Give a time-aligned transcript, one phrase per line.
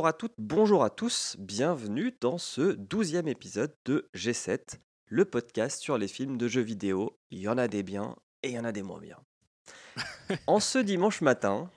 [0.00, 5.78] Bonjour à toutes, bonjour à tous, bienvenue dans ce douzième épisode de G7, le podcast
[5.78, 7.18] sur les films de jeux vidéo.
[7.30, 9.18] Il y en a des biens et il y en a des moins bien.
[10.46, 11.70] en ce dimanche matin,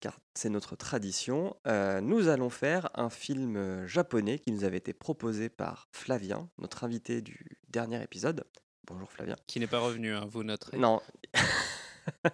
[0.00, 4.78] car c'est notre tradition, euh, nous allons faire un film euh, japonais qui nous avait
[4.78, 8.42] été proposé par Flavien, notre invité du dernier épisode.
[8.88, 9.36] Bonjour Flavien.
[9.46, 10.78] Qui n'est pas revenu, hein, vous noterez.
[10.78, 11.00] Non.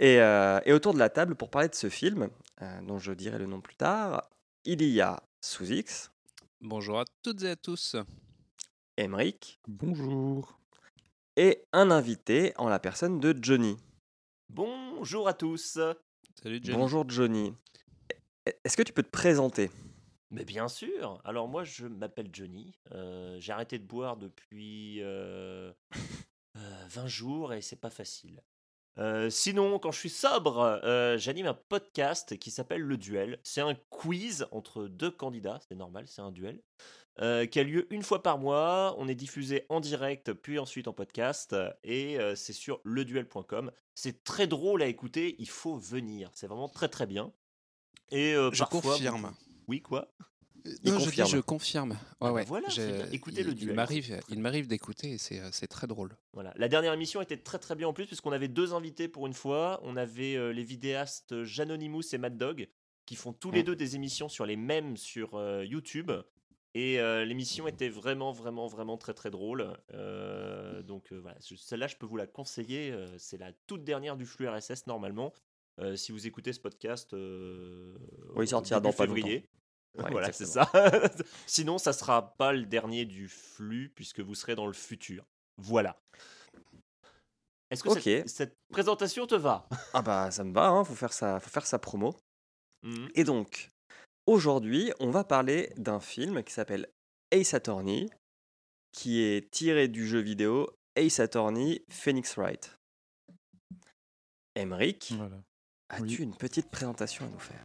[0.00, 2.28] et, euh, et autour de la table, pour parler de ce film,
[2.60, 4.28] euh, dont je dirai le nom plus tard,
[4.68, 6.10] il y a Sous-X,
[6.60, 7.96] Bonjour à toutes et à tous.
[8.96, 10.58] Emric Bonjour.
[11.36, 13.76] et un invité en la personne de Johnny.
[14.48, 15.78] Bonjour à tous.
[16.42, 16.76] Salut Johnny.
[16.78, 17.54] Bonjour Johnny.
[18.48, 19.70] E- Est-ce que tu peux te présenter?
[20.30, 21.20] Mais bien sûr.
[21.24, 22.74] Alors moi, je m'appelle Johnny.
[22.92, 25.72] Euh, J'ai arrêté de boire depuis euh,
[26.56, 28.42] euh, 20 jours et c'est pas facile.
[28.98, 33.38] Euh, sinon, quand je suis sobre, euh, j'anime un podcast qui s'appelle Le Duel.
[33.44, 36.60] C'est un quiz entre deux candidats, c'est normal, c'est un duel,
[37.20, 38.96] euh, qui a lieu une fois par mois.
[38.98, 43.70] On est diffusé en direct, puis ensuite en podcast, et c'est sur leduel.com.
[43.94, 46.30] C'est très drôle à écouter, il faut venir.
[46.34, 47.32] C'est vraiment très très bien.
[48.10, 49.32] Et Je parfois, confirme.
[49.68, 50.08] Oui, quoi?
[50.84, 51.28] Il non, je dis, confirme.
[51.30, 51.90] je confirme.
[51.90, 52.44] Ouais, bah ouais.
[52.44, 52.68] voilà.
[53.12, 53.74] Écoutez il- le il duel.
[53.76, 56.16] m'arrive, il m'arrive d'écouter et c'est, euh, c'est très drôle.
[56.32, 56.52] Voilà.
[56.56, 59.34] La dernière émission était très très bien en plus puisqu'on avait deux invités pour une
[59.34, 59.80] fois.
[59.82, 62.68] On avait euh, les vidéastes Janonymous et Mad Dog
[63.06, 63.66] qui font tous les Mm.
[63.66, 66.10] deux des émissions sur les mêmes sur euh, YouTube.
[66.74, 69.72] Et euh, l'émission était vraiment vraiment vraiment très très drôle.
[69.94, 72.90] Euh, donc euh, voilà, celle-là je peux vous la conseiller.
[72.92, 75.32] euh, C'est la toute dernière du flux RSS normalement.
[75.80, 77.96] Euh, si vous écoutez ce podcast, euh,
[78.36, 79.44] Oui, sortira début dans pas février.
[79.98, 80.70] Ouais, voilà, c'est ça.
[81.46, 85.24] Sinon, ça sera pas le dernier du flux puisque vous serez dans le futur.
[85.56, 85.98] Voilà.
[87.70, 88.00] Est-ce que Ok.
[88.02, 89.66] cette, cette présentation te va?
[89.94, 92.14] Ah bah ça me va, hein, faut, faire sa, faut faire sa promo.
[92.82, 93.10] Mhm.
[93.14, 93.68] Et donc,
[94.26, 96.88] aujourd'hui, on va parler d'un film qui s'appelle
[97.30, 98.08] Ace Attorney,
[98.92, 102.74] qui est tiré du jeu vidéo Ace Attorney Phoenix Wright.
[104.54, 105.36] Emric, Voilà.
[105.90, 106.16] as-tu Oui.
[106.22, 107.62] une petite présentation à nous faire?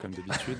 [0.00, 0.58] Comme d'habitude.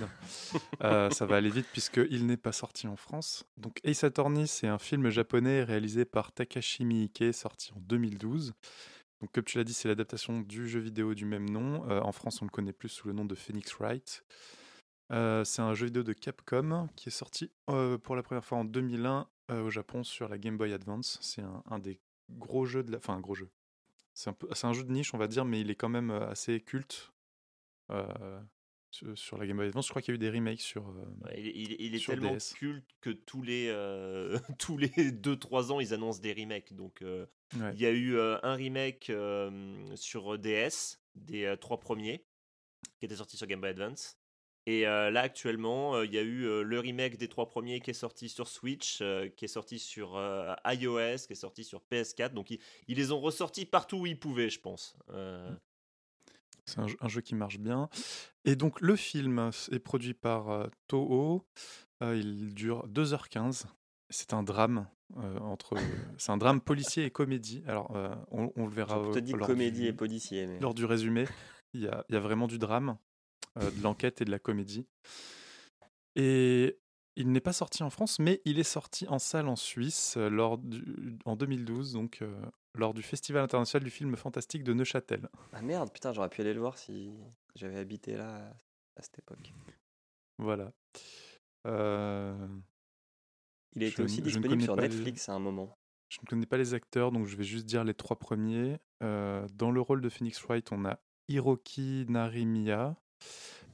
[0.82, 3.44] Euh, ça va aller vite puisqu'il n'est pas sorti en France.
[3.56, 8.54] Donc Ace Attorney, c'est un film japonais réalisé par Takashi Miike, sorti en 2012.
[9.20, 11.88] Donc comme tu l'as dit, c'est l'adaptation du jeu vidéo du même nom.
[11.88, 14.24] Euh, en France, on le connaît plus sous le nom de Phoenix Wright.
[15.12, 18.64] Euh, c'est un jeu vidéo de Capcom qui est sorti pour la première fois en
[18.64, 21.18] 2001 euh, au Japon sur la Game Boy Advance.
[21.20, 22.00] C'est un, des
[22.30, 22.98] gros jeux de la...
[22.98, 23.50] Enfin, un gros jeu.
[24.12, 24.30] C'est
[24.64, 27.12] un, jeu de niche, on va dire, mais il est quand même assez culte
[29.14, 29.86] sur, la Game Boy Advance.
[29.86, 30.88] Je crois qu'il y a eu des remakes sur.
[30.88, 32.54] euh, Ouais, il, il- il est Sur tellement DS.
[32.54, 36.72] culte que tous les euh, tous les 2-3 ans, ils annoncent des remakes.
[36.74, 37.26] Donc, euh,
[37.58, 37.70] ouais.
[37.74, 39.10] il y a eu euh, un remake
[39.94, 42.24] sur DS des trois premiers
[42.98, 44.16] qui était sorti sur Game Boy Advance.
[44.66, 48.30] Et là, actuellement, il y a eu le remake des trois premiers qui est sorti
[48.30, 49.02] sur Switch,
[49.36, 50.18] qui est sorti sur
[50.64, 52.30] iOS, qui est sorti sur PS4.
[52.32, 52.58] Donc, ils,
[52.88, 54.96] ils les ont ressortis partout où ils pouvaient, je pense.
[55.10, 55.54] Euh,
[56.66, 57.88] C'est un, jeu- un jeu qui marche bien.
[58.44, 61.46] Et donc, le film est produit par euh, Toho.
[62.02, 63.64] Euh, il dure 2h15.
[64.10, 64.86] C'est un drame.
[65.18, 65.76] euh, entre,
[66.18, 67.62] c'est un drame policier et comédie.
[67.66, 70.46] Alors, euh, on, on le verra Je te dis comédie du- et policier.
[70.46, 70.58] Mais...
[70.60, 71.26] lors du résumé,
[71.74, 72.96] il y a, il y a vraiment du drame,
[73.58, 74.86] euh, de l'enquête et de la comédie.
[76.16, 76.78] Et
[77.16, 80.28] il n'est pas sorti en France, mais il est sorti en salle en Suisse euh,
[80.28, 82.34] lors du- en 2012, donc euh,
[82.74, 85.28] lors du Festival international du film fantastique de Neuchâtel.
[85.52, 87.12] Ah merde, putain, j'aurais pu aller le voir si
[87.54, 88.52] j'avais habité là
[88.96, 89.52] à cette époque.
[90.38, 90.72] Voilà.
[91.66, 92.48] Euh,
[93.76, 95.76] Il été aussi disponible sur les- Netflix à un moment.
[96.08, 98.78] je ne connais pas les acteurs, donc je vais juste dire les trois premiers.
[99.02, 102.96] Euh, dans le rôle de Phoenix Wright, on a Hiroki Narimiya.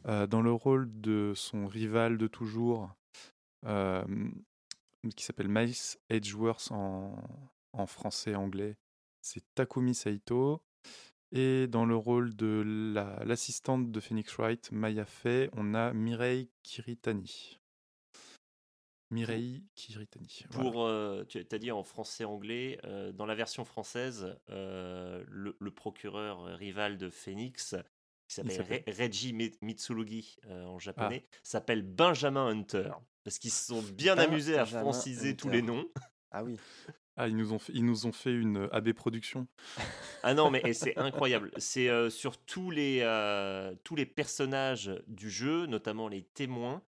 [0.06, 2.90] Euh, dans le rôle de son rival de toujours,
[3.62, 5.75] qui s'appelle Miles
[6.09, 7.17] Edgeworth en,
[7.73, 8.77] en français et anglais,
[9.21, 10.62] c'est Takumi Saito.
[11.33, 16.51] Et dans le rôle de la- l'assistante de Phoenix Wright, Maya Fey, on a Mireille
[16.65, 17.59] Kiritani.
[19.12, 20.45] Mireille Kiritani.
[20.51, 20.89] Pour,
[21.29, 22.81] tu as dit en français-anglais,
[23.15, 27.77] dans la version française, le, le, procureur rival de Phoenix,
[28.29, 30.79] qui s'appelle Reggie Mitsurugi en ah.
[30.79, 32.93] japonais, s'appelle Benjamin Hunter.
[33.25, 35.87] Parce qu'ils se sont bien amusés à franciser tous les noms.
[36.31, 36.58] Ah oui.
[37.17, 39.46] Ah, ils nous ont fait, ils nous ont fait une AB Production.
[40.22, 41.50] Ah non, mais c'est incroyable.
[41.56, 43.00] C'est sur tous les,
[43.84, 46.82] tous les personnages du jeu, notamment les témoins,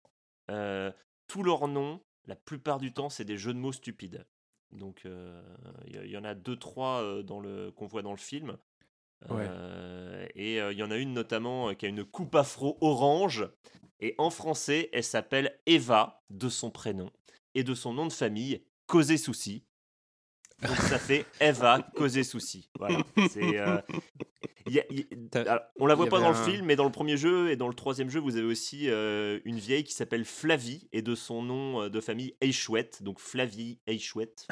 [0.49, 4.26] tous leurs noms, la plupart du temps, c'est des jeux de mots stupides.
[4.70, 5.06] Donc,
[5.87, 8.56] il y, en a deux, trois dans le qu'on voit dans le film.
[10.35, 13.49] et il y en a une notamment qui a une coupe afro orange.
[14.02, 17.10] Et en français, elle s'appelle Eva, de son prénom,
[17.54, 19.64] et de son nom de famille, Causé Souci.
[20.60, 22.69] Donc ça fait Eva causer souci.
[22.78, 23.00] Voilà.
[23.37, 23.81] Euh,
[25.78, 27.75] on la voit pas dans le film, mais dans le premier jeu et dans le
[27.75, 31.82] troisième jeu, vous avez aussi euh, une vieille qui s'appelle Flavie et de son nom
[31.82, 33.02] euh, de famille Eichouette.
[33.02, 34.46] Donc Flavie Eichouette.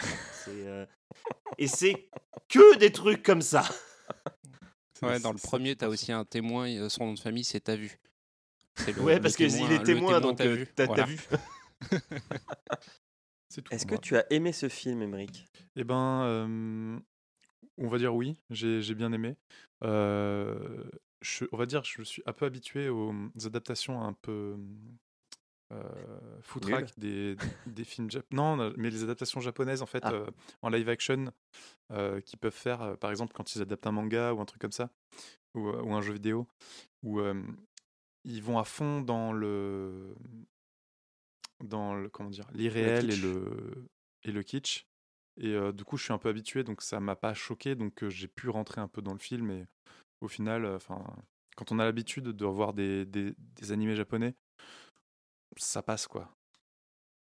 [1.59, 2.09] Et c'est
[2.49, 3.65] que des trucs comme ça.
[5.03, 7.77] Ouais, dans le premier, tu as aussi un témoin, son nom de famille, c'est T'as
[9.01, 10.47] ouais, parce qu'il est témoin, donc t'as
[11.05, 11.19] vu.
[13.71, 15.47] Est-ce que tu as aimé ce film, Emmerich
[15.77, 17.03] Eh ben,
[17.79, 19.37] on va dire oui, j'ai bien aimé.
[19.83, 23.13] je, on va dire, je suis un peu habitué aux
[23.45, 24.57] adaptations un peu
[25.73, 27.37] euh, des,
[27.67, 30.25] des films non mais les adaptations japonaises en fait ah.
[30.63, 31.33] en live action
[32.25, 34.91] qui peuvent faire par exemple quand ils adaptent un manga ou un truc comme ça
[35.55, 36.49] ou, ou un jeu vidéo
[37.05, 37.21] où
[38.25, 40.15] ils vont à fond dans le
[41.61, 43.89] dans le, comment dire l'irréel et le
[44.23, 44.87] et le kitsch.
[45.37, 48.29] Et du coup je suis un peu habitué donc ça m'a pas choqué donc j'ai
[48.29, 49.67] pu rentrer un peu dans le film et
[50.21, 51.03] au final enfin
[51.57, 54.35] quand on a l'habitude de revoir des, des, des, animés japonais
[55.57, 56.35] ça passe quoi.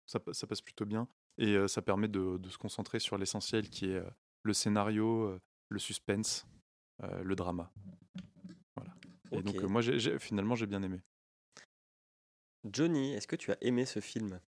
[0.08, 1.08] Ça, ça passe plutôt bien
[1.38, 4.02] et ça permet de, de, se concentrer sur l'essentiel qui est
[4.42, 5.38] le scénario
[5.68, 6.48] le suspense
[7.22, 7.72] le drama
[9.32, 11.00] et donc moi j'ai finalement j'ai bien aimé
[12.66, 14.40] Johnny, est-ce que tu as aimé ce film?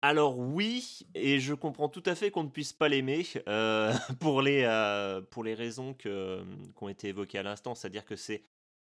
[0.00, 4.42] Alors oui, et je comprends tout à fait qu'on ne puisse pas l'aimer euh, pour,
[4.42, 8.44] les, euh, pour les raisons qui ont été évoquées à l'instant, c'est-à-dire que c'est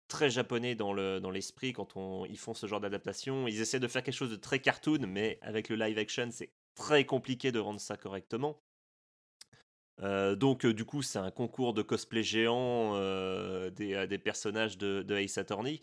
[0.08, 3.48] très japonais dans, le, dans l'esprit quand on, ils font ce genre d'adaptation.
[3.48, 6.52] Ils essaient de faire quelque chose de très cartoon, mais avec le live action, c'est
[6.76, 8.62] très compliqué de rendre ça correctement.
[10.02, 12.94] Euh, donc du coup c'est un concours de cosplay géant
[13.72, 15.82] des, des, personnages de, de Ace Attorney.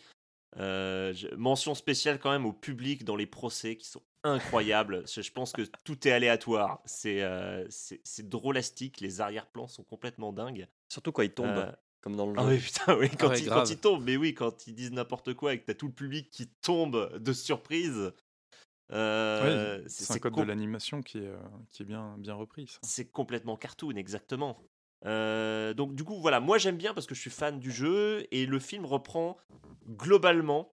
[0.58, 5.04] Euh, mention spéciale quand même au public dans les procès qui sont incroyables.
[5.06, 6.80] je pense que tout est aléatoire.
[6.86, 9.00] C'est euh, c'est drôlastique.
[9.00, 10.66] Les arrière-plans sont complètement dingues.
[10.88, 11.48] Surtout quand ils tombent.
[11.48, 12.48] Euh, comme dans le ah jeu.
[12.50, 15.54] oui, putain, oui, quand, ils, quand, ils, tombent, mais oui, quand ils disent n'importe quoi
[15.54, 18.12] et que t'as tout le public qui tombe de surprise.
[18.92, 21.32] Euh, c'est un code de l'animation qui est,
[21.70, 22.78] qui est bien, bien repris.
[22.82, 24.58] C'est complètement cartoon, exactement.
[25.04, 28.26] Euh, donc du coup voilà, moi j'aime bien parce que je suis fan du jeu
[28.30, 29.36] et le film reprend
[29.88, 30.72] globalement,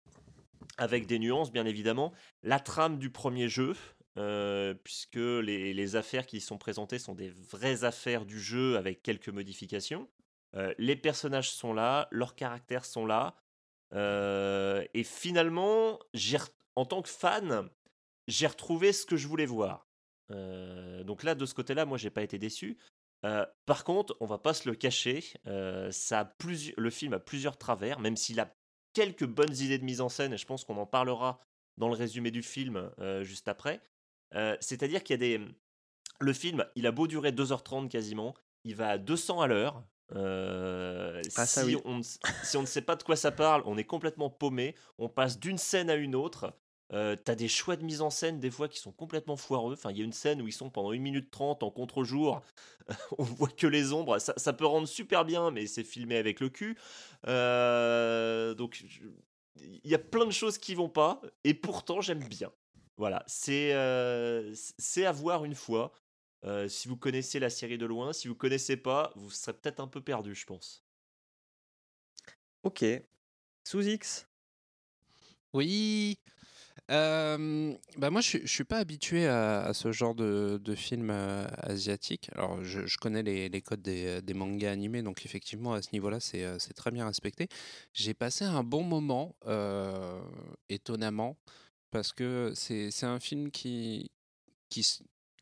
[0.77, 3.75] avec des nuances bien évidemment, la trame du premier jeu,
[4.17, 9.03] euh, puisque les, affaires qui y sont présentées sont des vraies affaires du jeu avec
[9.03, 10.08] quelques modifications.
[10.55, 13.36] Euh, les personnages sont là, leurs caractères sont là,
[13.96, 16.00] et finalement,
[16.75, 17.70] en tant que fan,
[18.27, 19.88] j'ai retrouvé ce que je voulais voir.
[20.30, 22.77] donc là, de ce côté-là, moi, j'ai pas été déçu.
[23.25, 26.36] Euh, par contre, on va pas se le cacher, euh, ça
[26.77, 28.53] le film a plusieurs travers, même s'il a
[28.94, 31.39] quelques bonnes idées de mise en scène, et je pense qu'on en parlera
[31.77, 33.82] dans le résumé du film euh, juste après.
[34.62, 35.46] C'est-à-dire qu'il y a des...
[36.20, 39.84] Le film, il a beau durer 2h30 quasiment, il va à 200 à l'heure.
[40.15, 44.32] Ah, si, on, si on ne sait pas de quoi ça parle, on est complètement
[44.32, 46.51] paumé, on passe d'une scène à une autre.
[46.94, 49.74] Euh, t'as des choix de mise en scène des fois qui sont complètement foireux.
[49.74, 52.42] Enfin, il y a une scène où ils sont pendant 1 minute 30 en contre-jour.
[53.18, 54.20] on voit que les ombres.
[54.20, 56.78] Ça, peut rendre super bien, mais c'est filmé avec le cul.
[57.28, 58.86] Euh, donc,
[59.56, 61.22] il y a plein de choses qui vont pas.
[61.44, 62.52] Et pourtant, j'aime bien.
[62.98, 64.54] Voilà, c'est euh,
[64.98, 65.94] à voir une fois.
[66.68, 69.88] si vous connaissez la série de loin, si vous connaissez pas, vous serez peut-être un
[69.88, 70.84] peu perdu, je pense.
[72.62, 72.86] Ok.
[73.64, 74.28] Sous X
[75.54, 76.18] Oui,
[76.90, 81.10] bah moi, je, ne suis pas habitué à, ce genre de, de film
[81.58, 82.30] asiatique.
[82.36, 86.20] Alors, je, connais les, les codes des, des, mangas animés, donc effectivement, à ce niveau-là,
[86.20, 87.48] c'est très bien respecté.
[87.94, 89.36] J'ai passé un bon moment,
[90.70, 91.38] étonnamment,
[91.92, 94.12] parce que c'est un film qui,
[94.70, 94.86] qui,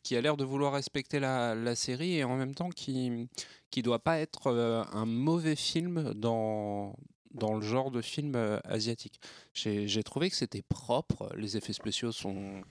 [0.03, 3.27] qui a l'air de vouloir respecter la, la, série et en même temps qui
[3.69, 6.95] qui doit pas être un mauvais film dans
[7.33, 9.19] dans le genre de film euh, asiatique.
[9.53, 12.61] J'ai trouvé que c'était propre, les effets spéciaux sont,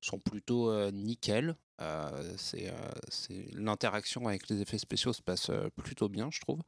[0.00, 1.56] sont plutôt euh, nickel.
[1.80, 6.60] Euh, euh, c'est- l'interaction avec les effets spéciaux se passe euh, plutôt bien, je trouve.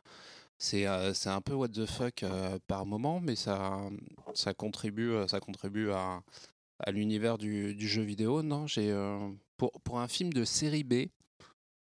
[0.58, 2.24] C'est un peu what the fuck
[2.66, 3.80] par moment, mais ça,
[4.34, 6.22] ça contribue, ça contribue à,
[6.78, 8.42] à l'univers du, du jeu vidéo.
[8.42, 8.94] Non, j'ai
[9.58, 11.06] pour, pour un film de série B,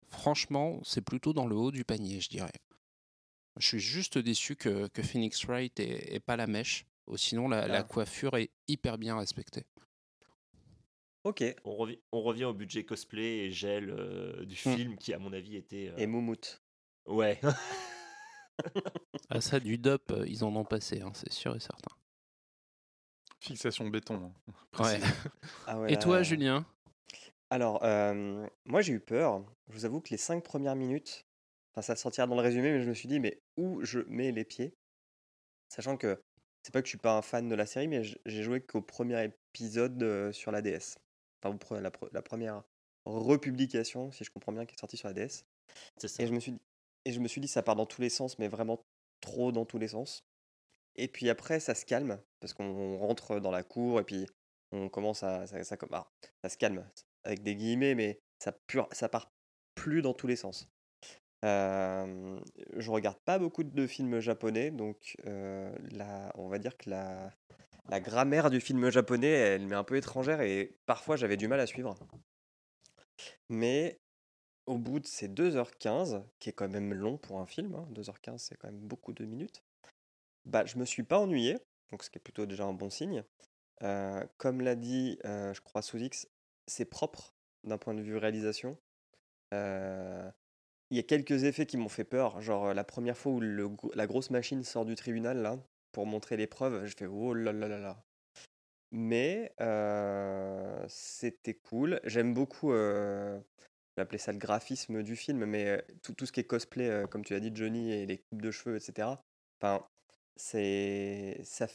[0.09, 2.53] franchement, c'est plutôt dans le haut du panier, je dirais.
[3.59, 6.85] Je suis juste déçu que, que Phoenix Wright ait, ait pas la mèche.
[7.07, 7.83] Ou sinon, la, la Ah.
[7.85, 9.65] coiffure est hyper bien respectée.
[11.25, 11.43] Ok.
[11.65, 14.75] On, revi- on revient au budget cosplay et gel euh, du Hmm.
[14.75, 15.89] film qui, à mon avis, était.
[15.89, 16.63] euh, Et Moumout.
[17.07, 17.41] Ouais.
[19.29, 21.91] Ah ça, du dop, euh, ils en ont passé, hein, c'est sûr et certain.
[23.41, 24.33] Fixation béton.
[24.49, 24.53] hein,
[24.85, 25.01] Ouais.
[25.67, 26.65] Ah ouais, Et toi, Julien?
[27.51, 29.45] Alors, euh, moi j'ai eu peur.
[29.69, 31.26] Je vous avoue que les cinq premières minutes,
[31.77, 34.33] enfin ça sortira dans le résumé, mais je me suis dit, mais où je mets
[34.33, 34.75] les pieds?
[35.69, 36.21] Sachant que
[36.63, 38.83] c'est pas que je suis pas un fan de la série, mais j'ai joué qu'au
[38.83, 40.97] premier épisode euh, sur la DS.
[41.45, 42.65] Enfin, la, pre- la première
[43.05, 45.45] republication, si je comprends bien, qui est sortie sur la DS.
[45.97, 46.09] Ça.
[46.23, 46.61] Et je me suis dit,
[47.05, 48.85] et je me suis dit, ça part dans tous les sens, mais vraiment
[49.21, 50.25] trop dans tous les sens.
[50.97, 54.27] Et puis après, ça se calme, parce qu'on rentre dans la cour, et puis
[54.73, 55.47] on commence à...
[55.47, 55.77] Ça, ça,
[56.49, 56.89] se calme,
[57.23, 59.31] avec des guillemets, mais ça, pur, ça part
[59.75, 60.69] plus dans tous les sens.
[61.47, 62.41] Euh,
[62.77, 65.73] je regarde pas beaucoup de films japonais, donc euh,
[66.35, 67.31] on va dire que la,
[67.89, 71.61] la grammaire du film japonais, elle m'est un peu étrangère, et parfois j'avais du mal
[71.61, 71.95] à suivre.
[73.49, 74.01] Mais
[74.67, 78.39] au bout de ces 2h15, qui est quand même long pour un film, hein, 2h15
[78.39, 79.63] c'est quand même beaucoup de minutes,
[80.45, 81.59] bah, je me suis pas ennuyé,
[81.91, 83.25] donc ce qui est plutôt déjà un bon signe.
[83.83, 86.29] Euh, comme l'a dit, euh, je crois, sous X,
[86.67, 87.35] c'est propre
[87.65, 88.79] d'un point de vue réalisation.
[89.55, 90.31] Euh,
[90.91, 93.41] Il y a quelques effets qui m'ont fait peur, genre euh, la première fois où
[93.41, 95.59] le la grosse machine sort du tribunal là,
[95.93, 98.05] pour montrer les preuves, je fais oh là là là là.
[98.93, 102.01] Mais euh, c'était cool.
[102.05, 103.65] J'aime beaucoup, euh, je
[103.99, 106.89] vais appeler ça le graphisme du film, mais euh, tout, tout ce qui est cosplay,
[106.89, 109.25] euh, comme tu as dit, Johnny, et les coupes de cheveux, etc.
[109.61, 109.87] Enfin,
[110.37, 111.67] c'est ça,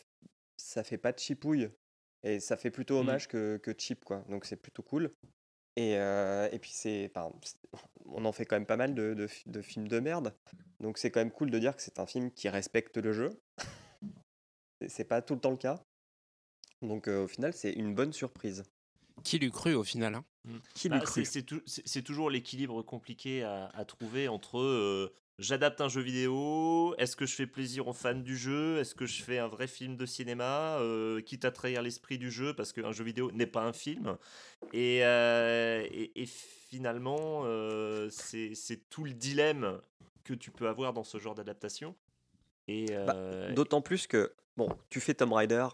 [0.58, 1.70] ça fait pas de chipouille
[2.24, 3.00] et ça fait plutôt Mhm.
[3.00, 4.26] hommage que, que cheap, quoi.
[4.30, 5.14] Donc c'est plutôt cool.
[5.78, 7.32] Et, euh, et puis c'est, enfin,
[8.06, 10.36] on en fait quand même pas mal de, de fi- de films de merde.
[10.80, 13.30] Donc c'est quand même cool de dire que c'est un film qui respecte le jeu.
[14.88, 15.84] C'est- pas tout le temps le cas.
[16.82, 18.64] Donc euh, au final, c'est une bonne surprise.
[19.24, 20.26] Qui l'eût cru au final hein?
[20.74, 25.14] Qui Bah, c'est- c'est tou- c'est c'est toujours l'équilibre compliqué à, à trouver entre euh,
[25.40, 29.06] j'adapte un jeu vidéo, est-ce que je fais plaisir aux fans du jeu, est-ce que
[29.06, 32.74] je fais un vrai film de cinéma, euh, quitte à trahir l'esprit du jeu parce
[32.74, 34.18] qu'un jeu vidéo n'est pas un film.
[34.74, 39.80] Et, euh, et, et finalement, euh, c'est tout le dilemme
[40.24, 41.96] que tu peux avoir dans ce genre d'adaptation.
[42.68, 45.68] Et Bah, euh, D'autant plus que, bon, tu fais Tomb Raider,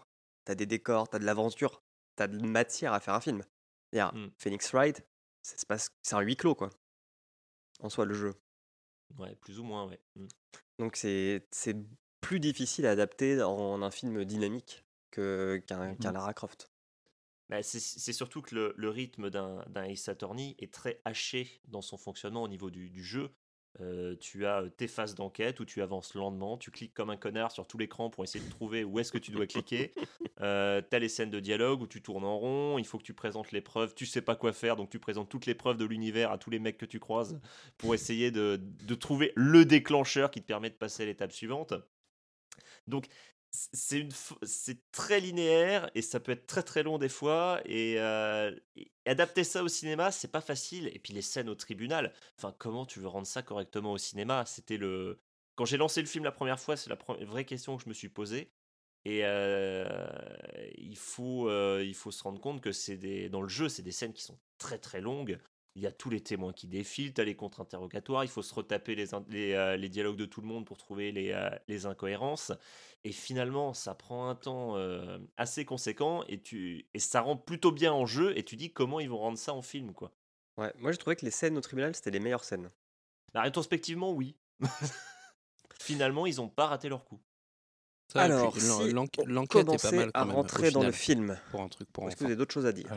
[0.44, 1.82] t'as des décors, t'as de l'aventure,
[2.16, 3.42] t'as de matière à faire un film.
[3.90, 4.30] C'est-à-dire, Mm.
[4.38, 5.04] Phoenix Wright,
[5.42, 6.70] c'est un huis clos, quoi.
[7.80, 8.34] En soi, le jeu.
[9.18, 10.00] Ouais, plus ou moins, ouais.
[10.16, 10.26] Mm.
[10.78, 11.46] Donc c'est
[12.20, 16.12] plus difficile à adapter en un film dynamique que qu'un Mhm.
[16.12, 16.70] Lara Croft.
[17.48, 21.80] Bah, c'est surtout que le, le rythme d'un d'un Ace Attorney est très haché dans
[21.80, 23.30] son fonctionnement au niveau du, du jeu.
[24.20, 27.66] Tu as tes phases d'enquête où tu avances lentement, tu cliques comme un connard sur
[27.66, 29.94] tout l'écran pour essayer de trouver où est-ce que tu dois cliquer.
[30.40, 33.02] Euh, tu as les scènes de dialogue où tu tournes en rond, il faut que
[33.02, 35.76] tu présentes les preuves, tu sais pas quoi faire, donc tu présentes toutes les preuves
[35.76, 37.40] de l'univers à tous les mecs que tu croises
[37.76, 41.74] pour essayer de, de trouver le déclencheur qui te permet de passer à l'étape suivante.
[42.86, 43.06] Donc
[43.50, 44.10] c'est une
[44.42, 47.98] c'est très linéaire et ça peut être très très long des fois et,
[49.06, 52.84] adapter ça au cinéma c'est pas facile et puis les scènes au tribunal enfin comment
[52.84, 54.44] tu veux rendre ça correctement au cinéma?
[54.46, 55.20] C'était le
[55.54, 57.94] quand j'ai lancé le film la première fois c'est la vraie question que je me
[57.94, 58.52] suis posée
[59.04, 59.20] et
[60.76, 61.50] il faut
[61.80, 64.22] il faut se rendre compte que c'est des dans le jeu c'est des scènes qui
[64.22, 65.38] sont très très longues
[65.78, 68.52] il y a tous les témoins qui défilent, tu as les contre-interrogatoires, il faut se
[68.52, 71.48] retaper les, in- les, euh, les dialogues de tout le monde pour trouver les, euh,
[71.68, 72.50] les incohérences.
[73.04, 77.70] Et finalement, ça prend un temps euh, assez conséquent et, tu, et ça rend plutôt
[77.70, 78.36] bien en jeu.
[78.36, 80.10] Et tu dis comment ils vont rendre ça en film, quoi.
[80.56, 82.70] Ouais, moi j'ai trouvé que les scènes au tribunal c'était les meilleures scènes.
[83.32, 84.34] Bah, rétrospectivement, oui.
[85.80, 87.20] finalement, ils ont pas raté leur coup.
[88.12, 91.60] Ça, Alors, puis si l'enquête est pas mal à même, rentrer dans le film, pour
[91.60, 92.90] un truc pour est-ce que vous avez d'autres choses à dire?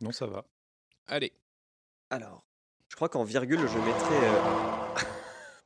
[0.00, 0.44] Non, ça va.
[1.08, 1.32] Allez,
[2.10, 2.44] Alors,
[2.88, 4.28] je crois qu'en virgule je mettrais.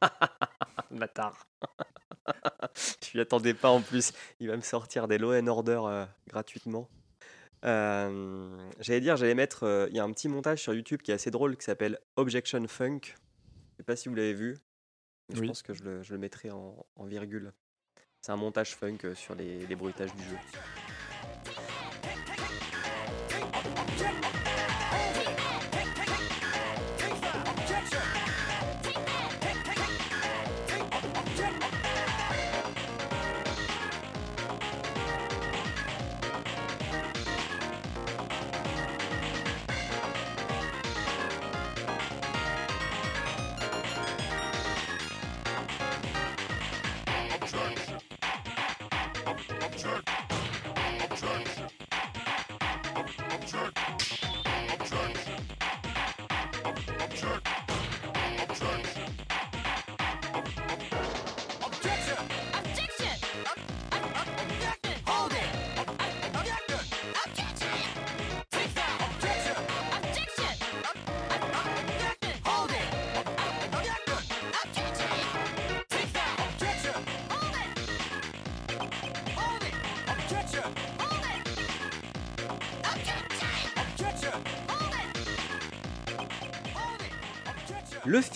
[0.02, 0.08] euh,
[0.90, 1.46] Bâtard.
[2.76, 4.12] je m'y attendais pas en plus.
[4.40, 6.88] Il va me sortir des Law and Order euh, gratuitement.
[7.64, 9.64] Euh, j'allais dire, j'allais mettre.
[9.64, 11.98] euh, Il y a un petit montage sur YouTube qui est assez drôle qui s'appelle
[12.16, 13.00] Objection Funk.
[13.02, 14.58] Je sais pas si vous l'avez vu.
[15.32, 17.52] Je pense que je le, je le mettrai en, en virgule.
[18.22, 20.36] C'est un montage funk sur les, les bruitages du jeu.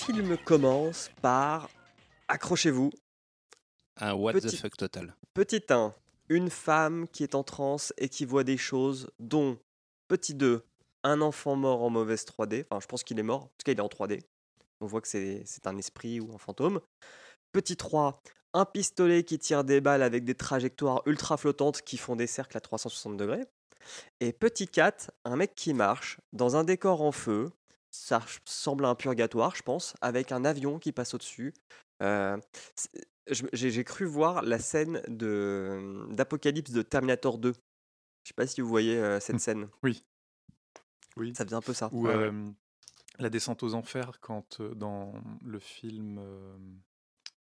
[0.07, 1.69] Film commence par,
[2.29, 2.91] accrochez-vous,
[3.97, 5.15] Un what Petit- the fuck total.
[5.35, 5.95] Petit 1,
[6.29, 9.59] une femme qui est en transe et qui voit des choses, dont,
[10.09, 10.65] petit 2,
[11.05, 12.65] un enfant mort en mauvaise 3D.
[12.71, 13.43] Enfin, je pense qu'il est mort.
[13.45, 14.23] En tout cas, il est en 3D.
[14.81, 16.81] On voit que c'est c'est un esprit ou un fantôme.
[17.53, 18.21] Petit 3,
[18.55, 22.57] un pistolet qui tire des balles avec des trajectoires ultra flottantes qui font des cercles
[22.57, 23.45] à 360 degrés.
[24.21, 27.51] Et petit 4, un mec qui marche dans un décor en feu.
[27.95, 31.53] Ça ch- semble un purgatoire, je pense, avec un avion qui passe au-dessus.
[32.03, 32.37] Euh,
[33.29, 37.53] j'ai cru voir la scène de d'Apocalypse de Terminator 2.
[38.25, 39.41] Je sais pas si vous voyez euh, cette Hmm.
[39.41, 39.69] scène.
[39.83, 40.03] Oui.
[41.17, 41.35] Oui.
[41.37, 41.89] Ça faisait un peu ça.
[41.93, 42.23] Ou Ouais, ouais.
[42.33, 42.51] euh,
[43.19, 45.13] la descente aux enfers quand euh, dans
[45.45, 46.57] le film euh,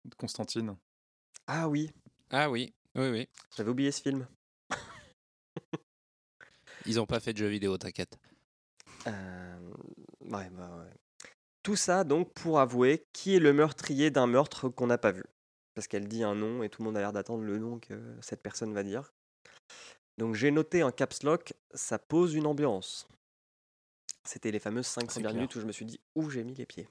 [0.05, 0.77] de Constantine.
[1.47, 1.91] Ah oui,
[2.31, 3.29] Ah oui, oui, oui.
[3.57, 4.27] j'avais oublié ce film.
[6.85, 8.19] Ils ont pas fait de jeux vidéo, t'inquiète.
[9.07, 9.36] Euh,
[10.31, 10.93] ouais, bah ouais.
[11.63, 15.25] Tout ça donc pour avouer qui est le meurtrier d'un meurtre qu'on n'a pas vu.
[15.75, 18.17] Parce qu'elle dit un nom et tout le monde a l'air d'attendre le nom que
[18.23, 19.13] cette personne va dire.
[20.17, 23.09] Donc j'ai noté en caps lock, ça pose une ambiance.
[24.25, 26.55] C'était les fameuses 5 C'est premières minutes où je me suis dit où j'ai mis
[26.55, 26.89] les pieds.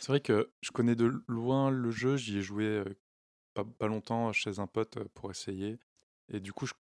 [0.00, 2.82] C'est vrai que je connais de loin le jeu, j'y ai joué
[3.54, 5.78] pas, pas longtemps chez un pote pour essayer.
[6.32, 6.74] Et du coup, je,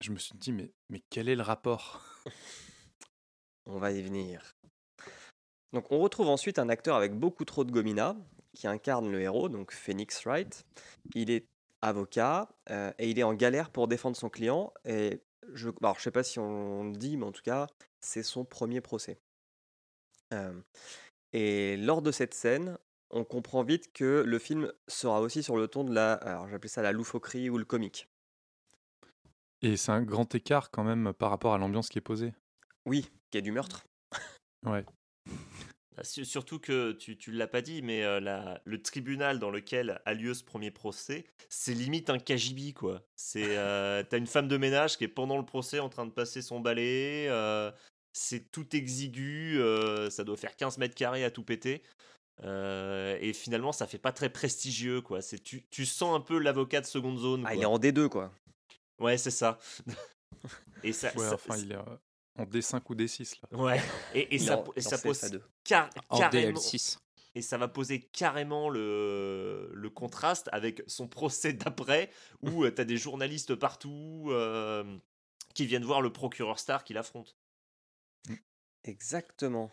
[0.00, 2.04] je me suis dit, mais, mais quel est le rapport?
[3.66, 4.56] On va y venir.
[5.72, 8.16] Donc on retrouve ensuite un acteur avec beaucoup trop de gomina
[8.54, 10.64] qui incarne le héros, donc Phoenix Wright.
[11.14, 11.46] Il est
[11.82, 14.72] avocat euh, et il est en galère pour défendre son client.
[14.84, 15.20] Et
[15.52, 17.66] je ne sais pas si on le dit, mais en tout cas,
[18.00, 19.18] c'est son premier procès.
[20.32, 20.58] Euh,
[21.32, 22.78] et lors de cette scène,
[23.10, 26.68] on comprend vite que le film sera aussi sur le ton de la, alors j'appelais
[26.68, 28.08] ça la loufoquerie ou le comique.
[29.62, 32.34] Et c'est un grand écart quand même par rapport à l'ambiance qui est posée.
[32.84, 33.84] Oui, qu'il y a du meurtre.
[34.64, 34.84] Ouais.
[35.98, 39.50] Ah, su- Surtout que tu, tu l'as pas dit, mais euh, la- le tribunal dans
[39.50, 43.02] lequel a lieu ce premier procès, c'est limite un KGB, quoi.
[43.16, 46.10] C'est, euh, t'as une femme de ménage qui est pendant le procès en train de
[46.12, 47.70] passer son balai, euh,
[48.12, 51.82] c'est tout exigu, euh, ça doit faire 15 mètres carrés à tout péter.
[52.44, 55.22] euh, et finalement, ça fait pas très prestigieux, quoi.
[55.22, 57.42] C'est, tu, tu sens un peu l'avocat de seconde zone.
[57.46, 57.56] Ah, quoi.
[57.56, 58.30] il est en D2, quoi.
[58.98, 59.58] Ouais, c'est ça.
[60.82, 61.82] et ça, Ouais, ça- enfin, il est euh,
[62.38, 63.58] en D5 ou D6 là.
[63.58, 63.80] ouais.
[64.14, 64.62] Et, ça, et
[65.02, 65.40] pose CFA2.
[65.64, 66.98] car- En carrément, DL6.
[67.34, 72.10] et ça va poser carrément le, le contraste avec son procès d'après,
[72.42, 74.96] où tu as des journalistes partout euh,
[75.54, 77.36] qui viennent voir le procureur Star qui l'affronte.
[78.84, 79.72] Exactement.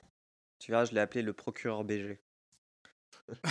[0.60, 2.20] Tu verras, je l'ai appelé le procureur BG.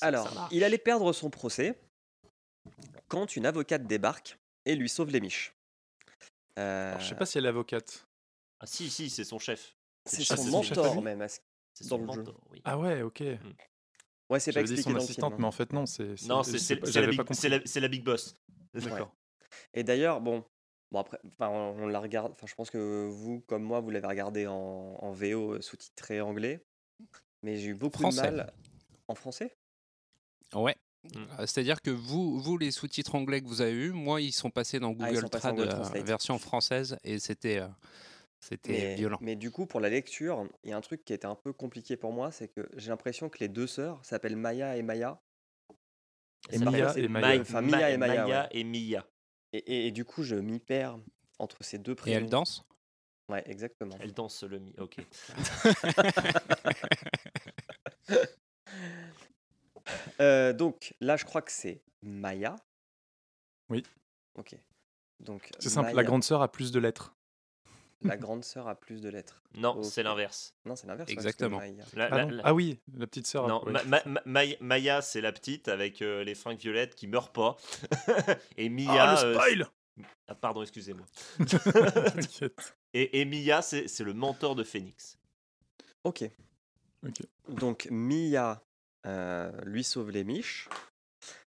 [0.00, 1.78] Alors, il allait perdre son procès
[3.08, 5.54] quand une avocate débarque et lui sauve les miches.
[6.58, 8.06] Euh, Alors, je sais pas si elle est avocate.
[8.60, 9.76] Ah, si, si, c'est son chef.
[10.06, 11.22] c'est son son mentor même.
[11.22, 11.40] à ce-
[11.72, 12.18] C'est Dans son le jeu.
[12.18, 12.60] mentor, oui.
[12.64, 13.20] Ah ouais, ok.
[14.30, 15.40] Ouais, c'est pas J'avais dit expliqué son dans assistante, film.
[15.42, 16.14] mais en fait non, c'est.
[16.26, 17.18] Non, c'est la, big-
[17.74, 18.34] la- la Boss.
[18.72, 19.14] D'accord.
[19.74, 20.44] Et d'ailleurs, bon,
[20.92, 22.32] bon après, on, on la regarde.
[22.32, 26.20] Enfin, je pense que vous, comme moi, vous l'avez regardé en, en VO euh, sous-titré
[26.20, 26.64] anglais,
[27.42, 28.30] mais j'ai eu beaucoup Français.
[28.30, 28.52] de mal
[29.08, 29.56] en français?
[30.54, 30.76] Ouais.
[31.04, 31.18] Mm.
[31.38, 34.50] Euh, C'est-à-dire que vous, vous, les sous-titres anglais que vous avez eus, moi, ils sont
[34.50, 36.06] passés dans Ah, Google en Trad, Google euh, Translate.
[36.06, 37.68] version française, et c'était euh,
[38.40, 39.18] c'était violent.
[39.20, 41.52] mais du coup, pour la lecture, il y a un truc qui était un peu
[41.52, 45.20] compliqué pour moi, c'est que j'ai l'impression que les deux sœurs s'appellent Maya et Maya.
[46.50, 47.40] Et Mia et Maya.
[47.40, 48.48] Enfin, Mia et Maya, Maya ouais.
[48.52, 49.06] et Mia.
[49.54, 50.98] Et, et- et du coup, je m'y perds
[51.38, 52.16] entre ces deux Et prénoms.
[52.18, 52.64] elle danse?
[53.30, 53.96] Ouais, exactement.
[54.00, 54.74] Elle danse le mi.
[54.78, 54.96] Ok.
[60.20, 62.56] Euh, donc là, je crois que c'est Maya.
[63.68, 63.82] Oui.
[64.36, 64.56] Ok.
[65.20, 67.14] Donc C'est simple, la grande sœur a plus de lettres.
[68.02, 69.42] la grande sœur a plus de lettres.
[69.54, 70.54] Non, c'est l'inverse.
[70.66, 71.10] Non, c'est l'inverse.
[71.10, 71.58] Exactement.
[71.58, 73.48] Maya- La- Ah, la- non la- Ah oui, la petite sœur.
[73.48, 73.72] Non, ouais.
[73.72, 77.34] Ma- Ma- Ma- Maya, Maya, c'est la petite avec euh, les fringues violettes qui meurt
[77.34, 77.56] pas.
[78.58, 78.90] et Mia.
[78.90, 79.66] Ah, le euh, spoil
[80.26, 81.06] ah, pardon, excusez-moi.
[81.38, 82.74] T'inquiète.
[82.94, 85.16] Et, et Mia, c'est c'est le mentor de Phoenix.
[86.02, 86.24] Ok.
[87.06, 87.22] Ok.
[87.48, 88.60] Donc Mia
[89.64, 90.68] lui sauve les miches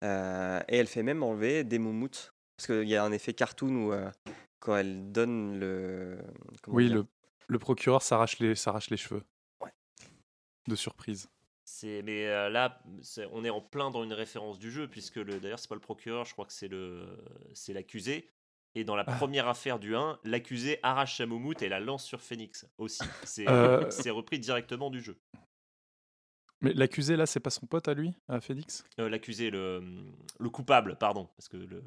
[0.05, 3.75] euh, et elle fait même enlever des moumoutes parce qu'il y a un effet cartoon
[3.87, 4.11] où euh,
[4.61, 6.19] quand elle donne le
[6.63, 7.07] comment Oui, le,
[7.47, 9.23] le procureur s'arrache les, s'arrache les cheveux.
[9.63, 9.73] Ouais.
[10.69, 11.29] De surprise.
[11.65, 15.17] C'est mais euh, là, c'est- on est en plein dans une référence du jeu puisque
[15.17, 17.07] le d'ailleurs c'est pas le procureur, je crois que c'est le
[17.55, 18.29] c'est l'accusé.
[18.75, 19.17] Et dans la Ah.
[19.17, 23.03] première affaire du 1, l'accusé arrache sa moumoute et la lance sur Phoenix aussi.
[23.25, 23.91] C'est Euh.
[23.91, 25.17] c'est repris directement du jeu.
[26.61, 28.85] Mais l'accusé, là, c'est pas son pote à lui, à Félix?
[28.99, 29.81] Euh, l'accusé, le,
[30.39, 31.83] le coupable, pardon, parce que le.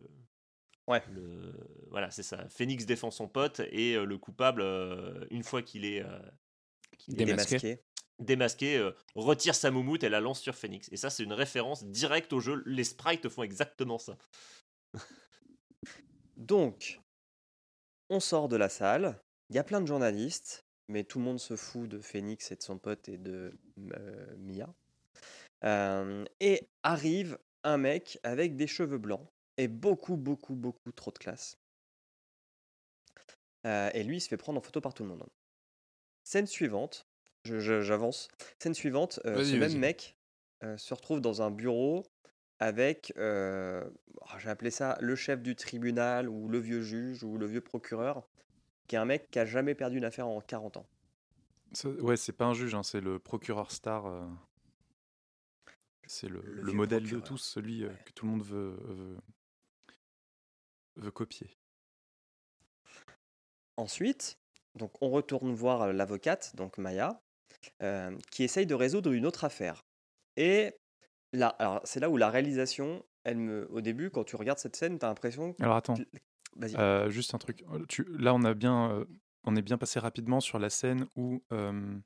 [0.88, 1.04] Ouais.
[1.12, 1.54] Le,
[1.90, 2.48] voilà, c'est ça.
[2.50, 6.20] Phoenix défend son pote et euh, le coupable, euh, une fois qu'il est, euh,
[7.08, 7.58] Démasqué.
[7.58, 7.84] démasqué.
[8.20, 10.90] démasqué, euh, retire sa moumoute et la lance sur Phoenix.
[10.92, 12.64] Et ça, c'est une référence directe au jeu.
[12.66, 14.18] Les sprites font exactement ça.
[16.38, 17.00] Donc
[18.10, 19.22] on sort de la salle.
[19.50, 22.56] Il y a plein de journalistes, mais tout le monde se fout de Phoenix et
[22.56, 23.54] de son pote et de
[23.94, 24.74] euh, Mia.
[25.63, 29.26] Euh, et arrive un mec avec des cheveux blancs
[29.58, 31.58] et beaucoup, beaucoup, beaucoup trop de classe.
[33.67, 35.24] Euh, et lui, il se fait prendre en photo par tout le monde.
[36.24, 37.08] Scène suivante,
[37.46, 38.28] j'avance.
[38.60, 40.15] Scène suivante, ce même mec
[40.78, 42.04] se retrouve dans un bureau
[42.60, 47.46] avec, oh, j'ai appelé ça le chef du tribunal ou le vieux juge ou le
[47.46, 48.28] vieux procureur,
[48.88, 50.86] qui est un mec qui a jamais perdu une affaire en 40 ans.
[51.74, 54.06] Ça- Ouais, c'est pas un juge, hein, c'est le procureur star.
[54.06, 54.26] euh,
[56.08, 57.24] C'est le, Le le vieux modèle procureur.
[57.24, 57.98] de tous, celui euh, Ouais.
[58.06, 59.17] que tout le monde veut, veut,
[60.98, 61.50] veut copier.
[63.78, 64.38] Ensuite,
[64.76, 67.22] donc on retourne voir euh, l'avocate, donc Maya,
[67.82, 69.86] euh, qui essaye de résoudre une autre affaire.
[70.36, 70.76] Et
[71.34, 74.76] là, alors c'est là où la réalisation, elle me, au début, quand tu regardes cette
[74.76, 75.56] scène, tu as l'impression.
[75.62, 75.96] Alors attends.
[76.76, 77.64] Euh, juste un truc.
[77.90, 79.06] Tu, là, on a bien, euh,
[79.44, 81.98] on est bien passé rapidement sur la scène où euh,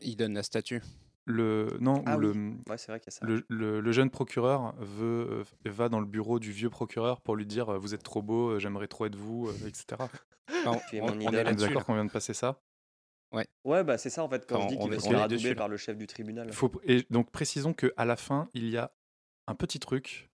[0.00, 0.82] Il donne la statue.
[1.26, 2.26] le non, Ah où oui.
[2.26, 2.32] le,
[2.68, 3.26] Ouais, c'est vrai qu'il y a ça.
[3.26, 7.36] le, le- le jeune procureur veut, euh, va dans le bureau du vieux procureur pour
[7.36, 10.08] lui dire vous êtes trop beau, j'aimerais trop être vous, euh, etc.
[10.64, 12.60] Non, Tu es on, on On est d'accord qu'on vient de passer ça?
[13.64, 15.08] Ouais, bah c'est ça en fait, quand Enfin, je dis on qu'il est- veut se
[15.08, 15.54] faire là.
[15.56, 16.50] par le chef du tribunal.
[16.52, 18.90] Faut, et donc précisons que à la fin, il y a
[19.46, 20.30] un petit truc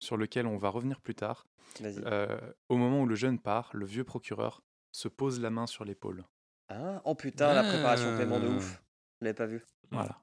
[0.00, 1.46] sur lequel on va revenir plus tard.
[1.82, 5.84] Euh, au moment où le jeune part, le vieux procureur se pose la main sur
[5.84, 6.24] l'épaule.
[6.68, 8.56] Ah, oh putain, la préparation paiement de Ah.
[8.56, 8.82] ouf.
[9.20, 9.64] Je l'avais pas vu.
[9.90, 10.20] Voilà.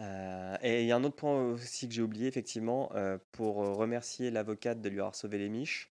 [0.00, 3.56] Euh, et il y a un autre point aussi que j'ai oublié, effectivement, euh, pour
[3.56, 5.92] remercier l'avocate de lui avoir sauvé les miches,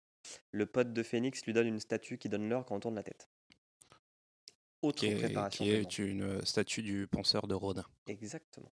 [0.51, 3.03] le pote de Phoenix lui donne une statue qui donne l'heure quand on tourne la
[3.03, 3.29] tête.
[4.81, 5.65] Autre Qui est, préparation.
[5.65, 7.83] qui est une statue du penseur de Rodin.
[8.07, 8.71] Exactement.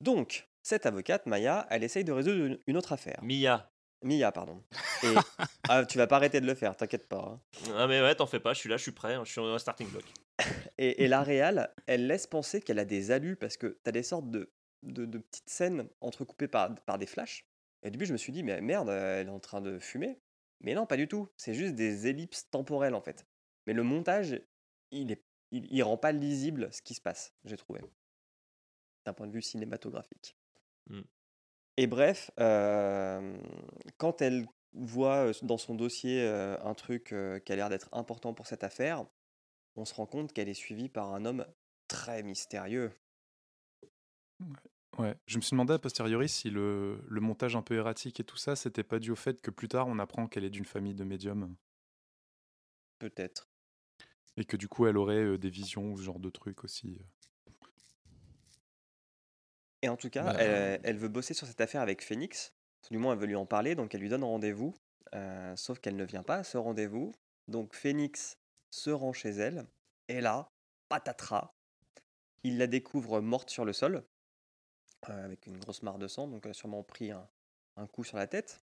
[0.00, 3.18] Donc, cette avocate, Maya, elle essaye de résoudre une- autre affaire.
[3.22, 3.68] Mia.
[4.02, 4.62] Mia, pardon.
[5.04, 5.14] Et
[5.68, 7.18] ah, tu vas pas arrêter de le faire, t'inquiète pas.
[7.24, 7.40] hein.
[7.76, 9.40] Ah mais ouais, t'en fais pas, je suis là, je suis prêt, hein, je suis
[9.40, 10.04] en starting block.
[10.78, 13.92] Et, et la réal, elle laisse penser qu'elle a des alus parce que tu as
[13.92, 14.50] des sortes de,
[14.82, 17.46] de, de petites scènes entrecoupées par, par des flashs.
[17.84, 20.18] Et au début, je me suis dit, mais merde, elle est en train de fumer.
[20.60, 21.28] Mais non, pas du tout.
[21.36, 23.26] C'est juste des ellipses temporelles en fait.
[23.66, 24.40] Mais le montage,
[24.90, 25.22] il, est,
[25.52, 27.80] il, il rend pas lisible ce qui se passe, j'ai trouvé.
[29.04, 30.36] D'un point de vue cinématographique.
[30.90, 31.02] Mm.
[31.76, 33.38] Et bref, euh,
[33.98, 37.14] quand elle voit dans son dossier un truc
[37.44, 39.04] qui a l'air d'être important pour cette affaire,
[39.76, 41.46] on se rend compte qu'elle est suivie par un homme
[41.88, 42.92] très mystérieux.
[44.98, 45.16] Ouais.
[45.26, 48.36] Je me suis demandé a posteriori si le, le montage un peu erratique et tout
[48.36, 50.94] ça, c'était pas dû au fait que plus tard on apprend qu'elle est d'une famille
[50.94, 51.54] de médiums
[52.98, 53.50] Peut-être.
[54.36, 57.00] et que du coup elle aurait des visions ou ce genre de trucs aussi.
[59.82, 62.52] Et en tout cas, Bah, elle, elle veut bosser sur cette affaire avec Phoenix.
[62.90, 64.74] Du moins, elle veut lui en parler, donc elle lui donne rendez-vous.
[65.14, 67.12] Euh, sauf qu'elle ne vient pas à ce rendez-vous.
[67.48, 68.36] Donc Phoenix
[68.70, 69.66] se rend chez elle.
[70.08, 70.48] Et là,
[70.88, 71.52] patatras,
[72.44, 74.04] il la découvre morte sur le sol,
[75.08, 76.26] euh, avec une grosse mare de sang.
[76.28, 77.26] Donc elle a sûrement pris un,
[77.76, 78.60] un coup sur la tête.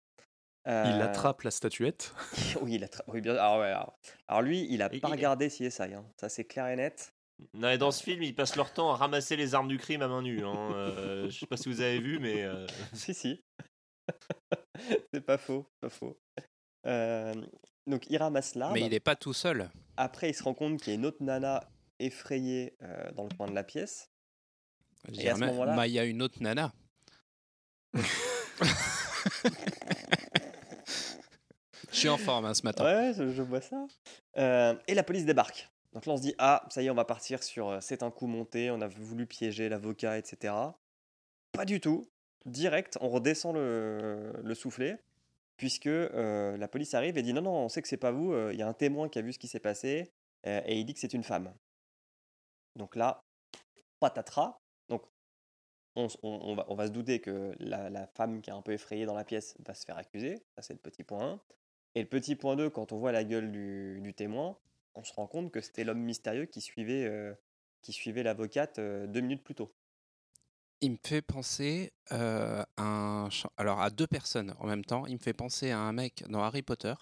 [0.67, 2.13] Il attrape la statuette.
[2.61, 3.07] oui, il attrape.
[3.09, 3.33] Oui, bien.
[3.37, 5.95] Alors, ouais, alors, alors lui, il a Et- pas et- regardé CSI.
[5.95, 6.05] Hein.
[6.21, 7.15] Ça, c'est clair et net.
[7.55, 10.03] Non, et dans ce film, ils passent leur temps à ramasser les armes du crime
[10.03, 10.45] à main nue.
[10.45, 10.73] Hein.
[10.75, 13.45] Euh, je sais pas si vous avez vu, mais euh, Si, si.
[15.13, 16.19] c'est pas faux, pas faux.
[16.87, 17.35] Euh,
[17.87, 18.75] Donc il ramasse l'arme.
[18.75, 19.71] Mais il n'est pas tout seul.
[19.97, 21.69] Après, il se rend compte qu'il y a une autre nana
[22.01, 24.11] effrayée euh, dans le coin de la pièce.
[25.13, 26.73] Je Et à ce moment-là- bah, il y a une autre nana.
[31.91, 32.85] Je suis en forme hein, ce matin.
[32.85, 33.85] Ouais, je, je vois ça.
[34.37, 35.69] Euh, et la police débarque.
[35.99, 38.05] Donc là, on se dit ah, ça y est, on va partir sur euh, c'est
[38.05, 38.71] un coup monté.
[38.71, 40.55] On a voulu piéger l'avocat, etc.
[41.51, 42.09] Pas du tout.
[42.47, 45.03] Direct, on redescend le, le soufflet.
[45.57, 48.33] Puisque euh, la police arrive et dit non, non, on sait que c'est pas vous.
[48.33, 50.13] euh, Il y a un témoin qui a vu ce qui s'est passé.
[50.45, 51.53] et il dit que c'est une femme.
[52.77, 53.25] Donc là,
[53.99, 54.61] patatras.
[54.89, 55.03] Donc,
[55.97, 59.05] on, va, on va se douter que la, la femme qui est un peu effrayée
[59.05, 60.37] dans la pièce va se faire accuser.
[60.55, 61.41] Ça, c'est le petit point 1.
[61.97, 64.57] Et le petit point 2, quand on voit la gueule du, du témoin,
[64.95, 67.35] on se rend compte que c'était l'homme mystérieux qui suivait, euh,
[67.83, 69.75] qui suivait l'avocate euh, deux minutes plus tôt.
[70.81, 75.07] Il me fait penser euh, à un alors à deux personnes en même temps.
[75.07, 76.95] Il me fait penser à un mec dans Harry Potter,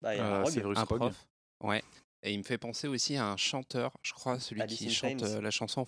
[0.00, 0.76] Bah, il y a un Euh, rogue.
[0.78, 1.26] Un prof.
[1.60, 1.82] Ouais.
[2.22, 5.20] Et il me fait penser aussi à un chanteur, je crois, celui Alice qui chante
[5.20, 5.26] Chains.
[5.36, 5.84] euh, la chanson.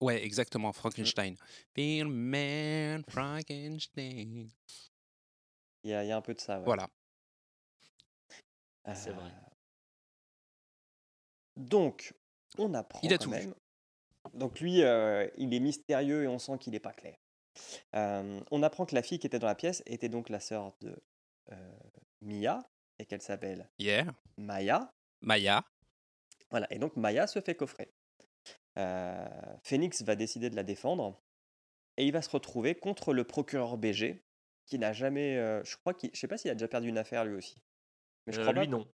[0.00, 1.36] Ouais, exactement, Frankenstein.
[1.74, 4.50] Bill Man Frankenstein.
[5.84, 6.58] Il y, a, il y a un peu de ça.
[6.58, 6.64] ouais.
[6.64, 6.88] Voilà.
[8.94, 9.30] C'est Euh, vrai.
[11.56, 12.14] Donc,
[12.58, 13.54] on apprend Il a quand tout même.
[14.34, 17.16] Donc lui, euh, il est mystérieux et on sent qu'il n'est pas clair.
[17.94, 20.72] Euh, on apprend que la fille qui était dans la pièce était donc la sœur
[20.80, 20.96] de
[21.50, 21.72] euh,
[22.20, 22.62] Mia
[22.98, 24.06] et qu'elle s'appelle Yeah.
[24.38, 24.90] Maya.
[25.20, 25.64] Maya.
[26.50, 27.92] Voilà, et donc Maya se fait coffrer.
[28.78, 29.28] Euh,
[29.64, 31.20] Phoenix va décider de la défendre
[31.96, 34.22] et il va se retrouver contre le procureur BG
[34.66, 35.36] qui n'a jamais.
[35.36, 36.10] euh, je crois qu'il.
[36.14, 37.56] Je sais pas s'il a déjà perdu une affaire lui aussi.
[38.26, 38.86] Mais je Euh, crois lui, pas, non.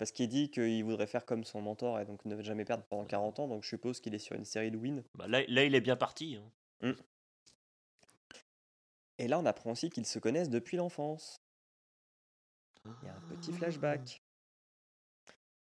[0.00, 3.04] Parce qu'il dit qu'il voudrait faire comme son mentor et donc ne jamais perdre pendant
[3.04, 3.48] 40 ans.
[3.48, 5.04] Donc je suppose qu'il est sur une série de wins.
[5.14, 6.36] Bah, là, là, il est bien parti.
[6.82, 6.94] hein.
[9.18, 11.42] Et là, on apprend aussi qu'ils se connaissent depuis l'enfance.
[12.86, 14.22] Il y a un petit flashback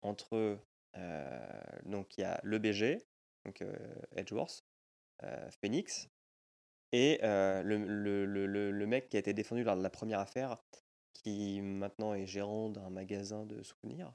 [0.01, 0.57] entre.
[0.95, 2.99] euh, donc, il y a le BG,
[3.43, 3.75] donc euh,
[4.15, 4.63] Edgeworth,
[5.23, 6.07] euh, Phoenix,
[6.93, 10.57] et le- le- le- le mec qui a été défendu lors de la première affaire,
[11.11, 14.13] qui maintenant est gérant d'un magasin de souvenirs.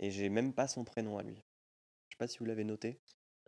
[0.00, 1.36] Et j'ai même pas son prénom à lui.
[2.08, 3.00] Je sais pas si vous l'avez noté.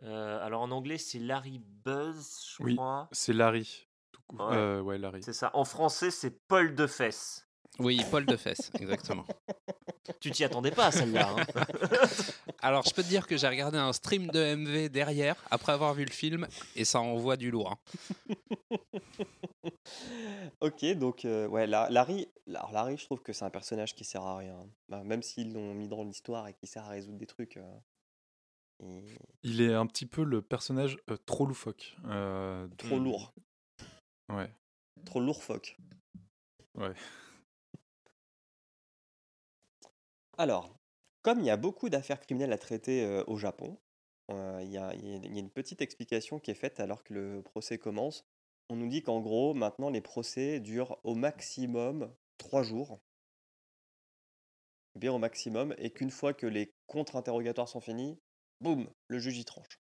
[0.03, 2.75] Euh, alors en anglais, c'est Larry Buzz, je Oui.
[2.75, 3.09] crois.
[3.11, 3.87] C'est Larry.
[4.11, 4.47] Tout court.
[4.49, 4.55] Ouais.
[4.55, 5.21] Euh, ouais, Larry.
[5.23, 5.51] C'est ça.
[5.53, 7.47] En français, c'est Paul de Fesse.
[7.79, 9.25] Oui, Paul de Fesse, exactement.
[10.19, 11.33] Tu t'y attendais pas à celle-là.
[11.37, 11.45] hein.
[12.61, 15.93] Alors, je peux te dire que j'ai regardé un stream de MV derrière, après avoir
[15.93, 17.71] vu le film, et ça envoie du lourd.
[18.29, 18.35] hein.
[20.61, 24.03] Ok, donc euh, ouais, La- Larry, alors Larry, je trouve que c'est un personnage qui
[24.03, 24.67] sert à rien.
[24.89, 27.57] Bah, même s'ils l'ont mis dans l'histoire et qui sert à résoudre des trucs.
[27.57, 27.79] euh,
[28.79, 31.95] il- Il est un petit peu le personnage euh, trop loufoque.
[32.05, 33.33] Euh, trop lourd,
[34.29, 34.49] ouais.
[35.05, 35.77] trop lourd-foc.
[36.75, 36.93] Ouais.
[40.37, 40.75] Alors,
[41.21, 43.77] comme il y a beaucoup d'affaires criminelles à traiter euh, au Japon,
[44.31, 46.55] euh, il y a, il y a- il y a une petite explication qui est
[46.55, 48.25] faite alors que le procès commence.
[48.69, 52.99] On nous dit qu'en gros, maintenant, les procès durent au maximum trois jours.
[54.95, 58.19] Bien au maximum, et qu'une fois que les contre-interrogatoires sont finis,
[58.61, 59.79] boum, le juge y tranche.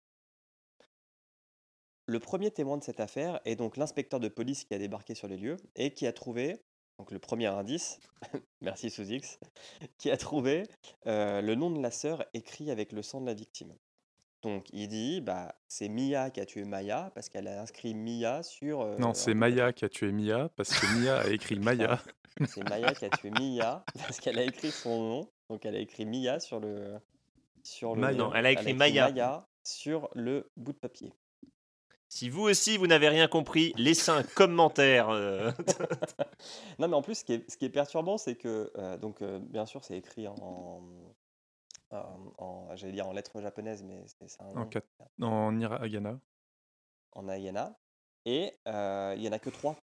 [2.09, 5.27] Le premier témoin de cette affaire est donc l'inspecteur de police qui a débarqué sur
[5.27, 6.63] les lieux et qui a trouvé,
[6.99, 7.99] donc le premier indice,
[8.61, 9.41] merci Sous-X,
[9.99, 10.63] qui a trouvé
[11.07, 13.77] euh, le nom de la sœur écrit avec le sang de la victime.
[14.47, 18.45] Donc il dit, bah, c'est Mia qui a tué Maya parce qu'elle a inscrit Mia
[18.45, 18.81] sur...
[18.81, 22.01] euh, Non, c'est Maya qui a tué Mia parce que Mia a écrit Maya.
[22.47, 25.29] C'est Maya qui a tué Mia parce qu'elle a écrit son nom.
[25.51, 26.95] Donc elle a écrit Mia sur le...
[27.65, 28.17] Sur le Maya.
[28.19, 29.47] Non, elle a écrit Maya.
[29.65, 31.13] sur le bout de papier.
[32.09, 35.09] Si vous aussi, vous n'avez rien compris, laissez un commentaire.
[35.11, 35.51] euh.
[36.79, 39.23] Non, mais en plus, ce qui est, ce qui est perturbant, c'est que, euh, donc,
[39.23, 40.83] euh, bien sûr, c'est écrit en, en,
[42.39, 44.83] en- j'allais dire en lettres japonaises, mais c'est un En, nom, kat-
[45.21, 46.21] en hiragana.
[47.13, 47.77] en ayana.
[48.25, 49.77] Et euh, il y en a que trois.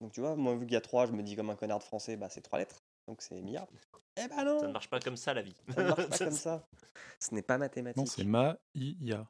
[0.00, 1.78] Donc, tu vois, moi, vu qu'il y a trois, je me dis comme un connard
[1.78, 2.82] de français, bah, c'est trois lettres.
[3.06, 3.66] Donc, c'est Mia.
[4.16, 5.56] Eh ben non Ça ne marche pas comme ça, la vie.
[5.74, 6.68] Ça ne marche pas comme ça.
[7.20, 7.96] Ce n'est pas mathématique.
[7.98, 9.26] Non, c'est Ma-I-Ya.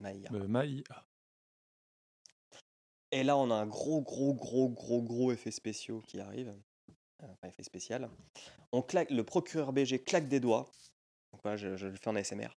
[0.00, 0.30] Maya.
[0.32, 1.04] Euh, Ma-I-A.
[3.12, 6.48] Et là, on a un gros, gros, gros, gros, gros effet spéciaux qui arrive.
[6.48, 8.10] Euh, Enfin, effet spécial.
[8.72, 10.70] On claque, le procureur BG claque des doigts.
[11.56, 12.48] Je, je le fais en ASMR.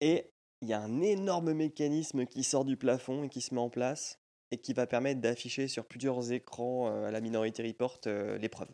[0.00, 3.60] Et il y a un énorme mécanisme qui sort du plafond et qui se met
[3.60, 7.98] en place et qui va permettre d'afficher sur plusieurs écrans euh, à la Minority Report
[8.06, 8.72] euh, les preuves.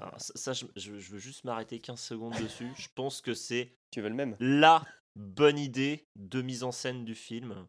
[0.00, 2.68] Alors, ça, ça, je, je- je veux juste m'arrêter 15 secondes dessus.
[2.76, 4.36] Je pense que c'est Tu veux le même?
[4.40, 7.66] la bonne idée de mise en scène du film.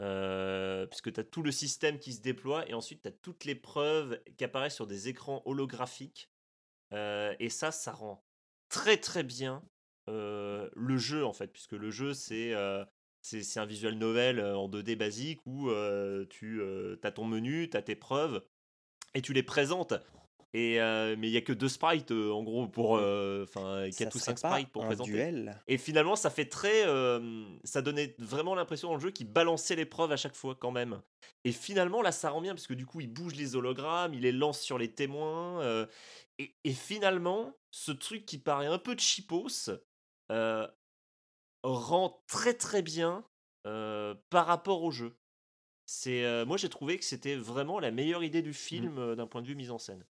[0.00, 3.44] Euh, puisque tu as tout le système qui se déploie et ensuite tu as toutes
[3.44, 6.30] les preuves qui apparaissent sur des écrans holographiques
[6.92, 8.23] Euh, et ça, ça rend
[8.74, 9.62] très très bien
[10.06, 12.52] le jeu en fait, puisque le jeu c'est
[13.22, 15.70] c'est un visual novel en 2D basique où
[16.28, 16.60] tu
[17.02, 18.44] as ton menu, tu as tes preuves
[19.14, 19.94] et tu les présentes.
[20.54, 23.90] Et, euh, mais il y a que deux sprites euh, en gros pour euh, enfin
[23.90, 25.10] 4 ou serait 5 pas sprites pour un présenter.
[25.10, 26.84] duel Et finalement, ça fait très.
[27.64, 30.70] ça donnait vraiment l'impression dans le jeu qu'il balançait les preuves à chaque fois, quand
[30.70, 31.00] même.
[31.44, 34.20] Et finalement, là, ça rend bien, parce que du coup, il bouge les hologrammes, il
[34.20, 35.86] les lance sur les témoins.
[36.38, 39.70] et, et finalement, ce truc qui paraît un peu cheapos
[40.30, 40.66] euh,
[41.64, 43.24] rend très très bien
[44.30, 45.16] par rapport au jeu.
[45.86, 49.26] C'est, euh, moi, j'ai trouvé que c'était vraiment la meilleure idée du film euh, d'un
[49.26, 50.04] point de vue mise en scène.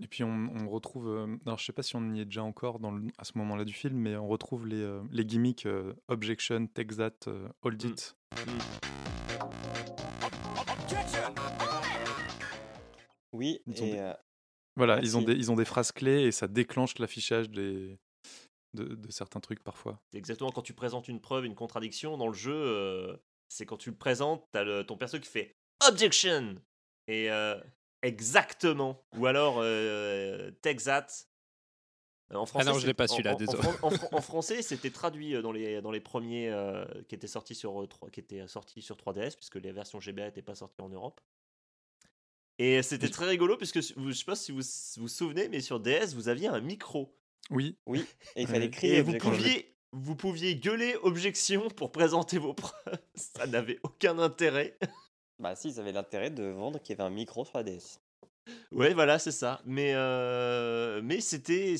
[0.00, 2.42] Et puis on, on retrouve, euh, alors je sais pas si on y est déjà
[2.42, 5.66] encore dans le- à ce moment-là du film, mais on retrouve les, euh, les gimmicks
[5.66, 7.88] euh, Objection, Take That, euh, Hold Mm.
[7.90, 8.16] It.
[13.32, 14.12] Oui, Ils ont et des- euh,
[14.76, 17.98] Voilà, ils ont, des, ils ont des phrases clés et ça déclenche l'affichage des,
[18.74, 20.00] de, de certains trucs parfois.
[20.10, 23.16] C'est exactement quand tu présentes une preuve, une contradiction dans le jeu, euh,
[23.48, 25.56] c'est quand tu le présentes, t'as le, ton perso qui fait
[25.88, 26.56] objection
[27.08, 27.58] et euh,
[28.02, 31.06] exactement ou alors euh, take that.
[32.32, 33.58] Euh, En français, Ah non, je l'ai pas celui-là, en- en, désolé.
[33.82, 37.26] en fran- en français, c'était traduit euh, dans les, dans les premiers euh, qui étaient
[37.26, 40.80] sortis sur 3 qui étaient sortis sur 3DS puisque les versions GBA n'étaient pas sorties
[40.82, 41.20] en Europe.
[42.58, 44.60] Et c'était très rigolo puisque je sais pas si vous
[44.98, 47.14] vous souvenez, mais sur DS vous aviez un micro
[47.50, 48.04] Oui, oui,
[48.36, 48.96] et il fallait crier.
[48.98, 52.98] et vous pouviez, vous pouviez gueuler objection pour présenter vos preuves.
[53.14, 54.78] Ça n'avait aucun intérêt.
[55.42, 57.98] Bah si, ça avait l'intérêt de vendre qu'il y avait un micro sur la DS.
[58.70, 59.60] Ouais, voilà, c'est ça.
[59.64, 61.76] Mais, euh, mais c'était,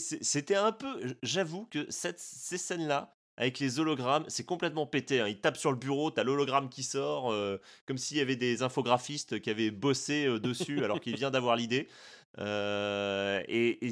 [0.57, 1.15] un peu.
[1.23, 5.21] J'avoue que cette, ces scènes-là, avec les hologrammes, c'est complètement pété.
[5.21, 5.29] hein.
[5.29, 8.63] Ils tapent sur le bureau, t'as l'hologramme qui sort, euh, comme s'il y avait des
[8.63, 11.89] infographistes qui avaient bossé euh, dessus alors qu'il vient d'avoir l'idée.
[12.39, 13.91] Et et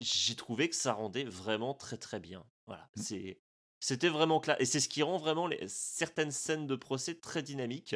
[0.00, 2.44] j'ai trouvé que ça rendait vraiment très très bien.
[2.66, 3.38] Voilà, c'est.
[3.86, 4.56] C'était vraiment clair.
[4.60, 7.94] Et c'est ce qui rend vraiment les, certaines scènes de procès très dynamiques.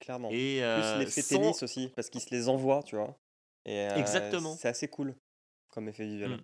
[0.00, 0.30] Clairement.
[0.32, 3.16] Et Plus euh, l'effet sans- tennis aussi, parce qu'il se les envoie, tu vois.
[3.64, 4.56] Et, euh, Exactement.
[4.56, 5.14] C'est assez cool
[5.68, 6.30] comme effet visuel.
[6.32, 6.40] Mm.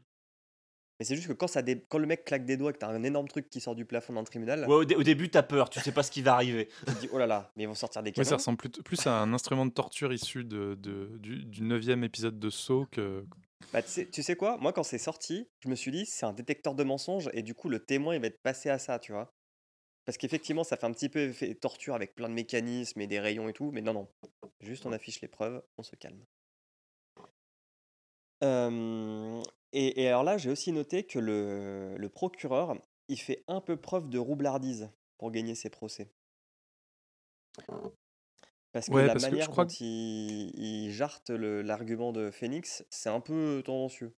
[1.00, 2.78] Mais c'est juste que quand, ça dé- quand le mec claque des doigts et que
[2.78, 5.28] t'as un énorme truc qui sort du plafond d'un tribunal, Ouais, au, dé- au début,
[5.28, 6.68] t'as peur, tu sais pas ce qui va arriver.
[6.86, 8.28] tu te dis oh là là, mais ils vont sortir des Ouais, canons.
[8.28, 12.04] ça ressemble plus, plus à un instrument de torture issu de, de- du, du neuvième
[12.04, 13.26] épisode de Saw que.
[13.72, 14.56] Bah, tu, sais, tu sais quoi?
[14.58, 17.54] Moi, quand c'est sorti, je me suis dit, c'est un détecteur de mensonges et du
[17.54, 19.34] coup, le témoin, il va être passé à ça, tu vois?
[20.04, 23.20] Parce qu'effectivement, ça fait un petit peu effet torture avec plein de mécanismes et des
[23.20, 24.08] rayons et tout, mais non, non.
[24.60, 26.24] Juste, on affiche les preuves, on se calme.
[28.42, 32.76] Euh, et, et alors là, j'ai aussi noté que le, le procureur,
[33.08, 36.10] il fait un peu preuve de roublardise pour gagner ses procès.
[38.74, 42.32] Parce que Ouais, la parce que je manière crois dont il, il jarte l'argument de
[42.32, 44.12] Phoenix, c'est un peu tendancieux.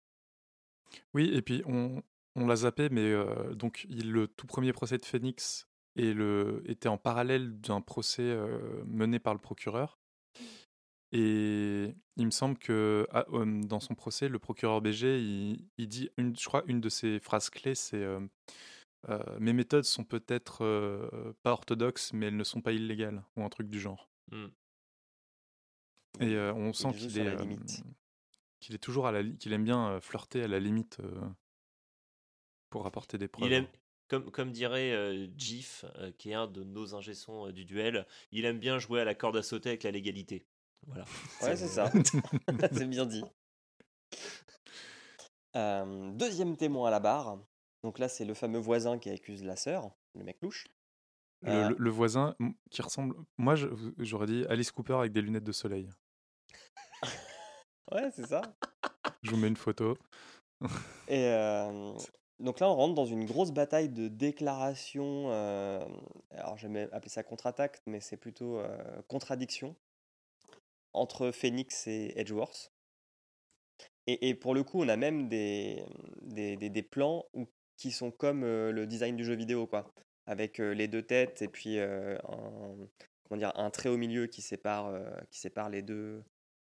[1.12, 2.05] Oui, et puis on,
[2.37, 6.62] on l'a zappé, mais euh, donc il, le tout premier procès de Phoenix et le,
[6.67, 9.99] était en parallèle d'un procès euh, mené par le procureur.
[11.11, 15.88] Et il me semble que ah, euh, dans son procès, le procureur BG, il, il
[15.88, 18.21] dit, une, je crois, une de ses phrases clés, c'est euh,
[19.40, 20.64] Mes méthodes sont peut-être
[21.43, 24.09] pas orthodoxes, mais elles ne sont pas illégales, ou un truc du genre.
[24.31, 24.47] Hmm.
[26.21, 27.57] Et euh, on sent qu'il est, euh,
[28.61, 31.21] qu'il est toujours à la, qu'il aime bien flirter à la limite euh,
[32.71, 33.49] pour apporter des preuves.
[33.49, 33.67] Il aime,
[34.09, 38.07] comme, comme dirait euh, Jif, euh, qui est un de nos ingé-sons, euh, du duel,
[38.33, 40.47] il aime bien jouer à la corde à sauter avec la légalité.
[40.87, 41.05] Voilà.
[41.43, 41.91] Ouais, c'est ça.
[42.73, 43.25] c'est bien dit.
[45.57, 47.39] Euh, deuxième témoin à la barre.
[47.83, 50.67] Donc là, c'est le fameux voisin qui accuse la sœur, le mec louche.
[51.45, 52.34] Le, Euh, le- le voisin
[52.70, 53.14] qui ressemble.
[53.38, 53.55] Moi,
[53.99, 55.88] j'aurais dit Alice Cooper avec des lunettes de soleil.
[57.92, 58.40] Ouais, c'est ça.
[59.22, 59.97] Je vous mets une photo.
[61.09, 61.92] Et euh,
[62.40, 65.26] donc là, on rentre dans une grosse bataille de déclaration.
[65.30, 65.84] euh,
[66.30, 69.76] alors, j'aime appeler ça contre-attaque, mais c'est plutôt euh, contradiction
[70.95, 72.72] entre Phoenix et Edgeworth.
[74.07, 75.84] Et, et pour le coup, on a même des,
[76.22, 79.90] des, des- des plans où- qui sont comme euh, le design du jeu vidéo, quoi.
[80.27, 82.77] Avec euh, les deux têtes et puis euh, un,
[83.25, 86.25] comment dire, un trait au milieu qui sépare, euh, qui sépare les deux,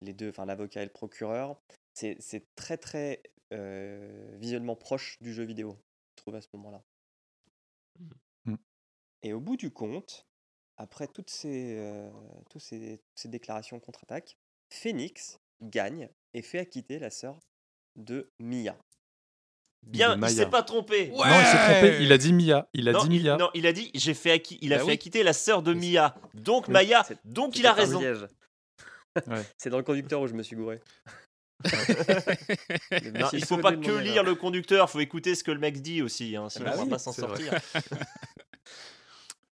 [0.01, 1.59] les deux, enfin l'avocat et le procureur.
[1.93, 3.21] C'est très très
[4.39, 5.77] visuellement proche du jeu vidéo,
[6.11, 6.81] je trouve à ce moment-là.
[8.45, 8.55] Mm.
[9.23, 10.25] Et au bout du compte,
[10.81, 12.09] après toutes ces, euh,
[12.49, 14.37] tous ces, ces déclarations contre-attaque,
[14.69, 17.39] Phoenix gagne et fait acquitter la sœur
[17.95, 18.75] de Mia.
[19.87, 21.11] Bien, il s'est pas trompé.
[21.11, 21.29] Ouais.
[21.29, 21.97] Non, il s'est trompé.
[22.01, 22.67] Il a dit Mia.
[22.73, 23.37] Il a non, dit il, Mia.
[23.37, 24.93] non, il a dit j'ai fait acqui- il a Bah fait oui.
[24.93, 26.15] acquitter la sœur de Mia.
[26.33, 27.99] Donc Maya, donc il a raison.
[28.01, 28.15] Ouais.
[29.57, 30.79] C'est dans le conducteur où je me suis gouré.
[31.63, 35.81] Non, monsieur il faut pas que lire le conducteur, faut écouter ce que le mec
[35.81, 37.53] dit aussi, hein, sinon bah on va oui, pas s'en sortir.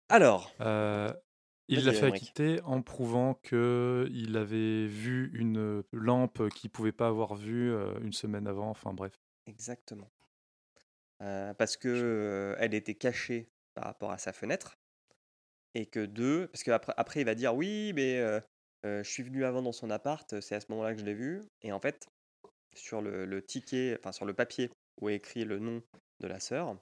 [0.08, 1.12] Alors, Euh,
[1.68, 7.34] il l'a fait acquitter en prouvant qu'il avait vu une lampe qu'il pouvait pas avoir
[7.34, 8.68] vue euh, une semaine avant.
[8.70, 9.12] Enfin bref.
[9.46, 10.10] Exactement.
[11.22, 14.76] Euh, parce que euh, elle était cachée par rapport à sa fenêtre.
[15.74, 18.40] Et que deux, parce qu'après après, il va dire oui, mais euh,
[18.84, 21.14] euh, je suis venu avant dans son appart, c'est à ce moment-là que je l'ai
[21.14, 21.42] vu.
[21.62, 22.06] Et en fait,
[22.74, 24.70] sur le, le ticket, enfin sur le papier
[25.00, 25.82] où est écrit le nom
[26.20, 26.76] de la sœur,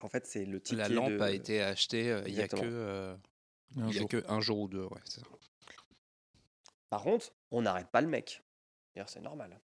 [0.00, 2.46] en fait, c'est le ticket La lampe de- a été achetée euh, il y a
[2.46, 3.16] que euh,
[3.78, 4.08] Un il y a jour.
[4.08, 4.84] que un jour ou deux.
[4.84, 5.26] Ouais, c'est ça.
[6.90, 8.42] Par contre, on n'arrête pas le mec.
[8.94, 9.58] D'ailleurs, c'est normal.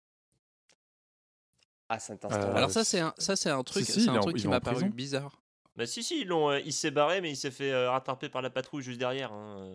[1.90, 2.40] À cet instant.
[2.40, 5.42] Euh, Alors ça c'est un ça c'est un truc si, un qui m'a paru bizarre.
[5.76, 8.30] Bah si si, ils l'ont, euh, il s'est barré mais il s'est fait euh, rattraper
[8.30, 9.32] par la patrouille juste derrière.
[9.32, 9.72] hein.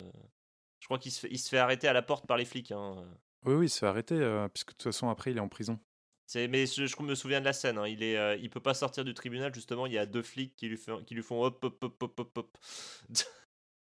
[0.79, 2.71] Je crois qu'il se fait, il se fait arrêter à la porte par les flics.
[2.73, 3.07] hein.
[3.45, 5.47] Oui, oui, il se fait arrêter, euh, puisque de toute façon, après, il est en
[5.49, 5.79] prison.
[6.25, 7.77] C'est, mais je, je me souviens de la scène.
[7.77, 9.85] hein, Il est, euh, il peut pas sortir du tribunal justement.
[9.85, 12.19] Il y a deux flics qui lui font, qui lui font hop hop hop hop
[12.19, 12.57] hop hop.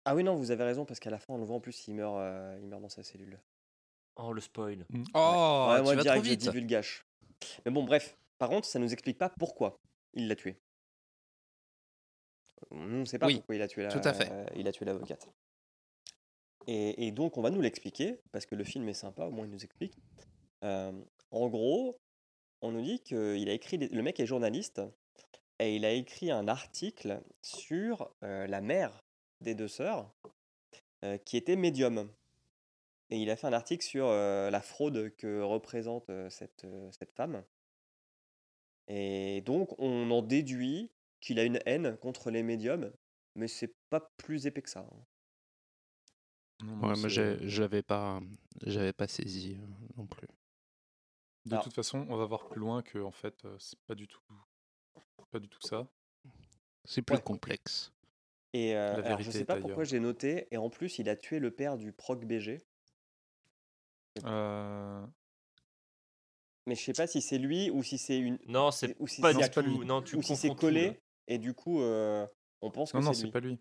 [0.06, 1.88] Ah oui, non, vous avez raison, parce qu'à la fin, on le voit en plus,
[1.88, 3.40] il meurt, euh, il meurt dans sa cellule.
[4.18, 4.86] Oh le spoil.
[5.16, 7.06] Oh, ouais, tu moi, vas trop direct, je divulgage.
[7.66, 8.18] Mais bon, bref.
[8.38, 9.80] Par contre, ça nous explique pas pourquoi
[10.14, 10.58] il l'a tué.
[12.72, 14.30] On sait pas Oui, pourquoi il a tué la, tout à fait.
[14.32, 15.28] euh, il a tué l'avocate.
[16.68, 19.46] Et, et donc, on va nous l'expliquer, parce que le film est sympa, au moins
[19.46, 19.98] il nous explique.
[20.64, 20.92] Euh,
[21.32, 22.00] en gros,
[22.62, 24.82] on nous dit que il a écrit, des- le mec est journaliste,
[25.60, 29.04] et il a écrit un article sur euh, la mère
[29.42, 30.12] des deux sœurs,
[31.04, 32.10] euh, qui était médium.
[33.12, 36.90] Et il a fait un article sur euh, la fraude que représente euh, cette, euh,
[36.92, 37.44] cette femme.
[38.88, 40.92] Et donc, on en déduit
[41.22, 42.92] qu'il a une haine contre les médiums,
[43.36, 44.82] mais c'est pas plus épais que ça.
[44.82, 45.06] hein.
[46.64, 48.22] Non, non, Ouais, moi c'est- j'ai- je l'avais pas
[48.66, 50.28] j'avais pas saisi euh, non plus.
[51.46, 53.94] De Alors- toute façon, on va voir plus loin que en fait, euh, c'est pas
[53.96, 54.22] du tout,
[55.32, 55.88] pas du tout ça.
[56.86, 57.22] C'est plus Ouais.
[57.22, 57.92] complexe.
[58.54, 59.68] Et euh, La alors, je vérité sais est pas ailleurs.
[59.68, 62.62] pourquoi j'ai noté, et en plus, il a tué le père du proc BG.
[64.24, 65.06] Euh,
[66.68, 68.40] Mais je sais pas si c'est lui ou si c'est une.
[68.48, 69.62] Non c'est ou si pas c'est- du c'est tout.
[69.62, 69.86] lui.
[69.86, 72.26] Non tu ou si c'est tout, collé, et du coup, euh,
[72.62, 73.32] on pense que Non, non, c'est c'est lui.
[73.32, 73.60] pas lui.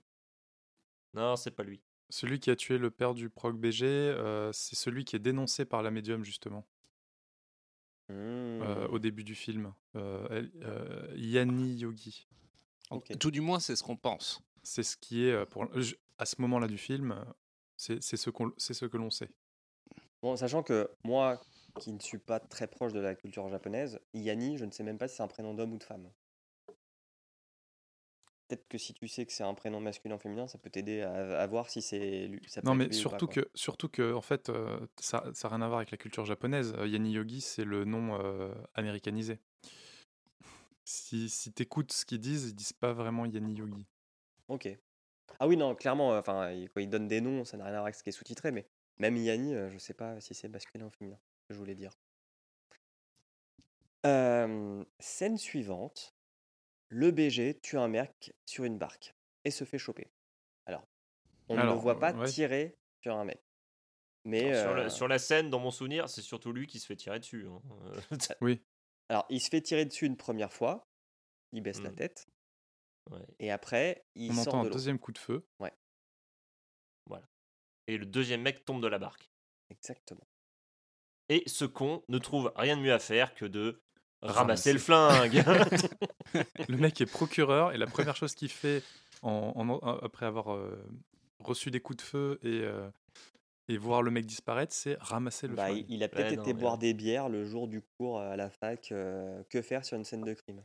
[1.14, 1.82] Non c'est pas lui.
[2.10, 5.64] Celui qui a tué le père du proc BG, euh, c'est celui qui est dénoncé
[5.64, 6.66] par la médium justement
[8.10, 9.72] euh, Hmm, au début du film.
[9.96, 12.26] Euh, elle- euh, Yanni Yogi.
[13.18, 14.40] Tout du moins c'est ce qu'on pense.
[14.62, 15.66] C'est ce qui est pour
[16.18, 17.24] à ce moment-là du film,
[17.76, 19.30] c'est c'est ce qu'on c'est ce que l'on sait.
[20.24, 21.38] Bon, sachant que moi,
[21.78, 24.96] qui ne suis pas très proche de la culture japonaise, Yanni, je ne sais même
[24.96, 26.10] pas si c'est un prénom d'homme ou de femme.
[28.48, 31.02] Peut-être que si tu sais que c'est un prénom masculin ou féminin, ça peut t'aider
[31.02, 32.30] à, à voir si c'est
[32.62, 35.80] Non, mais pas, surtout que, surtout que, en fait, euh, ça n'a rien à voir
[35.80, 36.72] avec la culture japonaise.
[36.78, 39.40] Euh, Yanni Yogi, c'est le nom euh, américanisé.
[40.86, 43.86] Si, si tu écoutes ce qu'ils disent, ils disent pas vraiment Yanni Yogi.
[44.48, 44.70] Ok.
[45.38, 47.84] Ah oui, non, clairement, enfin, quand il donne des noms, ça n'a rien à voir
[47.84, 48.66] avec ce qui est sous-titré, mais
[48.98, 51.18] même Yanni, euh, je sais pas si c'est masculin ou féminin,
[51.50, 51.92] je voulais dire.
[54.06, 56.14] Euh, scène suivante.
[56.88, 59.14] Le BG tue un mec sur une barque
[59.44, 60.12] et se fait choper.
[60.66, 60.86] Alors,
[61.48, 62.28] on ne le voit pas ouais.
[62.28, 63.40] tirer sur un mec.
[64.24, 66.78] Mais Alors, sur, euh, la, sur la scène, dans mon souvenir, c'est surtout lui qui
[66.78, 67.46] se fait tirer dessus.
[67.48, 67.60] hein.
[67.82, 68.00] Euh,
[68.40, 68.62] Oui.
[69.08, 70.86] alors, il se fait tirer dessus une première fois,
[71.52, 71.96] il baisse la Mm.
[71.96, 72.26] tête,
[73.10, 73.20] ouais.
[73.38, 75.46] et après, il On sort entend de un deuxième coup de feu.
[77.86, 79.30] Et le deuxième mec tombe de la barque.
[79.70, 80.26] Exactement.
[81.28, 83.80] Et ce con ne trouve rien de mieux à faire que de
[84.22, 84.38] Ramasser.
[84.38, 85.42] ramasser le flingue.
[86.68, 88.82] Le mec est procureur et la première chose qu'il fait
[89.22, 90.82] en, en- après avoir euh,
[91.40, 92.88] reçu des coups de feu et, euh,
[93.68, 95.84] et voir le mec disparaître, c'est ramasser le Bah, flingue.
[95.88, 98.36] il, a peut-être Ouais, non, été mais- boire des bières le jour du cours à
[98.36, 98.90] la fac.
[98.92, 100.62] euh, que faire sur une scène de crime?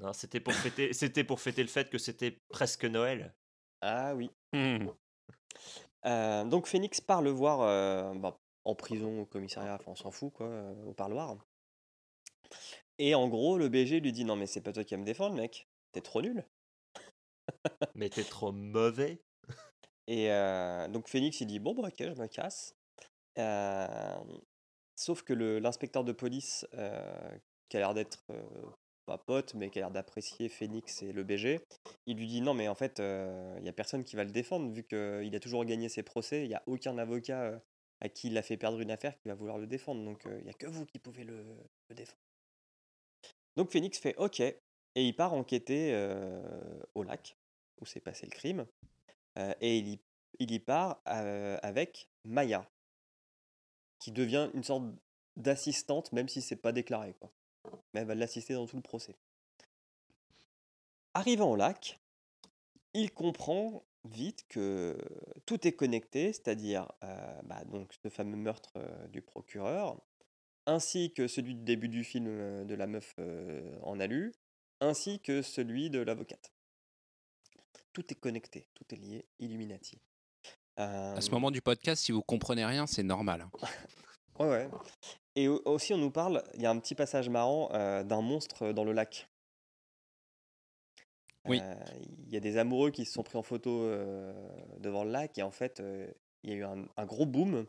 [0.00, 3.32] Non, c'était pour fêter, c'était pour fêter le fait que c'était presque Noël.
[3.80, 4.30] Ah oui.
[4.52, 4.88] Hmm.
[6.06, 10.10] Euh, donc Phoenix part le voir euh, bah, en prison, au commissariat, enfin on s'en
[10.10, 11.36] fout quoi, euh, au parloir.
[12.98, 15.06] Et en gros, le BG lui dit non mais c'est pas toi qui vas me
[15.06, 16.44] défendre mec, t'es trop nul.
[17.94, 19.20] Mais t'es trop mauvais.
[20.06, 20.28] Et
[20.90, 22.74] donc Phoenix il dit bon bah ok je me casse.
[24.96, 26.66] Sauf que l'inspecteur de police
[27.68, 28.24] qui a l'air d'être
[29.04, 31.60] pas pote mais qui a l'air d'apprécier Phoenix et le BG,
[32.06, 34.70] il lui dit non mais en fait il y a personne qui va le défendre
[34.72, 37.58] vu qu'il a toujours gagné ses procès, il n'y a aucun avocat euh,
[38.00, 40.44] à qui il a fait perdre une affaire qui va vouloir le défendre donc il
[40.44, 41.44] n'y a que vous qui pouvez le,
[41.90, 42.18] défendre.
[43.56, 44.40] Donc Phoenix fait ok
[44.94, 46.42] et il part enquêter euh,
[46.94, 47.36] au lac
[47.80, 48.66] où s'est passé le crime.
[49.38, 52.68] Euh, et il y, part euh, avec Maya.
[53.98, 54.84] qui devient une sorte
[55.36, 57.14] d'assistante, même si c'est pas déclaré.
[57.92, 59.14] Mais elle va l'assister dans tout le procès.
[61.14, 62.00] Arrivant au lac,
[62.92, 64.96] il comprend vite que
[65.46, 70.00] tout est connecté, c'est-à-dire euh, bah, donc ce fameux meurtre euh, du procureur,
[70.66, 73.14] ainsi que celui du début du film euh, de la meuf
[73.82, 74.32] en alu,
[74.80, 76.52] ainsi que celui de l'avocate.
[77.92, 80.00] Tout est connecté, tout est lié, Illuminati.
[80.76, 83.46] À ce moment du podcast, si vous comprenez rien, c'est normal.
[84.38, 84.68] Ouais, ouais.
[85.36, 88.20] Et au- aussi, on nous parle, il y a un petit passage marrant euh, d'un
[88.20, 89.28] monstre dans le lac.
[91.46, 91.60] Oui.
[91.62, 91.74] Euh,
[92.26, 94.32] Il y a des amoureux qui se sont pris en photo euh,
[94.78, 96.10] devant le lac et en fait, euh,
[96.42, 97.66] il y a eu un, un gros boom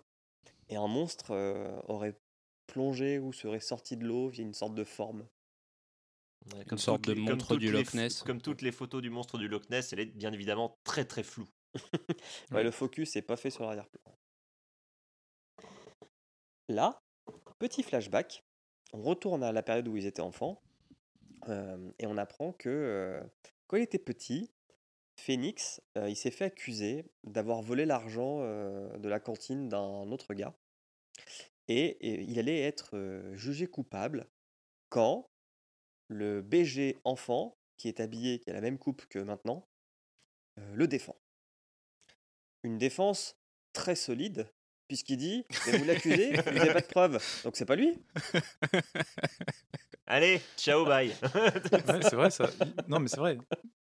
[0.70, 2.16] et un monstre euh, aurait
[2.68, 5.28] plongé ou serait sorti de l'eau via une sorte de forme.
[6.54, 8.24] Ouais, Une sorte toutes de les- comme montre toutes du les Loch Ness.
[8.24, 11.24] Comme toutes les photos du monstre du Loch Ness, elle est bien évidemment très très
[11.24, 11.48] floue.
[12.52, 14.15] Ouais, le focus n'est pas fait sur l'arrière-plan.
[16.68, 17.04] Là,
[17.60, 18.44] petit flashback,
[18.94, 20.62] on retourne à la période où ils étaient enfants
[21.48, 23.24] euh, et on apprend que euh,
[23.68, 24.52] quand il était petit,
[25.18, 30.56] Phoenix, euh, il s'est fait accuser d'avoir volé l'argent de la cantine d'un autre gars
[31.68, 34.28] et, et il allait être jugé coupable
[34.90, 35.30] quand
[36.08, 39.68] le BG enfant, qui est habillé, qui a la même coupe que maintenant,
[40.74, 41.16] le défend.
[42.64, 43.38] Une défense
[43.74, 44.48] très solide,
[44.88, 47.98] puisqu'il dit Mais vous l'accusez, vous n'avez pas de preuves, donc c'est pas lui.
[50.08, 51.10] Allez, ciao, bye.
[51.34, 52.50] Ouais, c'est vrai, ça.
[52.88, 53.38] Non, mais c'est vrai.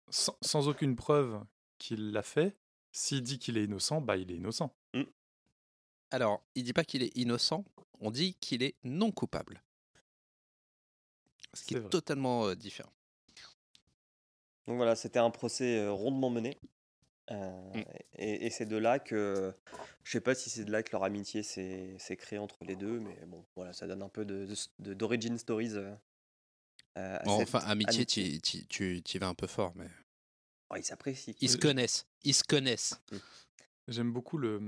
[0.10, 1.44] Sans, sans aucune preuve
[1.80, 2.56] qu'il l'a fait,
[2.92, 4.76] s'il dit qu'il est innocent, bah il est innocent.
[6.12, 7.66] Alors, il dit pas qu'il est innocent,
[8.00, 9.64] on dit qu'il est non coupable.
[11.56, 11.90] Ce qui C'est est, vrai.
[11.90, 12.94] totalement euh, différent.
[14.68, 16.58] Donc voilà, c'était un procès euh, rondement mené.
[17.32, 17.84] Euh, Mm.
[18.20, 19.54] Et, et c'est de là que,
[20.04, 23.00] je sais pas si c'est de là que leur amitié s'est créée entre les deux,
[23.00, 25.72] mais bon, voilà, ça donne un peu de- de- de- d'origin stories.
[25.76, 25.96] euh,
[26.98, 28.40] euh, à Bon, cette enfin, amitié, amitié.
[28.40, 29.88] tu- tu tu y vas un peu fort, mais
[30.70, 31.34] Oh, ils s'apprécient.
[31.42, 32.06] ils se Euh, connaissent.
[32.24, 33.02] Ils se connaissent.
[33.88, 34.62] J'aime beaucoup le,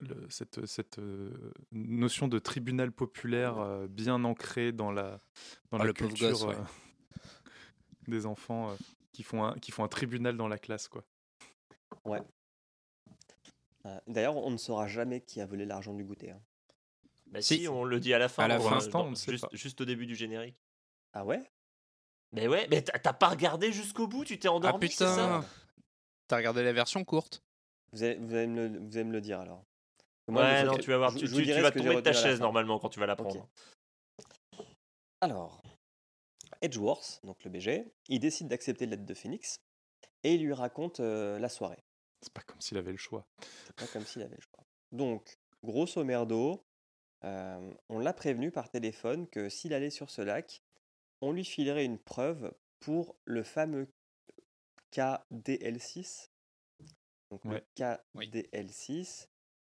[0.00, 5.20] le- cette, cette euh, notion de tribunal populaire euh, bien ancrée dans la,
[5.70, 6.54] dans Ah, la culture gosse, ouais.
[6.56, 6.64] euh,
[8.08, 8.76] des enfants euh,
[9.12, 10.86] qui, font un, qui font un tribunal dans la classe.
[10.88, 11.04] Quoi.
[13.86, 16.30] Euh, D'ailleurs, on ne saura jamais qui a volé l'argent du goûter.
[16.32, 16.40] hein.
[17.26, 17.58] Bah Si.
[17.60, 18.44] si, on le dit à la fin.
[18.44, 18.78] À la fin.
[18.94, 19.56] On sait juste, pas.
[19.56, 20.56] juste au début du générique.
[21.12, 21.42] Ah ouais?
[22.32, 25.40] Mais ouais, mais t'as t'as pas regardé jusqu'au bout, tu t'es Ah endormi, c'est ça?
[25.40, 25.44] putain
[26.28, 27.42] T'as regardé la version courte
[27.92, 29.64] vous allez, vous, allez me le, vous allez me le dire alors.
[30.28, 32.00] Moi, Ouais, non, tu vas voir, je- tu, je vas ce que j'ai tomber de
[32.02, 33.48] ta retenu à la chaise normalement quand tu vas la prendre.
[35.20, 35.60] Alors,
[36.62, 39.60] Edgeworth, donc le BG, il décide d'accepter l'aide de Phoenix
[40.22, 41.82] et il lui raconte euh, la soirée.
[42.22, 43.26] C'est pas comme s'il avait le choix.
[43.66, 44.64] C'est pas comme s'il avait le choix.
[44.92, 46.64] Donc, grosso merdo,
[47.24, 50.62] euh, on l'a prévenu par téléphone que s'il allait sur ce lac,
[51.20, 53.88] on lui filerait une preuve pour le fameux
[54.92, 56.30] KDL6.
[57.30, 57.64] Donc, Ouais.
[57.78, 58.30] le Oui.
[58.30, 59.28] KDL6,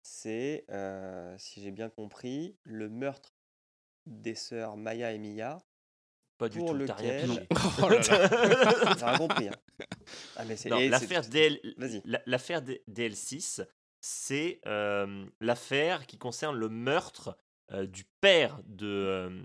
[0.03, 3.35] c'est, euh, si j'ai bien compris, le meurtre
[4.07, 5.59] des sœurs Maya et Mia.
[6.41, 7.47] Pas du Pour tout, t'as rien lequel- pigé.
[7.83, 8.95] Oh là là.
[9.11, 9.49] Rien compris.
[9.49, 9.55] hein.
[10.37, 11.61] Ah, mais c'est- Non, et c'est- l'affaire DL...
[11.77, 12.01] Vas-y.
[12.07, 13.61] la- l'affaire D- DL6,
[14.01, 17.37] c'est euh, l'affaire qui concerne le meurtre
[17.73, 19.43] euh, du père de, euh,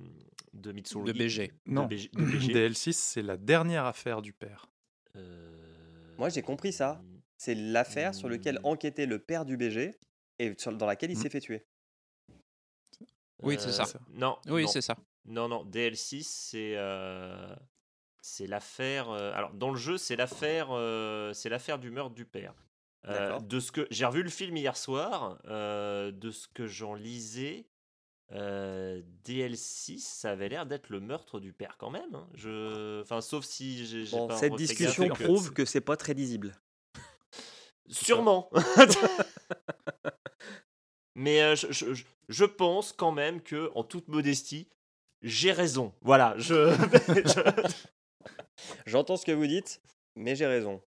[0.53, 1.11] de Mitsurugi.
[1.11, 1.51] De BG.
[1.65, 2.53] Non, BG, de BG.
[2.53, 4.67] DL6, c'est la dernière affaire du père.
[5.17, 7.01] Euh, Moi, j'ai compris ça.
[7.37, 8.67] C'est l'affaire sur laquelle Hmm.
[8.67, 9.91] enquêtait le père du BG
[10.39, 11.21] et sur- dans laquelle il Hmm.
[11.23, 11.65] s'est fait tuer.
[13.43, 13.83] Oui, c'est ça.
[13.83, 14.95] Euh, Non, Oui, non, c'est ça.
[15.25, 17.55] Non, non, DL6, c'est euh,
[18.21, 19.09] c'est l'affaire.
[19.09, 22.53] euh, alors, dans le jeu, c'est l'affaire euh, c'est l'affaire du meurtre du père.
[23.07, 23.41] Euh, D'accord.
[23.43, 27.67] de ce que j'ai revu le film hier soir, euh, de ce que j'en lisais,
[28.31, 32.15] euh, DL6, ça avait l'air d'être le meurtre du père quand même.
[32.15, 32.27] hein.
[32.33, 35.97] Je, enfin, sauf si j'ai j'ai Bon, pas cette refait discussion prouve que c'est pas
[35.97, 36.55] très lisible.
[37.87, 38.49] Sûrement.
[41.15, 44.67] Mais euh, je, je- je- je pense quand même que, en toute modestie,
[45.25, 45.93] j'ai raison.
[46.01, 46.53] Voilà, je.
[47.25, 47.85] je-
[48.85, 49.81] J'entends ce que vous dites,
[50.15, 50.81] mais j'ai raison.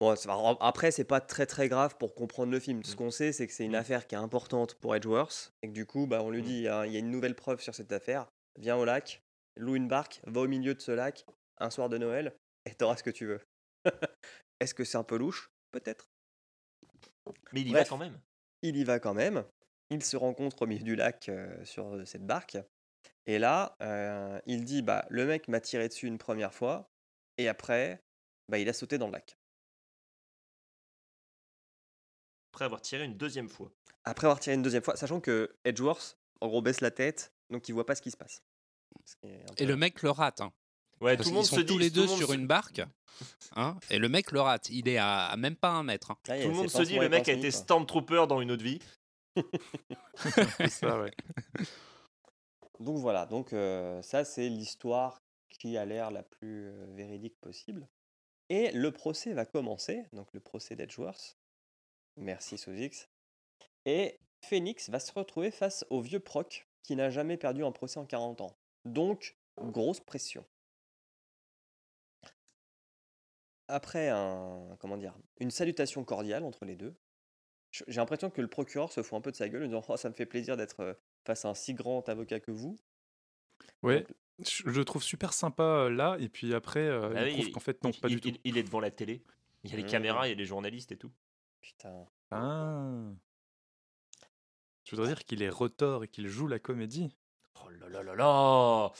[0.00, 0.14] Bon,
[0.60, 2.82] après, c'est pas très très grave pour comprendre le film.
[2.82, 2.96] Ce Mm.
[2.96, 3.82] qu'on sait, c'est que c'est une Mm.
[3.82, 6.44] affaire qui est importante pour Edgeworth et que du coup, bah, on lui Mm.
[6.46, 8.26] dit hein, il y a une nouvelle preuve sur cette affaire.
[8.58, 9.20] Viens au lac,
[9.56, 11.24] loue une barque, va au milieu de ce lac
[11.58, 13.40] un soir de Noël et t'auras ce que tu veux.
[14.60, 15.50] Est-ce que c'est un peu louche?
[15.70, 16.06] Peut-être.
[17.52, 17.84] Mais il y Bref.
[17.84, 18.18] va quand même.
[18.62, 19.44] Il y va quand même.
[19.90, 22.58] Ils se rencontrent au milieu du lac euh, sur euh, cette barque.
[23.26, 26.90] Et là, euh, il dit bah, le mec m'a tiré dessus une première fois.
[27.38, 28.02] Et après,
[28.48, 29.36] bah, il a sauté dans le lac.
[32.52, 33.70] après avoir tiré une deuxième fois.
[34.04, 37.68] Après avoir tiré une deuxième fois, sachant que Edgeworth, en gros, baisse la tête, donc
[37.68, 38.42] il voit pas ce qui se passe.
[39.22, 39.28] Qui
[39.58, 40.40] Et le mec le rate.
[40.40, 40.52] hein.
[41.00, 42.82] Ouais, Parce tout le monde sont se dit tous les deux sur se- une barque.
[43.56, 44.68] hein, et le mec le rate.
[44.68, 46.10] Il est à, à même pas un mètre.
[46.10, 46.18] hein.
[46.24, 47.60] Tout le monde se dit le mec a été quoi.
[47.60, 48.80] Stormtrooper dans une autre vie.
[50.16, 51.12] C'est ça, ouais.
[52.80, 53.50] Donc voilà, donc
[54.02, 57.86] ça c'est l'histoire qui a l'air la plus véridique possible.
[58.48, 61.38] Et le procès va commencer, donc le procès d'Edgeworth.
[62.16, 63.08] Merci Sozix.
[63.84, 68.00] Et Phoenix va se retrouver face au vieux proc qui n'a jamais perdu un procès
[68.00, 68.56] en 40 ans.
[68.84, 70.44] Donc, grosse pression.
[73.68, 76.96] Après une salutation cordiale entre les deux,
[77.70, 79.96] j'ai l'impression que le procureur se fout un peu de sa gueule en disant Oh,
[79.96, 80.98] ça me fait plaisir d'être
[81.30, 82.76] face à un si grand avocat que vous.
[83.84, 84.04] Ouais,
[84.40, 87.32] je je le trouve super sympa euh, là, et puis après, euh, Ah il oui,
[87.34, 88.28] prouve il- qu'en fait, non, il, pas du tout.
[88.28, 89.22] il- il est devant la télé.
[89.62, 89.86] Il y a les Mmh.
[89.86, 91.12] caméras, il y a les journalistes et tout.
[91.60, 92.04] Putain.
[92.32, 92.90] Ah.
[94.84, 97.14] Tu voudrais dire qu'il est retors et qu'il joue la comédie
[97.64, 98.92] Oh là là là là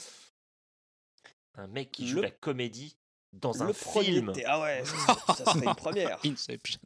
[1.55, 2.97] Un mec qui joue Le- la comédie
[3.33, 4.33] dans le un film.
[4.47, 6.19] Ah ouais, ça serait, ça serait une première.
[6.25, 6.81] Inception.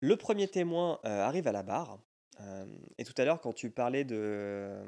[0.00, 1.98] Le premier témoin euh, arrive à la barre.
[2.40, 2.66] Euh,
[2.98, 4.82] et tout à l'heure, quand tu parlais de,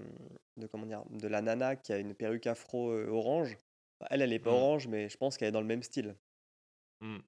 [0.57, 3.57] de, comment dire, de la nana qui a une perruque afro euh, orange,
[4.00, 4.55] bah, elle, elle est pas Mm.
[4.55, 6.16] orange, mais je pense qu'elle est dans le même style.
[7.00, 7.22] Mm.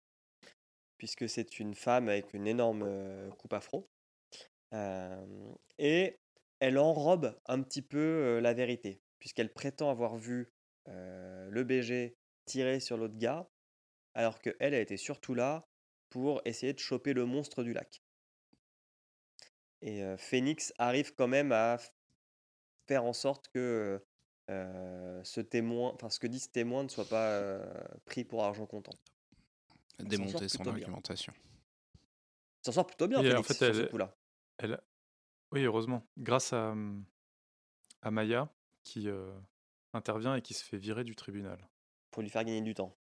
[0.99, 3.91] Puisque c'est une femme avec une énorme euh, coupe afro.
[4.75, 6.20] Euh, et
[6.61, 10.53] elle enrobe un petit peu euh, la vérité, puisqu'elle prétend avoir vu
[10.89, 12.16] euh, le BG
[12.47, 13.49] tirer sur l'autre gars,
[14.14, 15.68] alors qu'elle, elle était surtout là
[16.11, 18.04] pour essayer de choper le monstre du lac.
[19.87, 21.76] Et euh, Phoenix arrive quand même à
[22.89, 24.03] faire en sorte que
[24.51, 27.64] euh, ce témoin, enfin ce que dit ce témoin ne soit pas euh,
[28.07, 28.95] pris pour argent comptant.
[29.99, 31.32] Démonter son argumentation.
[32.62, 34.16] Ça s'en sort plutôt bien, Oui, en Phoenix, fait, sur ce elle- coup-là.
[34.59, 34.80] Elle...
[35.53, 36.07] Oui, heureusement.
[36.16, 37.05] Grâce à, hum,
[38.01, 38.49] à Maya,
[38.85, 39.32] qui euh,
[39.93, 41.59] intervient et qui se fait virer du tribunal.
[42.11, 42.97] pour lui faire gagner du temps.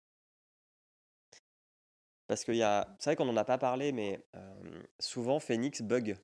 [2.27, 2.87] Parce qu'il y a.
[2.99, 6.17] C'est vrai qu'on n'en a pas parlé, mais euh, souvent Phoenix bug.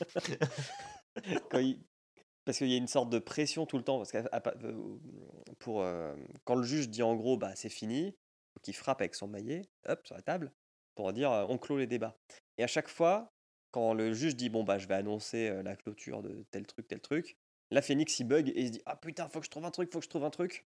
[1.50, 1.80] Quand il-
[2.44, 3.98] Parce qu'il y a une sorte de pression tout le temps.
[3.98, 4.96] Parce pa- euh,
[5.58, 8.14] pour, euh, quand le juge dit en gros, bah, c'est fini,
[8.62, 10.52] qu'il frappe avec son maillet, hop, sur la table,
[10.94, 12.16] pour dire euh, on clôt les débats.
[12.58, 13.32] Et à chaque fois,
[13.72, 16.86] quand le juge dit bon, bah, je vais annoncer euh, la clôture de tel truc,
[16.86, 17.36] tel truc,
[17.72, 19.70] là, Phoenix il bug et il se dit ah putain, faut que je trouve un
[19.72, 20.64] truc, faut que je trouve un truc.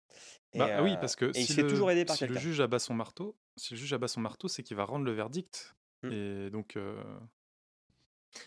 [0.53, 2.61] Et, Bah oui, parce que et il si le, toujours aider par si le juge
[2.61, 5.75] abat son marteau, si le juge abat son marteau, c'est qu'il va rendre le verdict
[6.03, 6.11] Mm.
[6.11, 6.75] et donc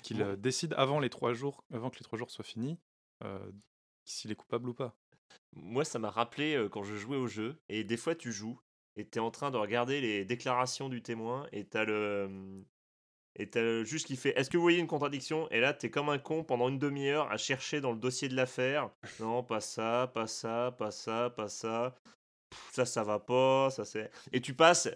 [0.03, 2.79] qu'il décide avant les trois jours, avant que les trois jours soient finis,
[3.25, 3.51] euh,
[4.05, 4.95] s'il est coupable ou pas.
[5.55, 7.61] Moi, ça m'a rappelé euh, quand je jouais au jeu.
[7.69, 8.61] Et des fois, tu joues
[8.97, 11.47] et tu es en train de regarder les déclarations du témoin.
[11.53, 12.65] Et tu as le.
[13.41, 15.49] Et t'as le juge qui fait Est-ce que vous voyez une contradiction?
[15.51, 18.35] Et là, t'es comme un con pendant une demi-heure à chercher dans le dossier de
[18.35, 18.91] l'affaire.
[19.21, 21.95] Non, pas ça, pas ça, pas ça, pas ça.
[22.51, 23.71] Pff, ça, ça va pas.
[23.71, 24.11] Ça, c'est.
[24.33, 24.89] Et tu passes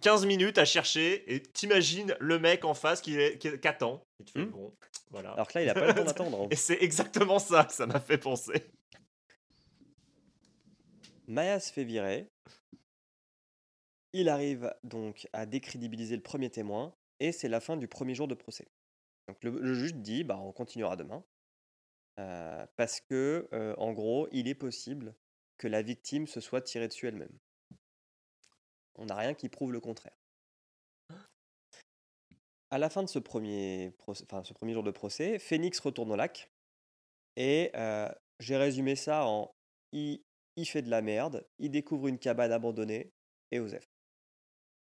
[0.00, 4.02] 15 minutes à chercher et t'imagines le mec en face qui, est- qui, qui attend.
[4.20, 4.50] Et tu fais Hmm.
[4.50, 4.74] Bon,
[5.10, 5.32] voilà.
[5.32, 6.42] Alors que là, il a pas le temps d'attendre.
[6.42, 6.48] hein.
[6.50, 8.70] Et c'est exactement ça que ça m'a fait penser.
[11.28, 12.28] Maya se fait virer.
[14.12, 18.28] Il arrive donc à décrédibiliser le premier témoin et c'est la fin du premier jour
[18.28, 18.66] de procès.
[19.28, 21.24] Donc le, le juge dit bah on continuera demain
[22.18, 25.14] euh, parce que euh, en gros il est possible
[25.56, 27.38] que la victime se soit tirée dessus elle-même.
[28.96, 30.16] On n'a rien qui prouve le contraire.
[32.70, 36.10] À la fin de ce premier, procès- enfin, ce premier jour de procès, Phoenix retourne
[36.10, 36.50] au lac
[37.36, 38.08] et euh,
[38.40, 39.54] j'ai résumé ça en
[39.92, 40.22] il,
[40.56, 43.12] il fait de la merde, il découvre une cabane abandonnée
[43.50, 43.86] et Osef.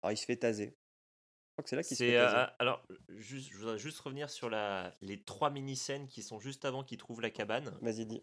[0.03, 0.67] Alors il se fait taser.
[0.67, 2.37] Je crois que c'est là qu'il se fait taser.
[2.37, 6.39] euh, alors juste, je voudrais juste revenir sur la, les trois mini scènes qui sont
[6.39, 8.23] juste avant qu'ils trouvent la cabane Vas-y, dis.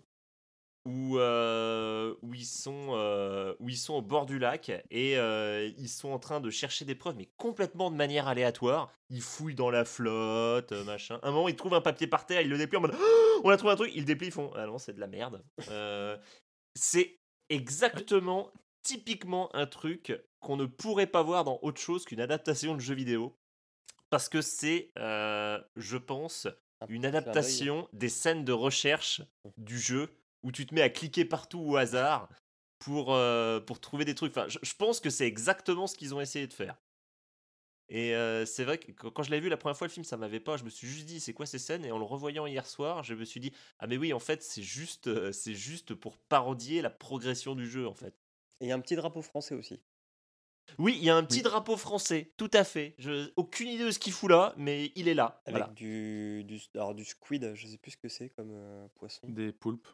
[0.85, 5.69] Où, euh, où ils sont euh, où ils sont au bord du lac et euh,
[5.77, 8.91] ils sont en train de chercher des preuves mais complètement de manière aléatoire.
[9.09, 11.19] Ils fouillent dans la flotte, machin.
[11.23, 13.49] Un moment ils trouvent un papier par terre, ils le déplient en mode Oh, on
[13.49, 15.43] a trouvé un truc, ils le déplient, ils font ah non c'est de la merde.
[16.75, 17.19] C'est
[17.49, 18.51] exactement
[18.83, 22.95] typiquement un truc qu'on ne pourrait pas voir dans autre chose qu'une adaptation de jeu
[22.95, 23.37] vidéo.
[24.09, 26.47] Parce que c'est, je pense,
[26.81, 29.21] Un une adaptation des scènes de recherche
[29.57, 30.09] du jeu
[30.43, 32.29] où tu te mets à cliquer partout au hasard
[32.79, 34.31] pour, euh, pour trouver des trucs.
[34.31, 36.77] Enfin, je, je pense que c'est exactement ce qu'ils ont essayé de faire.
[37.91, 40.15] Et euh, c'est vrai que quand je l'ai vu la première fois, le film, ça
[40.15, 40.57] m'avait pas.
[40.57, 41.83] Je me suis juste dit, c'est quoi ces scènes?
[41.85, 44.43] Et en le revoyant hier soir, je me suis dit, ah mais oui, en fait,
[44.43, 48.13] c'est juste, euh, c'est juste pour parodier la progression du jeu, en fait.
[48.61, 49.79] Et il y a un petit drapeau français aussi.
[50.77, 51.43] Oui, il y a un petit Oui.
[51.43, 52.93] drapeau français, tout à fait.
[52.99, 53.31] Je...
[53.37, 55.41] Aucune idée de ce qu'il fout là, mais il est là.
[55.47, 55.73] Avec Voilà.
[55.73, 59.27] du, du, alors du squid, je sais plus ce que c'est comme euh, poisson.
[59.27, 59.87] Des poulpes.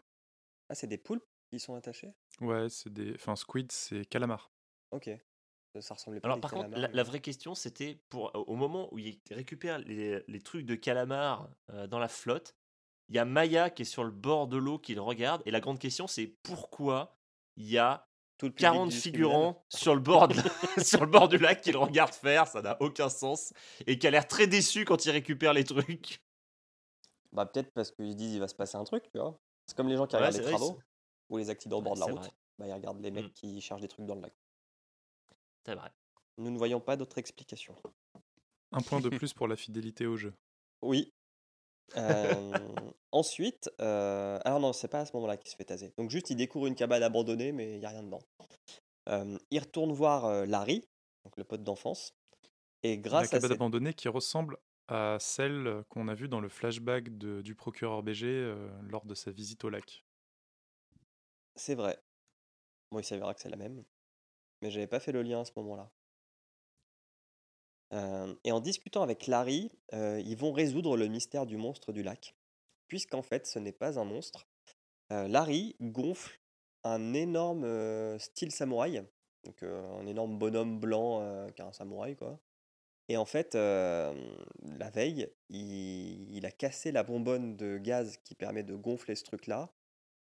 [0.69, 3.13] Ah, c'est des poulpes qui sont attachés Ouais, c'est des.
[3.15, 4.51] Enfin, squid, c'est calamar.
[4.91, 5.09] Ok.
[5.73, 7.03] Ça, ça ressemblait pas à Alors par contre, la, mais la bon.
[7.03, 11.87] vraie question, c'était pour au moment où il récupère les, les trucs de calamar euh,
[11.87, 12.55] dans la flotte,
[13.09, 15.51] il y a Maya qui est sur le bord de l'eau qui le regarde, et
[15.51, 17.17] la grande question, c'est pourquoi
[17.57, 18.07] il y a
[18.37, 20.35] Tout le public 40 du figurants sur le bord, de
[20.83, 23.53] sur le bord du lac qui le regardent faire, ça n'a aucun sens,
[23.87, 26.21] et qui a l'air très déçu quand il récupère les trucs.
[27.31, 29.39] Bah, peut-être parce qu'ils se disent il va se passer un truc, tu vois.
[29.67, 30.79] C'est comme les gens qui Ouais, regardent les vrai, travaux
[31.29, 32.31] ou les accidents au bord Ouais, de la route.
[32.57, 33.33] Bah, ils regardent les mecs Mm.
[33.33, 34.33] qui cherchent des trucs dans le lac.
[35.65, 35.91] C'est vrai.
[36.37, 37.75] Nous ne voyons pas d'autre explication.
[38.71, 40.33] Un point de plus pour la fidélité au jeu.
[40.81, 41.11] Oui.
[41.97, 42.51] Euh,
[43.11, 45.93] ensuite, euh, alors non, c'est pas à ce moment-là qu'il se fait taser.
[45.97, 48.21] Donc juste, il découvre une cabane abandonnée, mais il n'y a rien dedans.
[49.09, 50.83] Euh, il retourne voir euh, Larry,
[51.23, 52.15] donc le pote d'enfance,
[52.83, 53.57] et La grâce à cabane cette...
[53.57, 54.57] abandonnée qui ressemble
[54.87, 59.31] à celle qu'on a vue dans le flashback du procureur BG euh, lors de sa
[59.31, 60.05] visite au lac.
[61.55, 61.99] C'est vrai.
[62.91, 63.83] Bon, il s'avérera que c'est la même,
[64.61, 65.91] mais j'avais pas fait le lien à ce moment-là.
[67.93, 72.03] Euh, et en discutant avec Larry, euh, ils vont résoudre le mystère du monstre du
[72.03, 72.35] lac,
[72.87, 74.47] puisqu'en fait, ce n'est pas un monstre.
[75.11, 76.41] Larry gonfle
[76.83, 79.05] un énorme style samouraï,
[79.43, 82.39] donc un énorme bonhomme blanc qui est un samouraï, quoi.
[83.07, 84.13] Et en fait, euh,
[84.63, 89.23] la veille, il, il a cassé la bonbonne de gaz qui permet de gonfler ce
[89.23, 89.71] truc-là.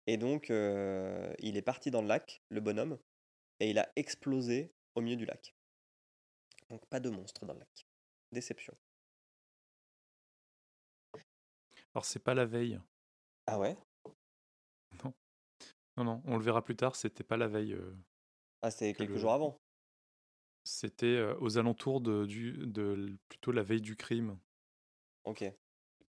[0.09, 2.99] Et donc, euh, il est parti dans le lac, le bonhomme,
[3.61, 5.55] et il a explosé au milieu du lac.
[6.71, 7.87] Donc, pas de monstre dans le lac.
[8.33, 8.75] Déception.
[11.95, 12.81] Alors, c'est pas la veille.
[13.47, 13.77] Ah ouais?
[15.05, 17.75] Non, non, on le verra plus tard, c'était pas la veille.
[17.75, 17.95] euh,
[18.63, 19.62] Ah, c'était Que quelques le- jours avant.
[20.65, 24.39] C'était euh, aux alentours de, du, de plutôt la veille du crime.
[25.25, 25.45] Ok.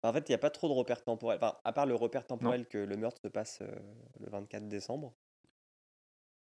[0.02, 1.38] En fait, il n'y a pas trop de repères temporels.
[1.38, 3.74] Enfin, à part le repère temporel que le meurtre se passe euh,
[4.20, 5.16] le 24 décembre.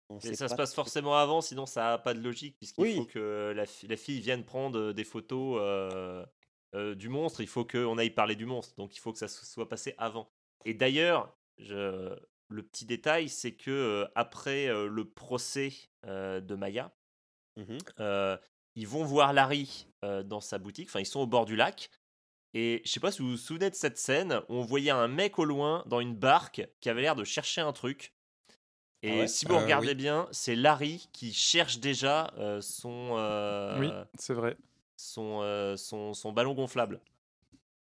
[0.10, 2.82] On Et ça se pas passe forcément avant, sinon ça n'a pas de logique, puisqu'il
[2.82, 2.96] Oui.
[2.96, 6.26] faut que la, fi- la fille vienne prendre des photos euh,
[6.76, 9.28] euh, du monstre, il faut qu'on aille parler du monstre, donc il faut que ça
[9.28, 10.30] se soit passé avant.
[10.66, 12.16] Et d'ailleurs, je-
[12.50, 15.72] le petit détail, c'est que après euh, le procès
[16.06, 16.94] euh, de Maya,
[18.00, 18.38] Euh,
[18.76, 21.90] ils vont voir Larry euh, dans sa boutique, enfin ils sont au bord du lac,
[22.54, 25.38] et je sais pas si vous vous souvenez de cette scène, on voyait un mec
[25.40, 28.14] au loin dans une barque qui avait l'air de chercher un truc.
[29.04, 29.96] Et Ah ouais si vous Euh, regardez oui.
[29.96, 34.56] bien, c'est Larry qui cherche déjà euh, son, euh, Oui, c'est vrai.
[34.96, 37.02] son, euh, son, son ballon gonflable.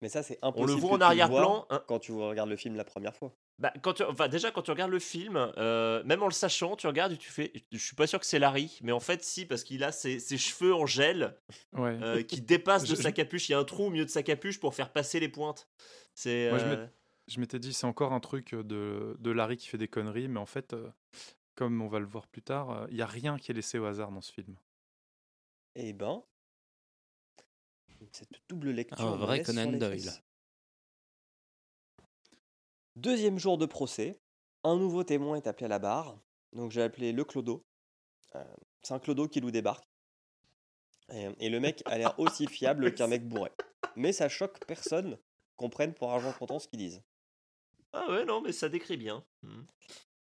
[0.01, 0.72] Mais ça, c'est On impossible.
[0.74, 1.66] le voit en arrière-plan.
[1.70, 1.84] hein.
[1.88, 3.32] Quand tu regardes le film la première fois.
[3.60, 6.76] Bah, quand tu, enfin, déjà, quand tu regardes le film, euh, même en le sachant,
[6.76, 7.54] tu regardes et tu fais.
[7.72, 10.20] Je suis pas sûr que c'est Larry, mais en fait, si, parce qu'il a ses,
[10.20, 11.38] ses cheveux en gel
[11.74, 11.97] Ouais.
[12.01, 13.47] euh, qui dépassent de Je- sa capuche.
[13.49, 15.68] Il y a un trou au milieu de sa capuche pour faire passer les pointes.
[16.16, 16.49] C'est.
[16.51, 16.88] Euh,
[17.28, 20.39] Je m'étais dit, c'est encore un truc de, de Larry qui fait des conneries, mais
[20.39, 20.89] en fait, euh,
[21.56, 23.86] comme on va le voir plus tard, il n'y a rien qui est laissé au
[23.86, 24.56] hasard dans ce film.
[25.76, 26.24] Eh ben.
[28.12, 28.99] Cette double lecture.
[29.08, 30.10] Un me vrai Conan Doyle.
[32.96, 34.20] Deuxième jour de procès.
[34.64, 36.18] Un nouveau témoin est appelé à la barre.
[36.54, 37.66] Donc j'ai appelé le Clodo.
[38.36, 38.44] Euh,
[38.82, 39.88] c'est un Clodo qui loue des barques.
[41.12, 43.52] Et, et le mec a l'air aussi fiable qu'un mec bourré.
[43.96, 45.18] Mais ça choque personne
[45.56, 47.02] qu'on prenne pour argent comptant ce qu'ils disent.
[47.91, 49.24] Ah ouais, non, mais ça décrit bien.
[49.44, 49.64] Hmm.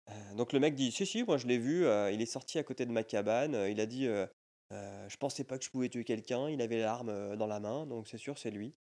[0.10, 2.58] Euh, donc le mec dit si si moi je l'ai vu euh, il est sorti
[2.58, 4.26] à côté de ma cabane euh, il a dit euh,
[4.72, 7.60] Euh, je pensais pas que je pouvais tuer quelqu'un il avait l'arme euh, dans la
[7.60, 8.74] main donc c'est sûr c'est lui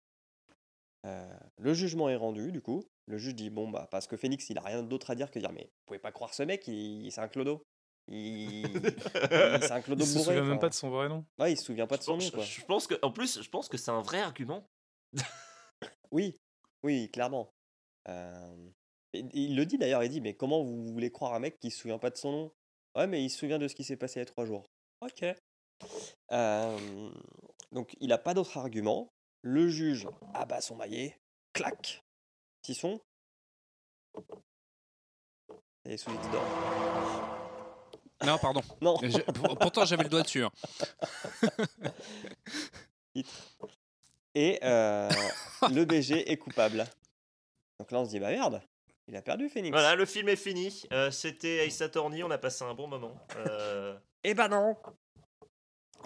[1.06, 4.50] Euh, le jugement est rendu du coup le juge dit bon bah parce que Phoenix
[4.50, 6.66] il a rien d'autre à dire que dire mais vous pouvez pas croire ce mec
[6.66, 7.62] il, c'est un clodo
[8.08, 8.82] il, il-
[9.62, 11.24] c'est un clodo Il se bourré souvient même pas de son vrai nom.
[11.38, 13.40] ouais il se souvient pas de son pense- nom quoi je pense que, en plus,
[13.42, 14.66] je pense que c'est un vrai argument.
[16.10, 16.36] Oui,
[16.82, 17.50] oui, clairement.
[18.08, 18.70] Euh,
[19.14, 21.78] il le dit d'ailleurs, il dit, mais comment vous voulez croire un mec qui se
[21.78, 22.52] souvient pas de son nom?
[22.96, 24.66] Ouais, mais il se souvient de ce qui s'est passé il y a trois jours.
[25.00, 25.24] Ok.
[26.32, 27.10] Euh,
[27.72, 29.08] donc il n'a pas d'autre argument.
[29.50, 31.18] Le juge abat son maillet,
[31.54, 32.04] clac,
[32.60, 33.00] petit son.
[35.86, 36.44] Et les sous-titres d'or.
[38.26, 38.60] Non, pardon.
[38.82, 38.98] Non,
[39.58, 40.44] Pourtant, j'avais le doigt dessus.
[40.44, 40.50] hein.
[44.34, 45.08] et euh,
[45.72, 46.84] le BG est coupable.
[47.80, 48.60] Donc là on se dit, bah merde,
[49.06, 49.70] il a perdu Phoenix.
[49.72, 50.82] Voilà, le film est fini.
[50.92, 53.16] Euh, C'était Ace Attorney, on a passé un bon moment.
[53.36, 54.76] Euh, Eh ben non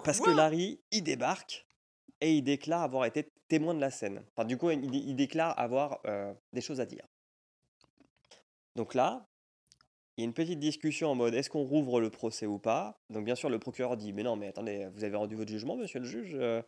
[0.05, 1.67] Parce que Larry, il débarque
[2.21, 4.23] et il déclare avoir été témoin de la scène.
[4.47, 7.05] Du coup, il, il déclare avoir euh, des choses à dire.
[8.75, 9.27] Donc là,
[10.17, 12.99] il y a une petite discussion en mode est-ce qu'on rouvre le procès ou pas?
[13.11, 15.75] Donc bien sûr le procureur dit mais non mais attendez vous avez rendu votre jugement
[15.75, 16.61] monsieur le juge euh,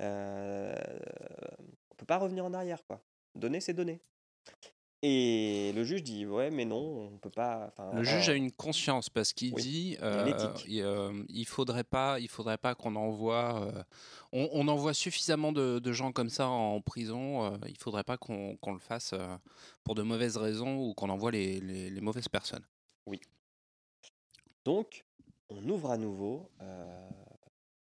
[0.00, 0.74] euh,
[1.90, 3.00] on peut pas revenir en arrière quoi.
[3.36, 4.00] Donner c'est donner.
[5.04, 7.72] Et le juge dit ouais mais non on peut pas.
[7.92, 11.82] Le juge euh, a une conscience parce qu'il Oui, dit euh, il, euh, il faudrait
[11.82, 13.82] pas il faudrait pas qu'on envoie euh,
[14.30, 18.16] on, on envoie suffisamment de, de gens comme ça en prison euh, il faudrait pas
[18.16, 19.36] qu'on qu'on le fasse euh,
[19.82, 22.64] pour de mauvaises raisons ou qu'on envoie les, les- les mauvaises personnes.
[24.64, 25.04] Donc,
[25.48, 27.10] on ouvre à nouveau euh,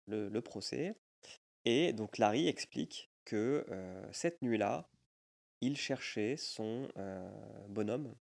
[0.09, 0.97] le, le procès.
[1.65, 4.89] Et donc, Larry explique que euh, cette nuit-là,
[5.65, 7.29] il cherchait son euh,
[7.69, 8.15] bonhomme,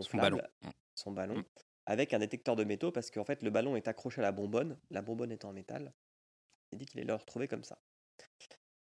[0.00, 0.38] Son ballon.
[0.62, 0.70] Mm.
[0.94, 1.44] son ballon, Mm.
[1.86, 4.78] avec un détecteur de métaux, parce qu'en fait, le ballon est accroché à la bonbonne,
[4.90, 5.92] la bonbonne est en métal.
[6.72, 7.78] Il dit qu'il allait le retrouver comme ça.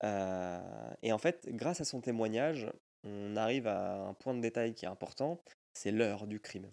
[0.04, 2.72] Euh, et en fait, grâce à son témoignage,
[3.04, 6.72] on arrive à un point de détail qui est important, c'est l'heure du crime.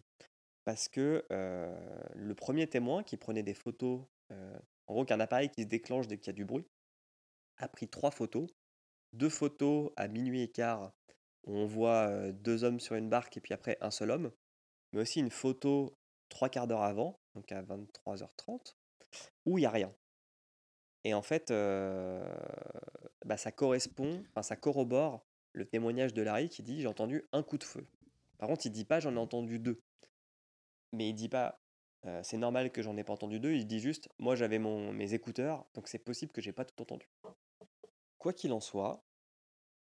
[0.65, 1.75] Parce que euh,
[2.15, 6.19] le premier témoin qui prenait des photos, en gros qu'un appareil qui se déclenche dès
[6.19, 6.67] qu'il y a du bruit,
[7.57, 8.47] a pris trois photos.
[9.13, 10.93] Deux photos à minuit et quart,
[11.45, 14.31] où on voit deux hommes sur une barque et puis après un seul homme.
[14.93, 15.97] Mais aussi une photo
[16.29, 18.75] trois quarts d'heure avant, donc à 23h30,
[19.47, 19.95] où il n'y a rien.
[21.05, 21.51] Et en fait,
[23.25, 27.59] bah, ça correspond, ça corrobore le témoignage de Larry qui dit j'ai entendu un coup
[27.59, 27.87] de feu.
[28.39, 29.81] Par contre, il dit pas j'en ai entendu deux.
[30.93, 31.61] Mais il dit pas
[32.23, 33.53] c'est normal que j'en ai pas entendu deux.
[33.53, 37.09] Il dit juste moi j'avais mes écouteurs, donc c'est possible que j'ai pas tout entendu.
[38.19, 39.03] Quoi qu'il en soit,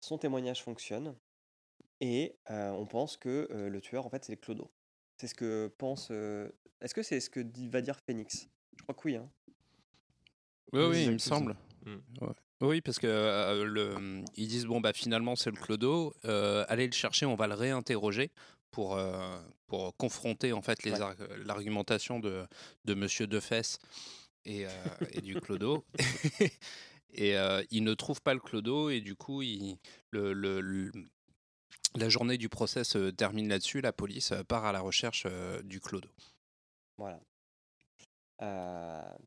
[0.01, 1.15] son témoignage fonctionne
[1.99, 4.71] et euh, on pense que euh, le tueur en fait c'est le clodo.
[5.17, 6.09] C'est ce que pense.
[6.11, 6.49] euh,
[6.81, 8.47] Est-ce que c'est ce que dit- va dire Phoenix?
[8.77, 9.15] Je crois que oui.
[9.15, 9.29] Hein.
[10.73, 11.55] Oui, Oui, il me semble.
[11.85, 11.95] Mm.
[12.21, 12.33] Ouais.
[12.61, 16.85] Oui, parce que euh, le, ils disent bon bah finalement c'est le clodo, euh, allez
[16.87, 18.31] le chercher, on va le réinterroger
[18.71, 21.15] pour euh, pour confronter en fait les Ouais.
[21.45, 22.45] l'argumentation de
[22.85, 23.77] de Monsieur Defesse
[24.45, 24.69] et, euh,
[25.11, 25.83] et du clodo.
[27.13, 29.41] et euh, il ne trouve pas le clodo et du coup
[31.95, 33.81] la journée du procès se termine là-dessus.
[33.81, 35.25] La police part à la recherche
[35.63, 36.09] du clodo.
[36.97, 37.19] Voilà.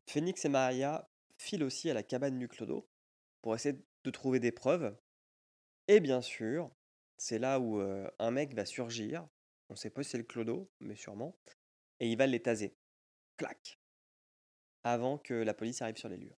[0.07, 2.87] Phoenix et Maria filent aussi à la cabane du clodo
[3.41, 4.95] pour essayer de trouver des preuves.
[5.87, 6.71] Et bien sûr,
[7.17, 9.27] c'est là où un mec va surgir.
[9.69, 11.35] On sait pas si c'est le clodo, mais sûrement.
[11.99, 12.75] Et il va les taser.
[13.37, 13.79] Clac.
[14.83, 16.35] Avant que la police arrive sur les lieux.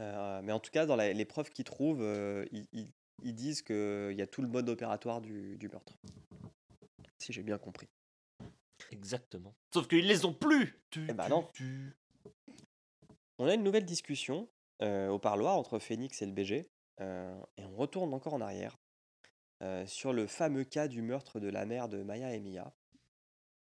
[0.00, 2.92] Euh, mais en tout cas, dans la- les preuves qu'ils trouvent, euh, ils, ils-
[3.22, 5.92] ils disent qu'il y a tout le mode opératoire du, du meurtre.
[7.18, 7.88] Si j'ai bien compris.
[8.90, 9.54] Exactement.
[9.74, 10.80] Sauf qu'ils les ont plus.
[10.90, 11.48] Tu, Eh tu, non.
[11.52, 11.94] tu.
[13.38, 14.48] On a une nouvelle discussion
[14.82, 16.70] euh, au parloir entre Phoenix et le BG,
[17.00, 18.78] euh, et on retourne encore en arrière
[19.62, 22.72] euh, sur le fameux cas du meurtre de la mère de Maya et Mia.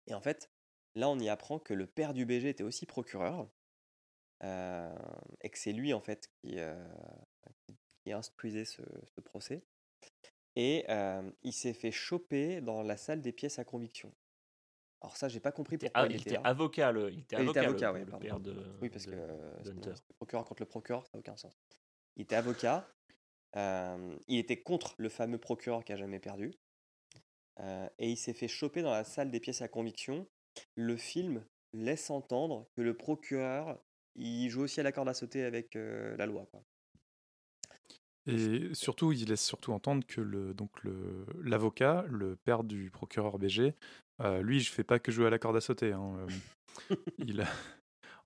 [0.07, 0.49] Et en fait,
[0.95, 3.49] là, on y apprend que le père du BG était aussi procureur,
[4.43, 4.95] euh,
[5.43, 6.75] et que c'est lui, en fait, qui, euh,
[7.67, 8.83] qui- qui instruisait ce,
[9.15, 9.63] ce procès.
[10.57, 14.13] Et euh, il s'est fait choper dans la salle des pièces à conviction.
[15.03, 17.63] Alors ça, j'ai pas compris pourquoi il il était avocat, le, il était Il avocat,
[17.63, 18.27] le- avocat, le, ouais, pardon.
[18.27, 18.55] père de.
[18.83, 19.19] Oui, parce de- que
[19.65, 21.55] c'est procureur contre le procureur, ça n'a aucun sens.
[22.17, 22.89] Il était avocat.
[23.57, 26.53] euh, il était contre le fameux procureur qui a jamais perdu.
[27.61, 30.27] euh, et il s'est fait choper dans la salle des pièces à conviction.
[30.75, 33.79] Le film laisse entendre que le procureur,
[34.21, 36.47] il joue aussi à la corde à sauter avec euh, la loi.
[36.51, 36.63] Quoi.
[38.27, 43.39] Et surtout, il laisse surtout entendre que le donc le l'avocat, le père du procureur
[43.39, 43.75] BG,
[44.21, 45.93] euh, lui, je fais pas que jouer à la corde à sauter.
[45.93, 46.19] hein,
[46.91, 47.49] euh, il, a-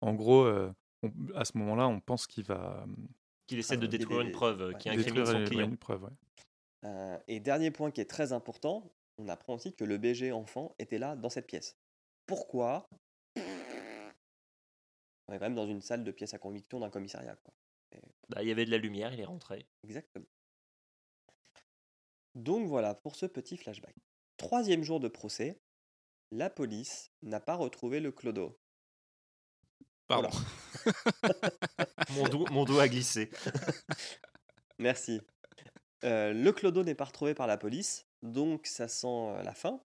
[0.01, 0.73] en gros, euh,
[1.03, 2.85] on- à ce moment-là, on pense qu'il va
[3.47, 4.79] Qu'il essaie de détruire des- une preuve ouais.
[4.79, 5.69] qui incrimine son client.
[5.69, 6.05] une preuve.
[6.05, 6.11] ouais.
[6.85, 10.75] Euh, et dernier point qui est très important, on apprend aussi que le BG enfant
[10.79, 11.79] était là dans cette pièce.
[12.27, 12.89] Pourquoi?
[15.27, 17.37] On est quand même dans une salle de pièces à conviction d'un commissariat.
[17.37, 17.55] Quoi.
[18.29, 19.67] Bah, il y avait de la lumière, il est rentré.
[19.83, 20.27] Exactement.
[22.35, 23.95] Donc voilà pour ce petit flashback.
[24.37, 25.61] Troisième jour de procès,
[26.31, 28.59] la police n'a pas retrouvé le clodo.
[30.07, 30.31] Pardon.
[32.11, 33.31] Mon, mon doigt a glissé.
[34.79, 35.21] Merci.
[36.05, 39.81] Euh, le clodo n'est pas retrouvé par la police, donc ça sent euh, la fin.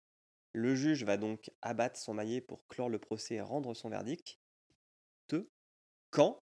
[0.54, 4.40] Le juge va donc abattre son maillet pour clore le procès et rendre son verdict.
[6.12, 6.40] Quand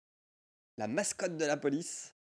[0.77, 2.13] la mascotte de la police.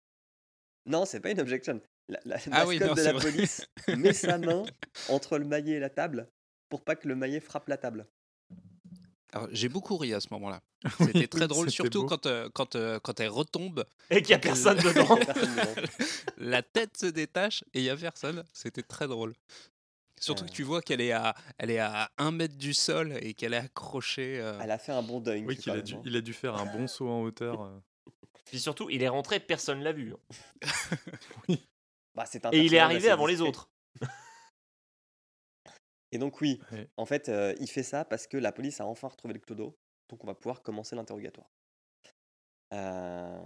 [0.86, 1.80] Non, c'est pas une objection.
[2.08, 3.30] La, la Ah oui, mascotte non, de la vrai.
[3.30, 4.64] police met sa main
[5.08, 6.28] entre le maillet et la table
[6.68, 8.06] pour pas que le maillet frappe la table.
[9.32, 10.62] Alors, J'ai beaucoup ri à ce moment-là.
[11.00, 12.06] Oui, C'était très drôle, surtout beau.
[12.08, 15.16] quand, euh, quand, euh, quand elle retombe, Et qu'il n'y a Donc, personne dedans.
[15.16, 15.88] Personne dedans.
[16.38, 18.44] la tête se détache et il y a personne.
[18.52, 19.34] C'était très drôle.
[20.20, 20.46] Surtout Euh.
[20.46, 23.52] que tu vois qu'elle est à, elle est à un mètre du sol et qu'elle
[23.54, 24.40] est accrochée.
[24.40, 25.44] euh, Elle a fait un bon dunk.
[25.46, 27.62] Oui, qu'il a dû, il a dû faire un bon saut en hauteur.
[27.62, 27.78] euh.
[28.46, 30.14] Puis surtout, il est rentré, personne l'a vu.
[30.14, 30.66] hein.
[32.14, 33.68] Bah, c'est un Et il est arrivé avant les autres.
[36.12, 36.88] Et donc oui, Ouais.
[36.96, 39.76] en fait, euh, il fait ça parce que la police a enfin retrouvé le clodo,
[40.08, 41.50] donc on va pouvoir commencer l'interrogatoire.
[42.72, 43.38] Euh,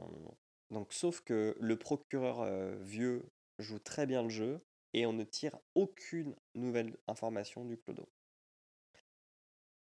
[0.71, 4.61] donc sauf que le procureur euh, vieux joue très bien le jeu
[4.93, 8.09] et on ne tire aucune nouvelle information du clodo.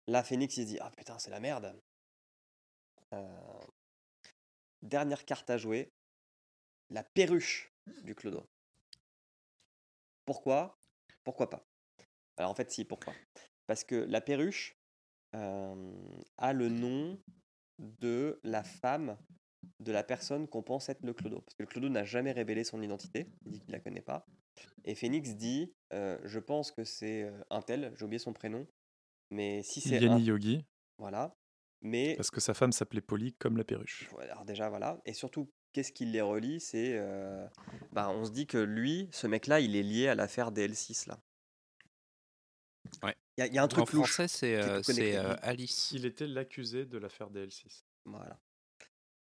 [0.07, 1.81] Là, Phoenix il se dit ah putain c'est la merde.
[3.13, 3.67] Euh,
[4.83, 5.93] dernière carte à jouer,
[6.91, 7.73] la perruche
[8.03, 8.49] du clodo.
[10.25, 10.79] Pourquoi?
[11.25, 11.67] Pourquoi pas?
[12.37, 13.13] Alors en fait, si, pourquoi?
[13.67, 14.77] Parce que la perruche
[15.35, 15.93] euh,
[16.39, 17.21] a le nom
[17.79, 19.17] de la femme
[19.81, 21.41] de la personne qu'on pense être le clodo.
[21.41, 24.27] Parce que le clodo n'a jamais révélé son identité, il dit qu'il la connaît pas.
[24.85, 28.67] Et Phoenix dit euh, Je pense que c'est un tel, j'ai oublié son prénom,
[29.31, 30.01] mais si c'est un.
[30.01, 30.67] Yanni Yogi,
[30.99, 31.35] Voilà.
[31.81, 32.15] Mais.
[32.17, 34.09] parce que sa femme s'appelait Polly comme la perruche.
[34.13, 35.01] Voilà, Alors déjà, voilà.
[35.05, 36.93] Et surtout, qu'est-ce qui les relie C'est.
[36.97, 37.47] euh,
[37.93, 41.21] bah, on se dit que lui, ce mec-là, il est lié à l'affaire DL6, là.
[43.03, 43.17] Ouais.
[43.37, 44.13] Il y, a- il y a un en truc louche.
[44.13, 45.91] français, c'est euh, euh, Alice.
[45.93, 47.85] Il était l'accusé de l'affaire DL6.
[48.05, 48.39] Voilà.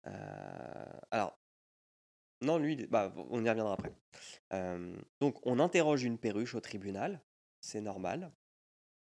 [0.07, 1.39] Euh, alors,
[2.43, 3.91] non, lui, bah, on y reviendra après.
[4.53, 7.21] Euh, donc, on interroge une perruche au tribunal,
[7.61, 8.31] c'est normal.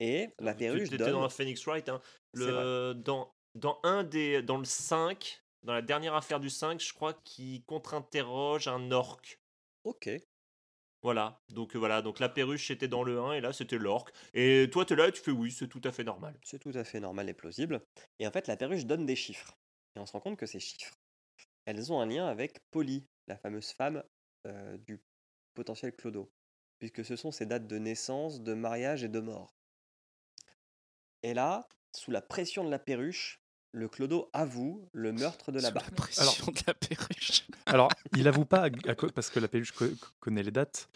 [0.00, 1.12] Et la Tu- perruche donne.
[1.12, 1.88] dans un Phoenix Wright.
[1.88, 2.00] hein.
[2.34, 4.42] Le, dans, dans un des.
[4.42, 9.40] Dans le 5, dans la dernière affaire du 5, je crois qu'il contre-interroge un orque.
[9.84, 10.08] Ok.
[11.02, 11.40] Voilà.
[11.50, 12.00] Donc euh, voilà.
[12.02, 14.12] Donc la perruche était dans le 1 et là c'était l'orque.
[14.34, 16.38] Et toi t'es là et tu fais oui, c'est tout à fait normal.
[16.44, 17.82] C'est tout à fait normal et plausible.
[18.20, 19.56] Et en fait, la perruche donne des chiffres.
[19.96, 20.94] Et on se rend compte que ces chiffres,
[21.64, 24.02] elles ont un lien avec Polly, la fameuse femme
[24.46, 25.00] euh, du
[25.54, 26.30] potentiel clodo.
[26.78, 29.54] Puisque ce sont ses dates de naissance, de mariage et de mort.
[31.22, 33.40] Et là, sous la pression de la perruche,
[33.72, 35.90] le clodo avoue le meurtre de la Sous barque.
[35.90, 37.46] la pression de la perruche.
[37.66, 39.86] Alors, il avoue pas à- à co- parce que la perruche co-
[40.20, 40.88] connaît les dates.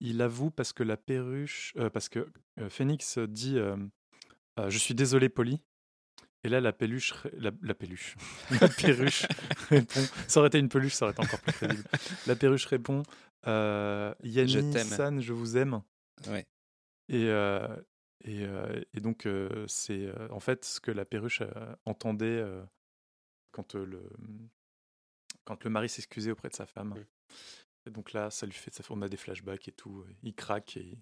[0.00, 3.76] Il avoue parce que la perruche, euh, parce que euh, Phoenix dit euh,
[4.58, 5.60] euh, Je suis désolé, Polly.
[6.42, 8.16] Et là, la peluche, la, la peluche,
[8.60, 9.26] la perruche
[9.68, 10.00] répond.
[10.26, 11.84] Ça aurait été une peluche, ça aurait été encore plus crédible.
[12.26, 13.02] La perruche répond
[13.46, 14.86] euh, Yanni, t'aime.
[14.86, 15.82] San, je vous aime.
[16.28, 16.46] Ouais.
[17.08, 17.66] Et, euh,
[18.24, 22.26] et, euh, et donc, euh, c'est euh, en fait ce que la perruche euh, entendait
[22.26, 22.62] euh,
[23.52, 24.10] quand, euh, le,
[25.44, 26.90] quand le mari s'excusait auprès de sa femme.
[26.90, 27.04] Mm.
[27.86, 30.04] Et donc là, ça lui fait, ça fait- on a des flashbacks et tout.
[30.22, 30.98] Il craque et,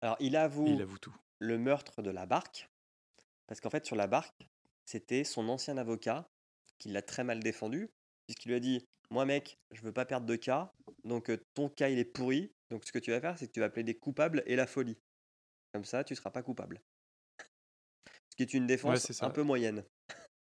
[0.00, 1.14] Alors, il et avoue il avoue tout.
[1.40, 2.68] le meurtre de la barque.
[3.48, 4.46] Parce qu'en fait, sur la barque,
[4.86, 6.28] c'était son ancien avocat
[6.78, 7.88] qui l'a très mal défendu,
[8.26, 10.72] puisqu'il lui a dit Moi, mec, je veux pas perdre de cas,
[11.04, 12.52] donc ton cas, il est pourri.
[12.70, 14.98] Donc, ce que tu vas faire, c'est que tu vas plaider coupable et la folie.
[15.72, 16.80] Comme ça, tu seras pas coupable.
[18.30, 19.84] Ce qui est une défense un peu moyenne.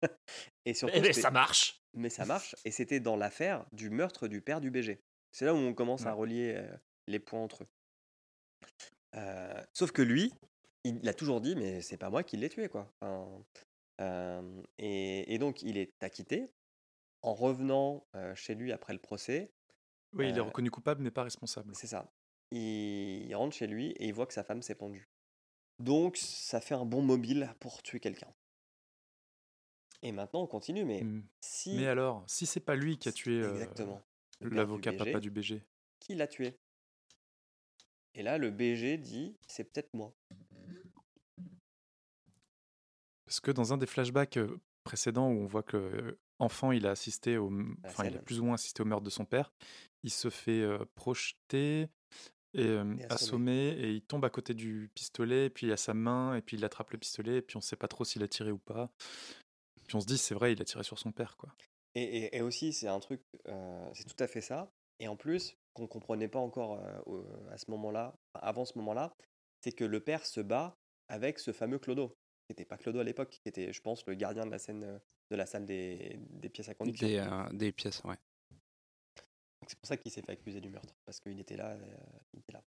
[0.66, 1.82] et surtout, Eh c'était- ça marche.
[1.94, 2.56] mais ça marche.
[2.66, 5.00] Et c'était dans l'affaire du meurtre du père du BG.
[5.32, 6.78] C'est là où on commence à relier euh,
[7.08, 7.68] les points entre eux.
[9.16, 10.34] Euh, sauf que lui,
[10.84, 12.92] il a toujours dit, mais c'est pas moi qui l'ai tué, quoi.
[13.02, 13.44] Enfin,
[14.02, 16.52] euh, et, et donc, il est acquitté.
[17.24, 19.52] En revenant euh, chez lui après le procès,
[20.14, 21.76] Oui, il est Euh, reconnu coupable, mais pas responsable.
[21.76, 22.12] c'est ça.
[22.52, 25.08] Il, il rentre chez lui et il voit que sa femme s'est pendue.
[25.80, 28.34] Donc, ça fait un bon mobile pour tuer quelqu'un.
[30.02, 31.24] Et maintenant, on continue, mais Mm.
[31.42, 31.76] si.
[31.76, 34.02] Mais alors, si c'est pas lui qui a tué Exactement.
[34.42, 35.62] l'avocat papa du BG,
[36.00, 36.58] qui l'a tué
[38.16, 40.12] Et là, le BG dit c'est peut-être moi.
[43.32, 44.38] Parce que dans un des flashbacks
[44.84, 47.50] précédents où on voit que enfant, il a assisté au,
[47.86, 49.54] enfin, il a plus ou moins assisté au meurtre de son père,
[50.04, 51.88] il se fait euh, projeter
[52.54, 55.78] et euh, Et assommer et il tombe à côté du pistolet, et puis il a
[55.78, 58.22] sa main et puis il attrape le pistolet et puis on sait pas trop s'il
[58.22, 58.90] a tiré ou pas.
[59.88, 61.56] Puis on se dit c'est vrai, il a tiré sur son père quoi.
[61.96, 64.70] Et, et- et aussi, c'est un truc, euh, c'est tout à fait ça.
[65.00, 66.84] Et en plus, qu'on comprenait pas encore
[67.50, 69.16] à ce moment-là, avant ce moment-là,
[69.64, 70.76] c'est que le père se bat
[71.08, 72.14] avec ce fameux Clodo,
[72.54, 74.84] qui n'était pas Clodo à l'époque, qui était, je pense, le gardien de la scène
[74.84, 75.00] euh,
[75.30, 77.08] de la salle des, des pièces à conviction.
[77.08, 78.18] Des, euh, des pièces, ouais.
[79.68, 81.70] C'est pour ça qu'il s'est fait accuser du meurtre, parce qu'il était là.
[81.70, 81.96] euh,
[82.34, 82.64] il était là.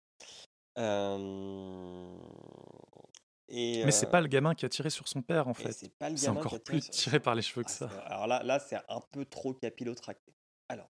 [0.77, 2.17] Euh,
[3.49, 5.71] et, Mais c'est pas le gamin qui a tiré sur son père en fait.
[5.71, 7.63] c'est pas le C'est gamin qui encore a tiré plus sur- tiré par les cheveux
[7.65, 7.89] Ah, que ça.
[8.05, 10.33] Alors là, là c'est un peu trop capillotracté.
[10.69, 10.89] Alors,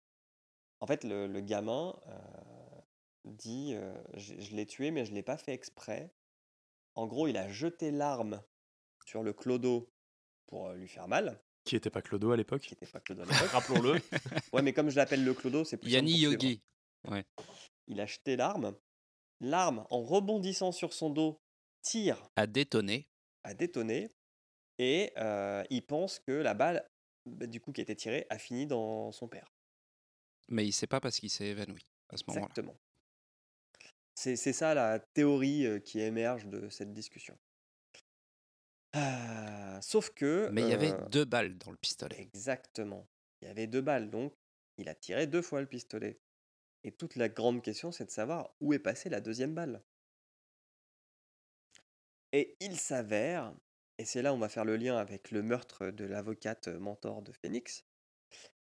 [0.79, 2.81] en fait, le, le gamin euh,
[3.25, 6.13] dit euh, je, je l'ai tué, mais je l'ai pas fait exprès.
[6.95, 8.41] En gros, il a jeté l'arme
[9.05, 9.89] sur le clodo
[10.47, 12.61] pour euh, lui faire mal, Qui était pas Clodo à l'époque.
[12.61, 13.49] qui n'était pas clodo à l'époque.
[13.51, 14.01] Rappelons-le.
[14.51, 16.17] Ouais, mais comme je l'appelle le clodo, c'est plus Yanni.
[16.19, 16.61] Yogi.
[17.87, 18.75] Il a jeté l'arme,
[19.41, 21.41] l'arme, en rebondissant sur son dos,
[21.81, 23.07] tire À détonner.
[23.43, 24.11] à détonner.
[24.79, 26.89] Et euh, il pense que la balle,
[27.25, 29.53] bah, du coup, qui a été tirée, a fini dans son père.
[30.49, 32.45] Mais il sait pas parce qu'il s'est évanoui à ce moment-là.
[32.47, 32.75] Exactement.
[34.15, 37.37] C'est c'est ça la théorie euh, qui émerge de cette discussion.
[39.81, 40.49] Sauf que.
[40.51, 42.19] Mais il y avait deux balles dans le pistolet.
[42.19, 43.07] Exactement.
[43.41, 44.33] Il y avait deux balles, donc
[44.77, 46.19] il a tiré deux fois le pistolet.
[46.83, 49.81] Et toute la grande question, c'est de savoir où est passée la deuxième balle.
[52.31, 53.53] Et il s'avère,
[53.97, 57.21] et c'est là où on va faire le lien avec le meurtre de l'avocate mentor
[57.21, 57.85] de Phoenix,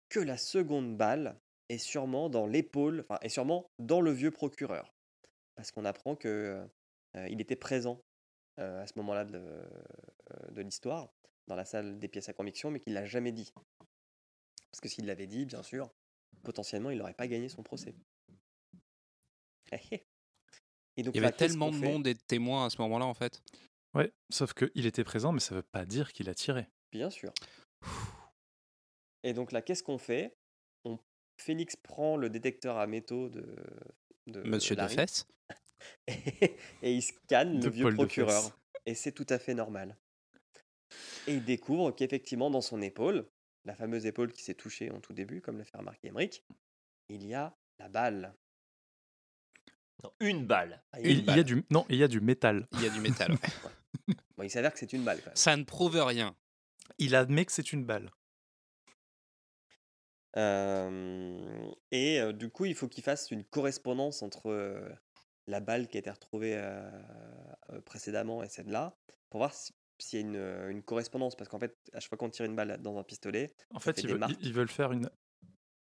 [0.08, 4.94] que la seconde balle est sûrement dans l'épaule, enfin, est sûrement dans le vieux procureur.
[5.56, 6.64] Parce qu'on apprend que
[7.16, 8.00] euh, il était présent
[8.58, 11.08] euh, à ce moment-là de, euh, de l'histoire,
[11.46, 13.52] dans la salle des pièces à conviction, mais qu'il l'a jamais dit.
[14.70, 15.90] Parce que s'il l'avait dit, bien sûr,
[16.42, 17.94] potentiellement, il n'aurait pas gagné son procès.
[20.98, 23.12] Et donc, Il y avait tellement de monde et de témoins à ce moment-là, en
[23.12, 23.42] fait.
[23.92, 26.68] Ouais, sauf qu'il était présent, mais ça veut pas dire qu'il a tiré.
[26.90, 27.32] Bien sûr.
[29.22, 30.34] Et donc là, qu'est-ce qu'on fait?
[30.84, 30.98] On
[31.38, 33.44] Phoenix prend le détecteur à métaux de,
[34.26, 35.26] de Monsieur de Larry Fesse.
[36.06, 36.12] et,
[36.82, 38.58] et il scanne De le vieux Paul procureur.
[38.86, 39.96] Et c'est tout à fait normal.
[41.26, 43.28] Et il découvre qu'effectivement, dans son épaule,
[43.64, 46.44] la fameuse épaule qui s'est touchée en tout début, comme l'a fait remarquer Emmerich,
[47.08, 48.34] il y a la balle.
[50.04, 50.82] Non, une balle.
[50.92, 52.68] Ah, Il, une il y a du non, il y a du métal.
[52.74, 53.32] Il y a du métal.
[54.08, 54.14] ouais.
[54.36, 55.36] Bon, il s'avère que c'est une balle quand même.
[55.36, 56.36] Ça ne prouve rien.
[56.98, 58.10] Il admet que c'est une balle.
[60.36, 64.88] Euh, et euh, du coup, il faut qu'il fasse une correspondance entre euh,
[65.46, 66.60] la balle qui a été retrouvée
[67.84, 68.96] précédemment et celle-là,
[69.30, 71.36] pour voir si- s'il y a une, une correspondance.
[71.36, 73.94] Parce qu'en fait, à chaque fois qu'on tire une balle dans un pistolet, En fait,
[73.94, 74.36] fait ils, veulent, marques.
[74.40, 75.08] ils veulent faire une,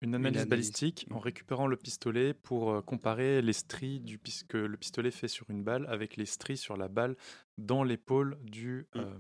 [0.01, 0.49] une analyse analyse.
[0.49, 4.19] balistique en récupérant le pistolet pour euh, comparer les stries du
[4.49, 7.17] que le pistolet fait sur une balle avec les stries sur la balle
[7.59, 8.99] dans l'épaule du, Mm.
[9.01, 9.19] euh,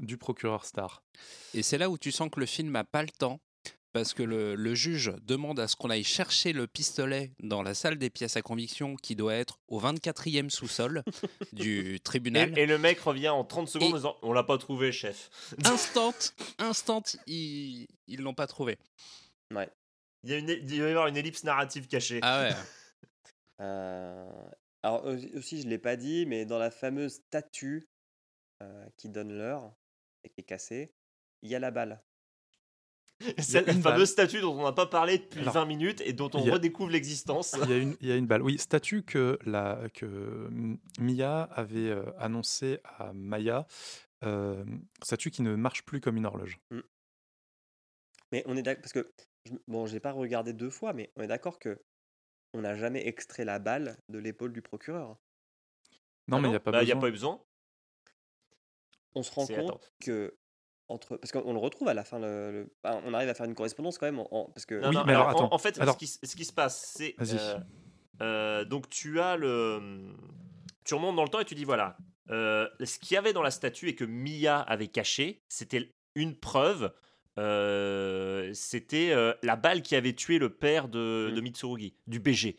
[0.00, 1.02] du procureur Star.
[1.54, 3.40] Et c'est là où tu sens que le film n'a pas le temps.
[3.94, 7.74] Parce que le, le juge demande à ce qu'on aille chercher le pistolet dans la
[7.74, 11.04] salle des pièces à conviction qui doit être au 24e sous-sol
[11.52, 12.58] du tribunal.
[12.58, 15.30] et le mec revient en 30 secondes Et- en disant On l'a pas trouvé, chef.
[15.64, 16.12] Instant,
[16.58, 18.78] instant, ils ils l'ont pas trouvé.
[19.54, 19.70] ouais.
[20.24, 22.18] Il, y a une, il va y avoir une ellipse narrative cachée.
[22.22, 22.54] Ah ouais.
[23.60, 24.28] Euh,
[24.82, 27.88] alors aussi, aussi, je ne l'ai pas dit, mais dans la fameuse statue
[28.64, 29.72] euh, qui donne l'heure
[30.24, 30.92] et qui est cassée,
[31.42, 32.02] il y a la balle.
[33.38, 36.12] C'est la une fameuse statue dont on n'a pas parlé depuis Alors, 20 minutes et
[36.12, 37.54] dont on a- redécouvre l'existence.
[37.64, 38.42] Il y a une, il y a une balle.
[38.42, 40.48] Oui, statue que, la, que
[41.00, 43.66] Mia avait euh, annoncée à Maya.
[44.24, 44.64] euh,
[45.02, 46.58] statue qui ne marche plus comme une horloge.
[48.32, 49.12] Mais on est d'accord, parce que,
[49.68, 51.78] bon, je l'ai pas regardé deux fois, mais on est d'accord que
[52.52, 55.18] on n'a jamais extrait la balle de l'épaule du procureur.
[56.28, 57.40] Non, Ah mais il n'y a pas Bah, a pas eu besoin.
[59.14, 59.80] On se rend compte attends.
[60.00, 60.36] que
[60.88, 63.46] entre parce qu'on le retrouve à la fin le, le- bah, on arrive à faire
[63.46, 65.44] une correspondance quand même en, en- parce que Non, Oui, non, mais alors, alors, en-
[65.46, 65.54] attends.
[65.54, 67.14] en, fait, Alors- ce, qui, s- ce qui se passe, c'est.
[67.20, 67.58] Euh,
[68.22, 70.12] euh, donc, tu as le.
[70.84, 71.96] Tu remontes dans le temps et tu dis voilà,
[72.30, 76.36] euh, ce qu'il y avait dans la statue et que Mia avait caché, c'était une
[76.36, 76.92] preuve.
[77.38, 81.44] euh, c'était euh, la balle qui avait tué le père de, de Mm.
[81.44, 82.56] Mitsurugi, du BG.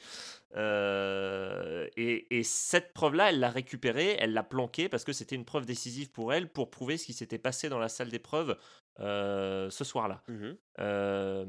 [0.55, 5.45] Euh, et, et cette preuve-là, elle l'a récupérée, elle l'a planquée parce que c'était une
[5.45, 8.57] preuve décisive pour elle pour prouver ce qui s'était passé dans la salle d'épreuve
[8.99, 10.23] euh, ce soir-là.
[10.27, 10.57] Mhm.
[10.79, 11.45] Euh,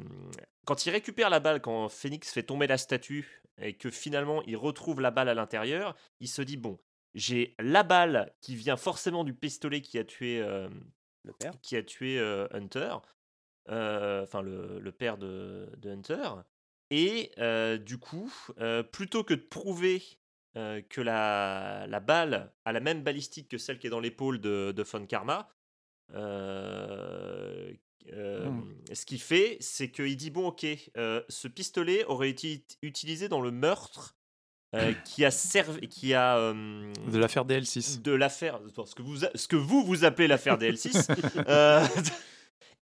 [0.64, 4.56] quand il récupère la balle, quand Phoenix fait tomber la statue et que finalement il
[4.56, 6.78] retrouve la balle à l'intérieur, il se dit bon,
[7.14, 11.52] j'ai la balle qui vient forcément du pistolet qui a tué, le père.
[11.62, 12.18] qui a tué
[12.50, 12.96] Hunter,
[13.68, 16.28] enfin le, le père de, de Hunter.
[16.90, 20.02] Et euh, du coup, euh, plutôt que de prouver
[20.56, 24.40] euh, que la, la balle a la même balistique que celle qui est dans l'épaule
[24.40, 25.48] de, de Von Karma,
[28.08, 28.62] Hmm.
[28.92, 30.64] ce qu'il fait, c'est qu'il dit bon, ok,
[31.28, 34.14] ce pistolet aurait été utilisé dans le meurtre
[35.04, 38.02] qui a servi, qui a De l'affaire DL6.
[38.02, 41.10] de l'affaire, ce que vous, ce que vous vous appelez l'affaire DL6.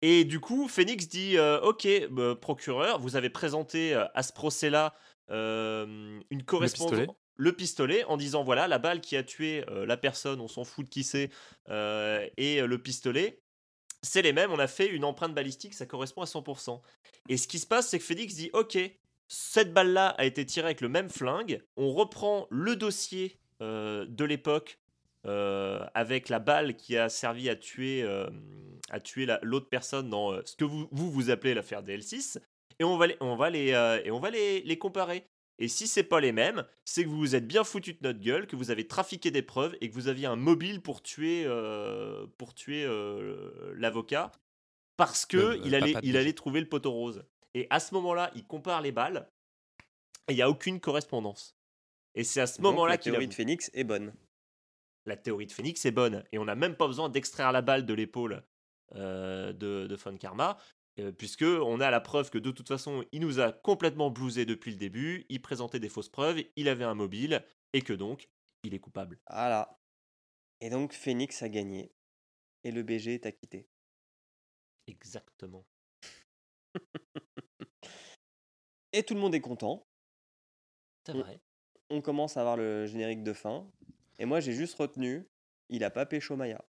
[0.06, 4.34] Et du coup, Phoenix dit euh, Ok, bah, procureur, vous avez présenté euh, à ce
[4.34, 4.92] procès-là
[5.30, 6.90] euh, une correspondance.
[6.90, 7.18] pistolet.
[7.36, 10.84] Le pistolet, en disant voilà, la balle qui a tué la personne, on s'en fout
[10.84, 11.30] de qui c'est,
[12.36, 13.40] et le pistolet,
[14.02, 14.52] c'est les mêmes.
[14.52, 16.80] On a fait une empreinte balistique, ça correspond à 100%.
[17.28, 18.78] Et ce qui se passe, c'est que Phoenix dit Ok,
[19.26, 21.60] cette balle-là a été tirée avec le même flingue.
[21.76, 24.78] On reprend le dossier de l'époque
[25.26, 28.28] euh, avec la balle qui a servi à tuer, euh,
[28.90, 32.38] à tuer la- l'autre personne dans euh, ce que vous, vous vous appelez l'affaire DL6.
[32.78, 33.68] Et on va les, on va les,
[34.04, 35.24] et on va les, les comparer.
[35.60, 38.18] Et si c'est pas les mêmes, c'est que vous vous êtes bien foutu de notre
[38.18, 41.46] gueule, que vous avez trafiqué des preuves et que vous aviez un mobile pour tuer,
[42.38, 42.84] pour tuer
[43.76, 44.32] l'avocat
[44.96, 47.24] parce que il allait, il allait trouver le poteau rose.
[47.54, 49.28] Et à ce moment-là, il compare les balles
[50.28, 51.56] et il n'y a aucune correspondance.
[52.16, 54.12] Et c'est à ce moment-là la qu'il théorie de Phoenix est bonne.
[55.06, 57.84] La théorie de Phoenix est bonne et on n'a même pas besoin d'extraire la balle
[57.84, 58.42] de l'épaule
[58.94, 60.58] euh, de, de Von Karma,
[61.00, 64.46] euh, puisque on a la preuve que de toute façon, il nous a complètement blousé
[64.46, 68.28] depuis le début, il présentait des fausses preuves, il avait un mobile, et que donc,
[68.62, 69.18] il est coupable.
[69.28, 69.80] Voilà.
[70.60, 71.92] Et donc Phoenix a gagné.
[72.62, 73.68] Et le BG est acquitté.
[74.86, 75.66] Exactement.
[78.92, 79.86] Et tout le monde est content.
[81.04, 81.40] C'est vrai.
[81.90, 83.68] On commence à avoir le générique de fin.
[84.18, 85.26] Et moi, j'ai juste retenu,
[85.68, 86.64] il a pas pécho Maya.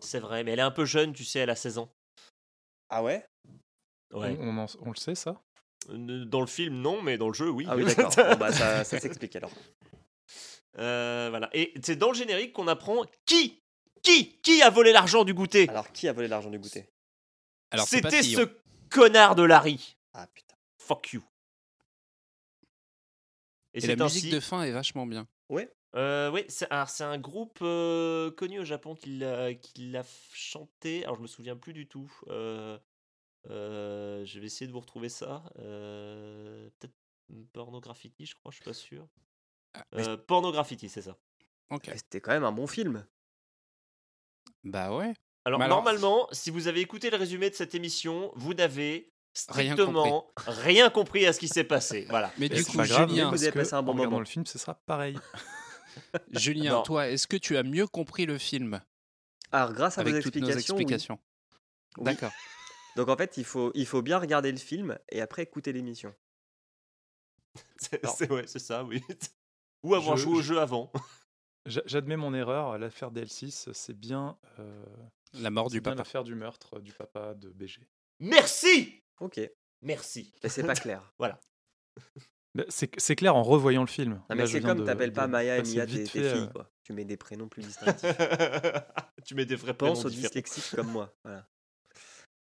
[0.00, 1.92] C'est vrai, mais elle est un peu jeune, tu sais, elle a 16 ans.
[2.88, 3.26] Ah ouais?
[4.12, 4.36] Ouais.
[4.40, 5.40] On, on en- on le sait, ça?
[5.88, 7.66] Dans le film, non, mais dans le jeu, oui.
[7.68, 8.14] Ah oui, d'accord.
[8.14, 9.50] Bon, bah, ça, ça s'explique alors.
[10.78, 11.48] Euh, voilà.
[11.52, 13.62] Et c'est dans le générique qu'on apprend qui
[14.02, 16.88] Qui Qui a volé l'argent du goûter Alors, qui a volé l'argent du goûter?
[17.86, 18.42] C'était ce
[18.90, 19.96] connard de Larry.
[20.14, 20.54] Ah putain.
[20.78, 21.22] Fuck you.
[23.74, 25.26] Et, la musique ainsi- de fin est vachement bien.
[25.96, 30.02] Euh, oui, c'est alors, c'est un groupe euh, connu au Japon qui l'a qui l'a
[30.02, 31.02] f- chanté.
[31.04, 32.12] Alors je me souviens plus du tout.
[32.28, 32.78] Euh,
[33.48, 35.42] euh, je vais essayer de vous retrouver ça.
[35.58, 36.94] Euh, Peut-être
[37.52, 39.06] Pornograffiti, je crois, je suis pas sûr.
[39.74, 40.16] Ah, Euh,
[40.88, 41.16] c'est ça.
[41.70, 41.84] Ok.
[41.88, 43.06] Mais C'était quand même un bon film.
[44.64, 45.14] Bah ouais.
[45.44, 49.10] Alors, normalement, si vous avez écouté le résumé de cette émission, vous n'avez
[49.48, 52.06] Rien strictement rien compris à ce qui s'est passé.
[52.10, 52.32] Voilà.
[52.38, 54.18] Mais du coup, Julien, vous avez passé un bon moment.
[54.18, 55.16] le film, ce sera pareil.
[56.30, 56.82] Julien, Non.
[56.82, 58.80] toi, est-ce que tu as mieux compris le film?
[59.52, 60.76] Alors, grâce à vos avec toutes nos explications.
[60.76, 61.18] explications
[61.98, 62.04] Oui.
[62.04, 62.32] D'accord.
[62.96, 66.14] Donc, en fait, il faut, il faut bien regarder le film et après écouter l'émission.
[67.78, 69.02] C'est ouais, c'est ça, oui.
[69.82, 70.92] Ou avoir Je- joué au je- jeu avant.
[71.66, 72.78] J'a- J'admets mon erreur.
[72.78, 74.84] L'affaire DL6, c'est bien, euh,
[75.34, 75.98] La mort du bien papa.
[75.98, 77.80] l'affaire du meurtre du papa de BG.
[78.20, 79.40] Merci Ok.
[79.82, 80.32] Merci.
[80.42, 81.12] Mais c'est pas clair.
[81.20, 81.28] Mais
[82.68, 84.20] C'est c'est clair en revoyant le film.
[84.30, 86.70] Non, mais c'est comme t'appelles pas Maya et Mia tes, filles, euh, quoi.
[86.84, 88.16] Tu mets des prénoms plus distinctifs.
[89.26, 90.28] tu mets des vrais prénoms Pense aux différents.
[90.28, 91.14] dyslexiques comme moi.
[91.24, 91.46] Voilà.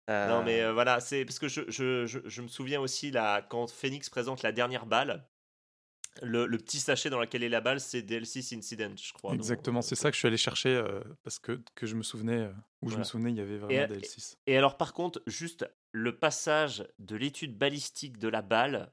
[0.09, 3.11] Non, mais Euh, euh, voilà, c'est parce que je, je, je, je me souviens aussi
[3.11, 5.29] là, quand Phoenix présente la dernière balle,
[6.23, 9.35] le, le petit sachet dans lequel est la balle, c'est DLC Incident, je crois.
[9.35, 12.03] Exactement, euh, c'est ça que je suis allé chercher euh, parce que, que je me
[12.03, 14.37] souvenais, euh, où je me souvenais, il y avait vraiment Et- DL6.
[14.47, 18.91] Et alors, par contre, juste le passage de l'étude balistique de la balle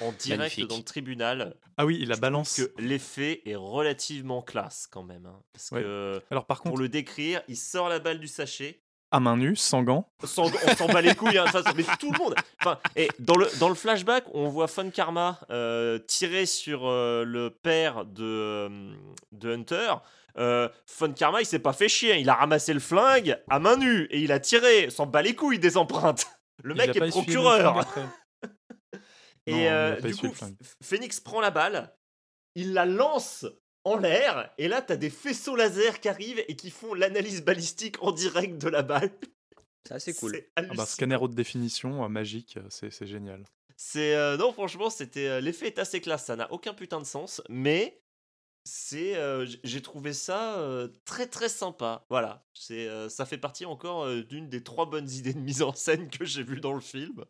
[0.00, 0.66] en direct Magnifique.
[0.68, 2.56] dans le tribunal, Ah oui, il la balance.
[2.56, 5.26] que l'effet est relativement classe quand même.
[5.26, 5.82] hein, parce Ouais.
[5.82, 8.82] que Alors par pour contre, le décrire, il sort la balle du sachet.
[9.10, 11.74] à main nue, sans gants, Sans- on s'en bat les couilles, hein, de toute façon,
[11.76, 12.34] mais tout le monde.
[12.60, 17.24] Enfin, et dans le, dans le flashback, on voit Fun Karma euh, tirer sur euh,
[17.24, 18.92] le père de, euh,
[19.32, 19.94] de Hunter.
[20.36, 23.76] Euh, Fun Karma, il s'est pas fait chier, il a ramassé le flingue à main
[23.78, 26.26] nue et il a tiré, s'en bat les couilles des empreintes.
[26.62, 27.78] Le il mec pas est essuyé le procureur.
[27.78, 28.02] après.
[29.48, 30.32] Et euh, du coup,
[30.82, 31.94] Phoenix prend la balle,
[32.54, 33.46] il la lance
[33.84, 38.02] en l'air, et là, t'as des faisceaux laser qui arrivent et qui font l'analyse balistique
[38.02, 39.10] en direct de la balle.
[39.86, 40.32] C'est assez cool.
[40.34, 43.44] C'est Ah bah, scanner haute définition, euh, magique, euh, c'est c'est génial.
[43.76, 47.06] C'est euh, non franchement c'était euh, l'effet est assez classe ça n'a aucun putain de
[47.06, 48.02] sens mais
[48.64, 53.66] c'est euh, j'ai trouvé ça euh, très très sympa voilà c'est euh, ça fait partie
[53.66, 56.72] encore euh, d'une des trois bonnes idées de mise en scène que j'ai vues dans
[56.74, 57.24] le film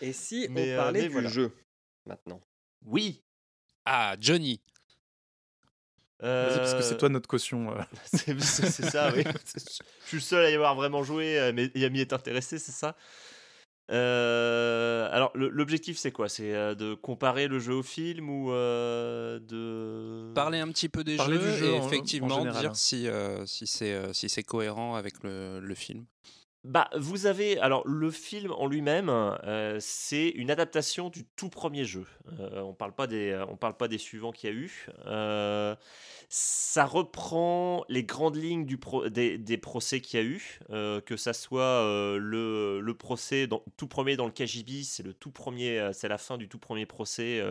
[0.00, 1.28] Et si Mais, on euh, parlait mais du voilà.
[1.30, 1.52] jeu
[2.06, 2.40] maintenant?
[2.86, 3.22] Oui
[3.84, 4.60] Ah, Johnny.
[6.20, 7.70] Vas-y, parce que c'est Euh, toi notre caution.
[7.76, 7.82] euh.
[8.04, 9.24] c'est ça oui
[9.54, 9.60] je
[10.08, 12.58] suis le seul à y avoir vraiment joué euh, mais et à m'y être intéressé
[12.58, 12.96] c'est ça?
[13.90, 16.30] Euh, alors l'objectif c'est quoi?
[16.30, 21.04] C'est euh, de comparer le jeu au film ou euh, de Parler un petit peu
[21.04, 22.74] des Parler jeux du jeu et en- en effectivement général, dire hein.
[22.74, 26.06] si, euh, si c'est euh, si c'est cohérent avec le, le film.
[26.64, 31.84] Bah, vous avez alors le film en lui-même, euh, c'est une adaptation du tout premier
[31.84, 32.06] jeu.
[32.40, 34.86] Euh, on parle parle pas des suivants qu'il y a eu.
[35.04, 35.76] Euh,
[36.30, 38.78] ça reprend les grandes lignes du
[39.10, 41.82] des, procès qu'il y a eu, que ça soit
[42.18, 43.46] le, le procès
[43.76, 47.42] tout premier dans le KGB, c'est la fin du tout premier procès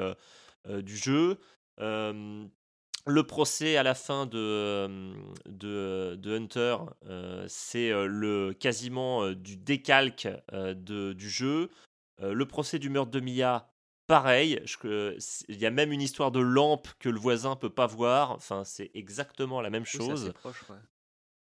[0.68, 1.38] du jeu.
[3.06, 5.14] Le procès à la fin de, euh,
[5.46, 11.70] de, de Hunter, euh, c'est euh, le quasiment euh, du décalque euh, de, du jeu.
[12.22, 13.70] Euh, le procès du meurtre de Mia,
[14.08, 14.62] pareil.
[14.86, 15.18] euh,
[15.50, 18.32] Il y a même une histoire de lampe que le voisin peut pas voir.
[18.32, 20.34] Enfin, c'est exactement la même Oui, c'est assez chose.
[20.70, 20.78] ouais.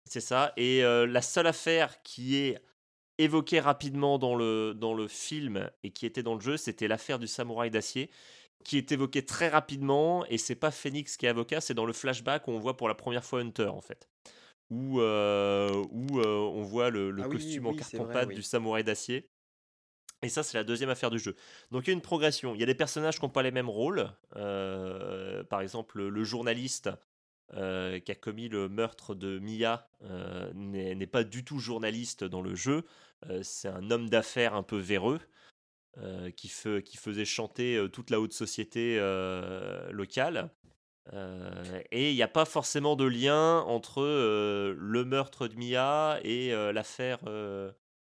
[0.10, 0.54] C'est ça.
[0.58, 2.60] Et euh, la seule affaire qui est
[3.18, 7.20] évoqué rapidement dans le, dans le film et qui était dans le jeu, c'était l'affaire
[7.20, 8.10] du samouraï d'acier,
[8.68, 11.94] qui est évoqué très rapidement, et c'est pas Phoenix qui est avocat, c'est dans le
[11.94, 14.10] flashback où on voit pour la première fois Hunter, en fait.
[14.70, 18.36] Où, euh, où euh, on voit le, le Ah costume en oui, carton-pâte oui.
[18.36, 19.30] du samouraï d'acier.
[20.22, 21.36] Et ça, c'est la deuxième affaire du jeu.
[21.72, 22.54] Donc il y a une progression.
[22.56, 24.12] Il y a des personnages qui n'ont pas les mêmes rôles.
[24.36, 26.90] Euh, par exemple, le journaliste
[27.54, 32.42] euh, qui a commis le meurtre de Mia euh, n'est pas du tout journaliste dans
[32.42, 32.84] le jeu.
[33.44, 35.20] C'est un homme d'affaires un peu véreux
[35.98, 40.52] euh, qui, fe- qui faisait chanter euh, toute la haute société euh, locale.
[41.92, 47.20] Et il n'y a pas forcément de lien entre le meurtre de Mia et l'affaire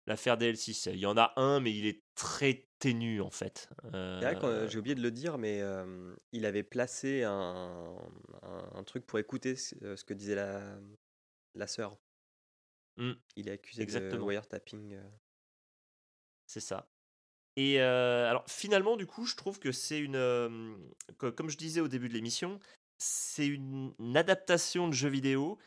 [0.07, 0.91] l'affaire DL6.
[0.93, 3.71] Il y en a un, mais il est très ténu en fait.
[3.95, 7.97] Euh, j'ai oublié de le dire, mais euh, il avait placé un,
[8.43, 10.77] un, un truc pour écouter ce, que disait la,
[11.55, 11.97] la sœur.
[12.99, 14.27] Mm, Il est accusé de exactement.
[14.27, 14.95] wiretapping.
[14.95, 15.11] euh.
[16.47, 16.92] C'est ça.
[17.57, 20.75] Et euh, alors finalement, du coup, je trouve que c'est une, euh,
[21.19, 22.59] co- comme je disais au début de l'émission,
[22.99, 25.59] c'est une, adaptation de jeu vidéo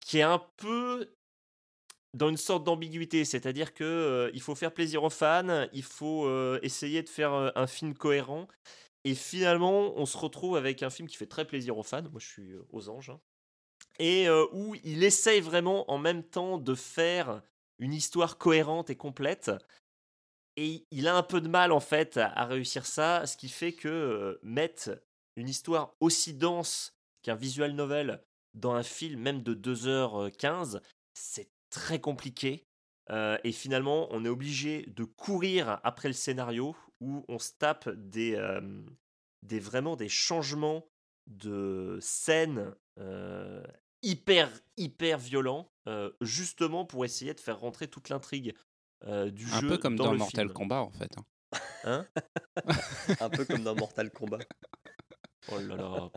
[0.00, 1.12] qui est un peu
[2.14, 6.30] dans une sorte d'ambiguïté, c'est-à-dire que euh, il faut faire plaisir aux fans, il faut
[6.62, 8.48] essayer de faire un film cohérent,
[9.04, 12.02] et finalement, on se retrouve avec un film qui fait très plaisir aux fans.
[12.02, 13.20] Moi, je suis aux anges, hein.
[13.98, 17.42] et où il essaye vraiment en même temps de faire
[17.78, 19.50] une histoire cohérente et complète.
[20.56, 23.72] Et il a un peu de mal en fait à, réussir ça, ce qui fait
[23.72, 25.02] que euh, mettre
[25.36, 28.22] une histoire aussi dense qu'un visual novel
[28.54, 30.80] dans un film même de 2h15,
[31.14, 32.64] c'est très compliqué.
[33.10, 37.88] Euh, et finalement, on est obligé de courir après le scénario où on se tape
[37.90, 38.60] des, euh,
[39.42, 40.86] vraiment des changements
[41.26, 43.62] de scène euh,
[44.02, 48.54] hyper hyper violents, euh, justement pour essayer de faire rentrer toute l'intrigue
[49.04, 50.52] euh, du Un jeu peu comme dans, dans, le Mortal film.
[50.54, 51.10] Kombat en fait.
[51.16, 51.24] hein.
[51.84, 52.06] Hein
[53.20, 54.38] un peu comme dans Mortal Kombat.
[55.52, 55.84] oh là là.
[55.94, 56.10] Non,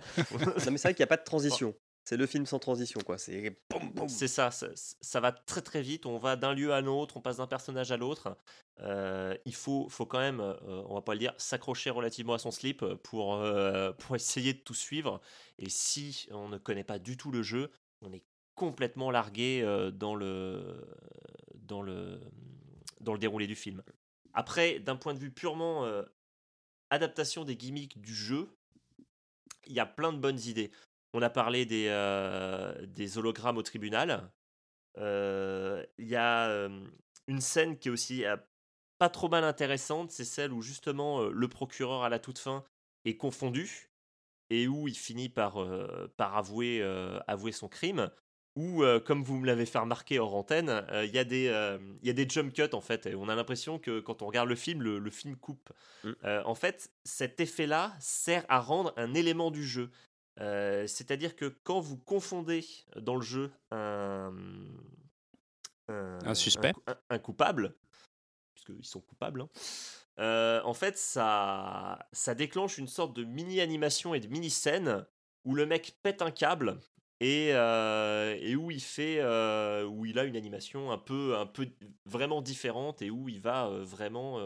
[0.72, 1.76] mais c'est vrai qu'il n'y a pas de transition.
[2.06, 3.19] C'est le film sans transition, quoi.
[3.19, 4.10] C'est boum, boum.
[4.10, 6.07] C'est ça, ça, ça va très très vite.
[6.07, 8.35] On va d'un lieu à l'autre, on passe d'un personnage à l'autre.
[8.80, 10.56] Euh, il faut, faut quand même, euh,
[10.88, 14.60] on va pas le dire, s'accrocher relativement à son slip pour, euh, pour essayer de
[14.60, 15.22] tout suivre.
[15.60, 17.69] Et si on ne connaît pas du tout le jeu,
[18.01, 18.23] on est
[18.56, 20.84] complètement largué euh, dans, le,
[21.53, 22.19] dans, le,
[22.99, 23.84] dans le déroulé du film.
[24.34, 26.03] Après, d'un point de vue purement euh,
[26.89, 28.49] adaptation des gimmicks du jeu,
[29.65, 30.71] il y a plein de bonnes idées.
[31.13, 32.73] On a parlé des, euh,
[33.15, 34.31] hologrammes au tribunal.
[34.97, 36.69] Euh, Il y a
[37.27, 38.23] une scène qui est aussi
[38.97, 42.63] pas trop mal intéressante, c'est celle où justement le procureur à la toute fin
[43.05, 43.89] est confondu
[44.49, 45.57] et où il finit par,
[46.17, 46.81] avouer
[47.51, 48.11] son crime.
[48.55, 51.47] Ou, euh, comme vous me l'avez fait remarquer hors antenne, euh, il y, a des,
[51.47, 53.05] euh, y a des jump cuts en fait.
[53.05, 55.69] Et on a l'impression que quand on regarde le film, le, le film coupe.
[56.03, 56.11] Mm.
[56.26, 59.89] Euh, en fait, cet effet-là sert à rendre un élément du jeu.
[60.38, 62.63] C'est-à-dire que quand vous confondez
[62.95, 64.34] dans le jeu un,
[65.89, 66.71] Un suspect.
[66.88, 67.76] un, un coupable,
[68.53, 69.45] puisqu'ils sont coupables,
[70.17, 75.05] hein, en fait, ça, ça déclenche une sorte de mini-animation et de mini-scène
[75.43, 76.80] où le mec pète un câble
[77.19, 81.45] et, euh, et où il fait euh, où il a une animation un peu un
[81.45, 81.67] peu
[82.05, 84.39] vraiment différente et où il va euh, vraiment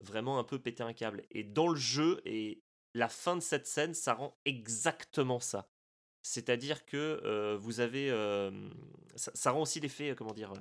[0.00, 1.24] vraiment un peu péter un câble.
[1.30, 2.62] Et dans le jeu et
[2.94, 5.68] la fin de cette scène ça rend exactement ça.
[6.22, 8.08] C'est-à-dire que vous avez
[9.16, 10.52] ça, rend aussi l'effet comment dire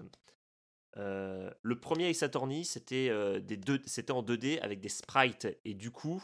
[0.96, 3.12] le premier Ace Attorney c'était
[3.42, 5.48] des deux c'était en 2D avec des sprites.
[5.66, 6.24] Et du coup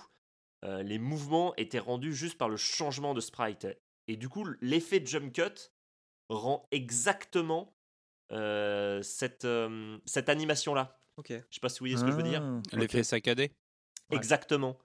[0.64, 3.68] les mouvements étaient rendus juste par le changement de sprite
[4.08, 5.72] et du coup, l'effet jump cut
[6.30, 7.74] rend exactement
[8.32, 11.00] euh, cette, euh, cette animation-là.
[11.18, 11.30] Ok.
[11.30, 12.44] Je sais pas si vous voyez ce que je veux dire.
[12.72, 13.52] Ah, L'effet saccadé.
[14.12, 14.78] Exactement.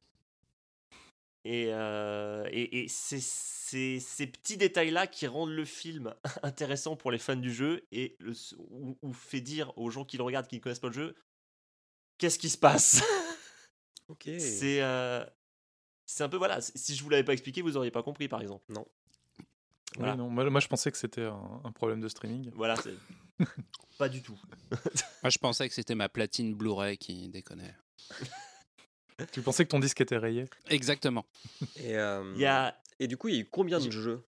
[1.44, 7.10] Et, euh, et, et c'est c'est ces petits détails-là qui rendent le film intéressant pour
[7.10, 10.46] les fans du jeu et le, ou, ou fait dire aux gens qui le regardent,
[10.46, 11.16] qui ne connaissent pas le jeu,
[12.18, 13.02] qu'est-ce qui se passe?
[14.08, 14.24] Ok.
[14.38, 15.24] C'est euh,
[16.04, 16.60] c'est un peu voilà.
[16.60, 18.64] Si je vous l'avais pas expliqué, vous auriez pas compris, par exemple.
[18.68, 18.82] oui,
[19.96, 20.16] voilà.
[20.16, 22.50] non, moi, moi, je pensais que c'était un, un problème de streaming.
[22.54, 22.94] Voilà, c'est
[23.98, 24.38] pas du tout.
[25.22, 27.74] Moi, je pensais que c'était ma platine Blu-ray qui déconnait.
[29.32, 30.46] Tu pensais que ton disque était rayé?
[30.68, 31.24] Exactement.
[31.76, 34.24] Et, euh, Il y a et du coup, il y a eu combien de jeux?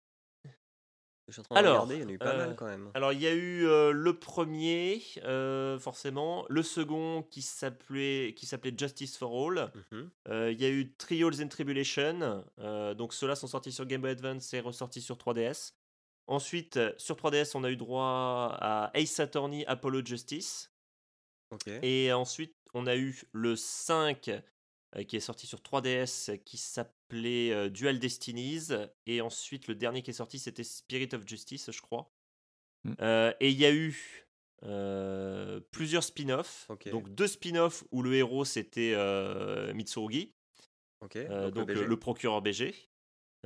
[1.30, 2.66] Je suis en train de Alors, regarder, il y en a eu pas mal quand
[2.66, 2.90] même.
[2.94, 8.34] Alors, il y a eu le premier, euh, forcément, le second qui s'appelait
[8.76, 9.70] Justice for All.
[9.92, 10.10] Mhm.
[10.28, 12.44] Euh, il y a eu Trials and Tribulation.
[12.58, 15.74] euh, donc, ceux-là sont sortis sur Game Boy Advance et ressortis sur 3DS.
[16.26, 20.72] Ensuite, sur 3DS, on a eu droit à Ace Attorney Apollo Justice.
[21.82, 24.28] Et ensuite, on a eu le 5
[24.96, 26.56] euh, qui est sorti sur 3DS qui
[27.10, 28.68] s'appelait euh, Dual Destinies.
[29.06, 32.12] Et ensuite, le dernier qui est sorti, c'était Spirit of Justice, je crois.
[32.84, 32.92] Mm.
[33.00, 34.26] Euh, et il y a eu
[34.62, 36.68] euh, plusieurs spin-offs.
[36.90, 40.34] Donc, deux spin-offs où le héros c'était euh, Mitsurugi,
[41.16, 41.86] euh, donc, le BG.
[41.86, 42.74] le procureur BG.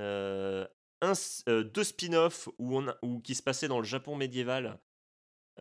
[0.01, 0.67] Euh,
[1.03, 1.13] un
[1.49, 4.81] euh, deux spin-offs où on a- où, qui se passaient dans le Japon médiéval.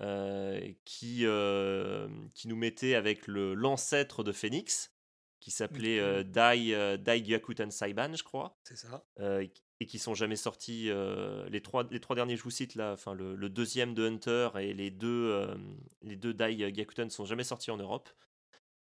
[0.01, 4.91] euh, qui, euh, qui nous mettait avec le l'ancêtre de Phoenix,
[5.43, 9.03] qui s'appelait euh, Dai, euh, Dai Gyakuten Saiban, je crois, C'est ça.
[9.19, 9.45] euh,
[9.79, 10.89] et qui- sont jamais sortis.
[10.89, 14.07] euh, les, trois, les trois derniers, je vous cite là, enfin, le, le deuxième de
[14.07, 15.53] Hunter et les deux, euh,
[16.01, 18.09] les deux Dai Gyakuten sont jamais sortis en Europe.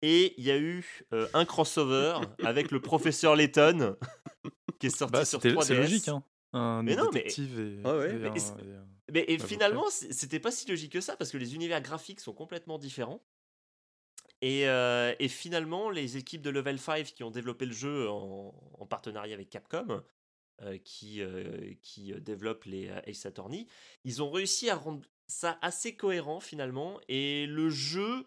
[0.01, 3.97] Et il y a eu euh, un crossover avec le professeur Layton
[4.79, 5.65] qui est sorti Bah, sur c'était- 3DS.
[5.65, 6.23] c'est logique, hein.
[6.53, 9.47] Un Mais non, mais- et, Ah ouais, et mais un- et un- Mais et Avocat.
[9.47, 13.21] finalement, c'était pas si logique que ça parce que les univers graphiques sont complètement différents.
[14.45, 18.53] Et, euh, et finalement, les équipes de Level 5 qui ont développé le jeu en,
[18.77, 20.03] en partenariat avec Capcom,
[20.61, 23.67] euh, qui, euh, qui développent les Ace Attorney,
[24.03, 26.99] ils ont réussi à rendre ça assez cohérent finalement.
[27.07, 28.25] Et le jeu.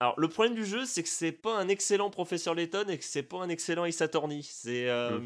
[0.00, 3.04] Alors, le problème du jeu, c'est que c'est pas un excellent professeur Layton et que
[3.04, 4.42] c'est pas un excellent Ace Attorney.
[4.42, 5.18] C'est euh,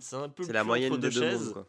[0.00, 1.20] c'est un peu C'est la moyenne entre des deux
[1.54, 1.66] mondes.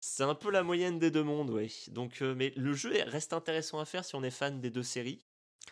[0.00, 1.84] C'est un peu la moyenne des deux mondes, oui.
[1.88, 4.82] Donc, mais le jeu est- reste intéressant à faire si on est fan des deux
[4.82, 5.26] séries.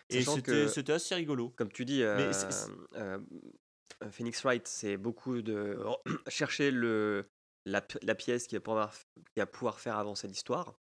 [0.09, 1.49] Et c'était assez rigolo.
[1.49, 2.31] Comme tu dis, euh,
[2.95, 3.19] euh,
[4.03, 5.77] euh, Phoenix Wright, c'est beaucoup de
[6.27, 7.29] chercher le,
[7.65, 8.93] la, pi- la pièce qui va, pouvoir,
[9.33, 10.79] qui va pouvoir faire avancer l'histoire.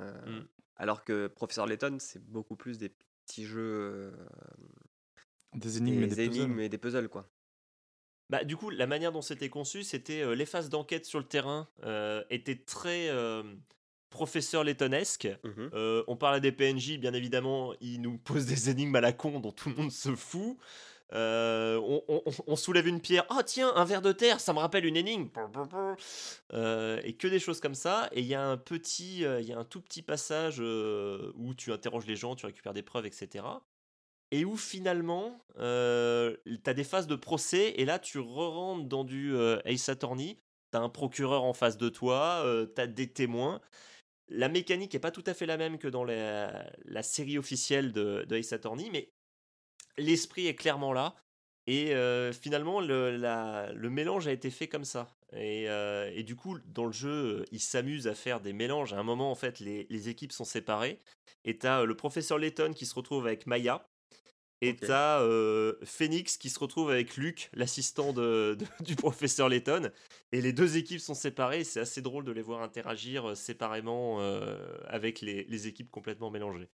[0.00, 0.46] Euh, Mm.
[0.76, 2.88] Alors que Professeur Layton, c'est beaucoup plus des
[3.26, 4.10] petits jeux, euh,
[5.54, 6.42] Des énigmes et des, des puzzles.
[6.42, 7.08] énigmes et des puzzles.
[7.08, 7.30] Quoi.
[8.28, 11.26] Bah, du coup, la manière dont c'était conçu, c'était euh, les phases d'enquête sur le
[11.28, 13.44] terrain euh, étaient très euh,
[14.14, 15.28] professeur Laytonesque.
[15.42, 15.70] Mhm.
[15.74, 19.12] Euh, on parle à des PNJ, bien évidemment, ils nous posent des énigmes à la
[19.12, 20.56] con dont tout le monde se fout.
[21.12, 24.58] Euh, on, on- on soulève une pierre, ah tiens, un verre de terre, ça me
[24.58, 25.28] rappelle une énigme.
[26.52, 28.08] Euh, et que des choses comme ça.
[28.12, 31.72] Et il y a un petit, il y a un tout petit passage où tu
[31.72, 33.44] interroges les gens, tu récupères des preuves, etc.
[34.30, 39.04] Et où finalement, euh, tu as des phases de procès, et là tu re-rentres dans
[39.04, 39.34] du
[39.66, 40.38] Ace Attorney.
[40.72, 42.42] Tu as un procureur en face de toi,
[42.74, 43.60] tu as des témoins.
[44.28, 48.24] La mécanique est pas tout à fait la même que dans la, série officielle de,
[48.28, 49.12] de Ace Attorney, mais
[49.98, 51.16] l'esprit est clairement là.
[51.66, 55.16] Et euh, finalement, le, la- le mélange a été fait comme ça.
[55.32, 58.92] Et, euh, et du coup, dans le jeu, ils s'amusent à faire des mélanges.
[58.92, 61.00] À un moment, en fait, les, équipes sont séparées.
[61.44, 63.86] Et tu as le professeur Layton qui se retrouve avec Maya.
[64.66, 64.80] Et Ok.
[64.80, 65.20] tu as
[65.84, 69.90] Phoenix qui se retrouve avec Luke, l'assistant de- de- du professeur Layton.
[70.32, 71.64] Et les deux équipes sont séparées.
[71.64, 76.30] C'est assez drôle de les voir interagir euh, séparément euh, avec les, les équipes complètement
[76.30, 76.68] mélangées.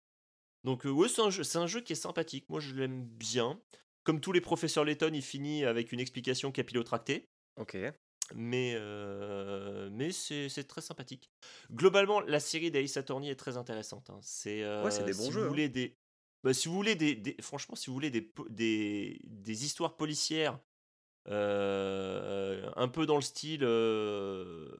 [0.65, 2.45] Donc, euh, ouais, c'est un, un jeu qui est sympathique.
[2.49, 3.61] Moi, je l'aime bien.
[4.05, 7.29] Comme tous les professeurs Layton, il finit avec une explication capillotractée.
[7.61, 7.77] Ok.
[8.35, 11.31] Mais, euh, mais c'est très sympathique.
[11.73, 14.11] Globalement, la série d'Ace Attorney est très intéressante.
[14.11, 14.19] hein.
[14.23, 15.69] C'est Ouais, euh, des bons si jeux, Vous hein.
[15.69, 15.95] des,
[16.45, 20.59] bah, si vous voulez des, des- franchement, si vous voulez des, des, des histoires policières
[21.29, 24.75] euh, un peu dans le style, euh,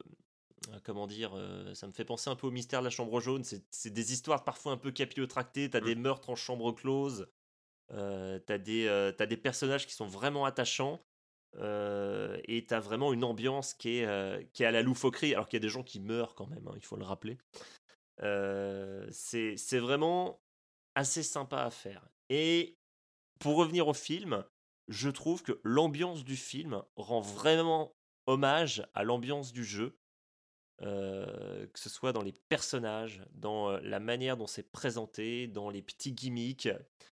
[0.83, 3.43] comment dire, euh, ça me fait penser un peu au mystère de la chambre jaune.
[3.43, 5.69] C'est des histoires parfois un peu capillotractées.
[5.69, 5.85] T'as Mm.
[5.85, 7.27] des meurtres en chambre close.
[7.89, 11.01] T'as des, t'as des personnages qui sont vraiment attachants.
[11.55, 15.61] Et t'as vraiment une ambiance qui est, qui est à la loufoquerie, alors qu'il y
[15.61, 17.37] a des gens qui meurent quand même, hein, il faut le rappeler.
[19.11, 20.39] C'est vraiment
[20.95, 22.07] assez sympa à faire.
[22.29, 22.75] Et
[23.39, 24.43] pour revenir au film,
[24.87, 27.95] je trouve que l'ambiance du film rend vraiment
[28.27, 29.95] hommage à l'ambiance du jeu.
[30.81, 35.69] Euh, que ce soit dans les personnages, dans euh, la manière dont c'est présenté, dans
[35.69, 36.69] les petits gimmicks,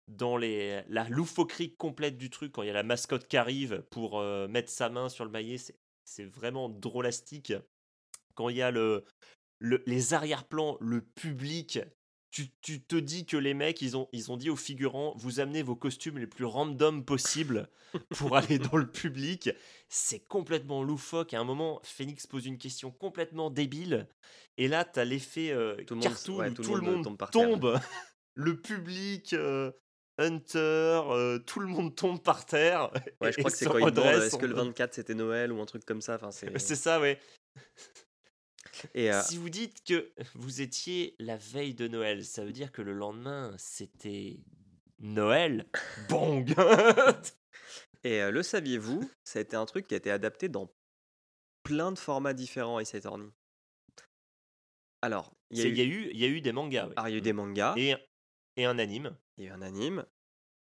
[0.08, 3.84] dans les, la loufoquerie complète du truc, quand il y a la mascotte qui arrive
[3.90, 5.78] pour euh, mettre sa main sur le maillet, c'est-
[6.24, 7.54] vraiment drôlastique.
[8.34, 9.04] Quand il y a le-
[9.60, 11.80] les arrière-plans, le public,
[12.32, 15.40] tu, tu te dis que les mecs, ils ont, ils ont dit aux figurants, vous
[15.40, 17.70] amenez vos costumes les plus random possibles
[18.18, 19.50] pour aller dans le public.
[19.88, 21.34] C'est complètement loufoque.
[21.34, 24.08] À un moment, Phoenix pose une question complètement débile.
[24.58, 27.18] Et là, tu as l'effet euh, Tout cartoon ouais, où tout tout, le monde tombe
[27.18, 27.80] par tombe.
[28.36, 29.72] le public, euh,
[30.20, 32.92] Hunter, euh, tout le monde tombe par terre.
[33.22, 35.62] Ouais, je crois que c'est quand ils est-ce que le mode- 24 c'était Noël ou
[35.62, 36.16] un truc comme ça.
[36.16, 36.58] Enfin, c'est...
[36.60, 37.20] C'est ça, ouais.
[38.94, 42.72] Et euh, Si vous dites que vous étiez la veille de Noël, ça veut dire
[42.72, 44.40] que le lendemain, c'était
[45.00, 45.66] Noël?
[46.10, 46.54] Bong
[48.04, 50.72] Et euh, le saviez-vous Ça a été un truc qui a été adapté dans
[51.64, 53.30] plein de formats différents, Ace Attorney.
[55.02, 56.88] Alors, il y a, eu, y, y a des mangas.
[56.88, 56.94] ouais.
[56.96, 57.74] alors, il y a eu des mangas.
[57.78, 57.96] Et,
[58.58, 59.18] et un anime.
[59.38, 60.06] Il y a eu un anime.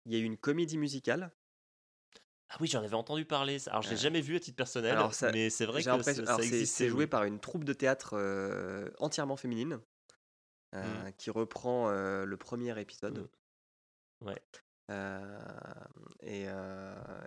[0.07, 1.33] Il y a eu une comédie musicale.
[2.51, 3.59] Ah oui, j'en avais entendu parler.
[3.69, 6.37] Alors, je l'ai jamais vu à titre personnel, alors ça- mais c'est vrai que ça,
[6.39, 6.75] c'est- existe.
[6.77, 9.81] C'est joué par une troupe de théâtre euh, entièrement féminine
[10.75, 13.29] euh, qui reprend euh, le premier épisode.
[14.23, 14.27] Mm.
[14.29, 14.43] Ouais.
[16.23, 16.47] Et,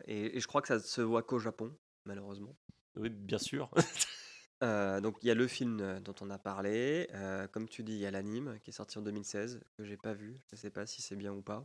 [0.06, 1.76] et, et je crois que ça se voit qu'au Japon,
[2.06, 2.56] malheureusement.
[2.96, 3.70] Oui, bien sûr.
[4.62, 7.08] Donc il y a le film dont on a parlé.
[7.52, 10.14] comme tu dis, il y a l'anime qui est sorti en 2016 que j'ai pas
[10.14, 10.40] vu.
[10.52, 11.62] Je sais pas si c'est bien ou pas.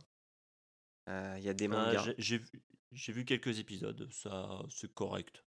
[1.07, 2.03] Euh, Il y a des Ah, mangas.
[2.03, 2.47] j'ai- J'ai vu,
[2.91, 5.43] j'ai vu quelques épisodes, ça c'est correct.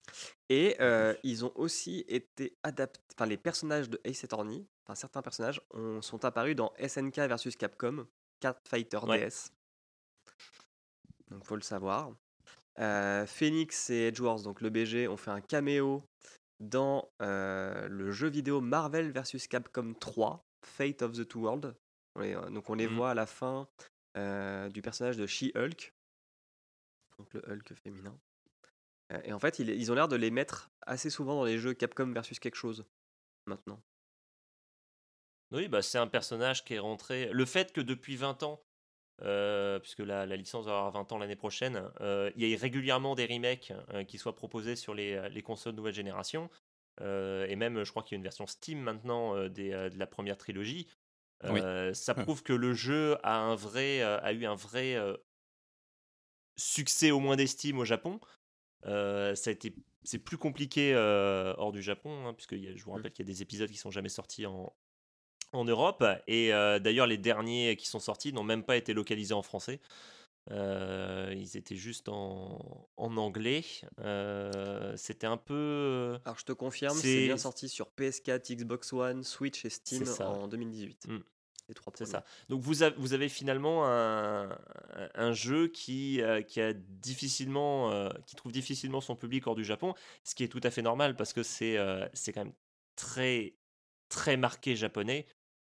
[0.50, 3.02] Et euh, ils ont aussi été adaptés.
[3.16, 7.56] Enfin, les personnages de Ace Attorney, enfin certains personnages, ont- sont apparus dans SNK versus
[7.56, 8.08] Capcom,
[8.40, 9.26] Cat Fighter Ouais.
[9.28, 9.52] DS.
[11.30, 12.12] Donc faut le savoir.
[12.80, 16.02] Euh, Phoenix et Edge Wars, donc le BG, ont fait un caméo
[16.62, 21.74] dans euh, le jeu vidéo Marvel versus Capcom 3, Fate of the Two Worlds.
[22.52, 22.96] Donc on les Mhm.
[22.96, 23.68] voit à la fin
[24.16, 25.94] du personnage de She-Hulk,
[27.18, 28.18] donc le Hulk féminin.
[29.12, 31.74] Euh, Et en fait, ils, ont l'air de les mettre assez souvent dans les jeux
[31.74, 32.86] Capcom versus quelque chose
[33.46, 33.82] maintenant.
[35.52, 37.30] Oui, bah, c'est un personnage qui est rentré.
[37.32, 38.64] Le fait que depuis 20 ans,
[39.22, 43.16] euh, puisque la, licence va avoir 20 ans l'année prochaine, euh, il y a régulièrement
[43.16, 46.50] des remakes euh, qui soient proposés sur les, les consoles nouvelle génération.
[47.02, 49.98] Euh, et même, je crois qu'il y a une version Steam maintenant euh, euh, de
[49.98, 50.88] la première trilogie.
[51.44, 51.60] Oui.
[51.62, 52.24] Euh, ça Ouais.
[52.24, 55.16] prouve que le jeu a, un vrai, euh, a eu un vrai euh,
[56.58, 58.20] succès au moins d'estime au Japon.
[58.86, 62.84] Euh, ça a été, c'est plus compliqué hors du Japon, hein, puisque y a- je
[62.84, 64.74] vous rappelle qu'il y a des épisodes qui sont jamais sortis en,
[65.54, 66.04] en Europe.
[66.28, 69.80] Et d'ailleurs, les derniers qui sont sortis n'ont même pas été localisés en français.
[70.52, 73.64] Euh, ils étaient juste en, en anglais.
[74.00, 76.18] Euh, C'était un peu.
[76.26, 80.48] Alors je te confirme, c'est bien sorti sur PS4, Xbox One, Switch et Steam en
[80.48, 81.08] 2018.
[81.08, 81.20] Mm.
[81.68, 82.24] Les trois C'est ça.
[82.50, 88.52] Donc vous avez, vous avez finalement un, jeu qui, euh, qui a difficilement, qui trouve
[88.52, 89.94] difficilement son public hors du Japon,
[90.24, 91.78] ce qui est tout à fait normal parce que c'est
[92.14, 92.56] c'est quand même
[92.96, 93.54] très
[94.10, 95.28] très marqué japonais.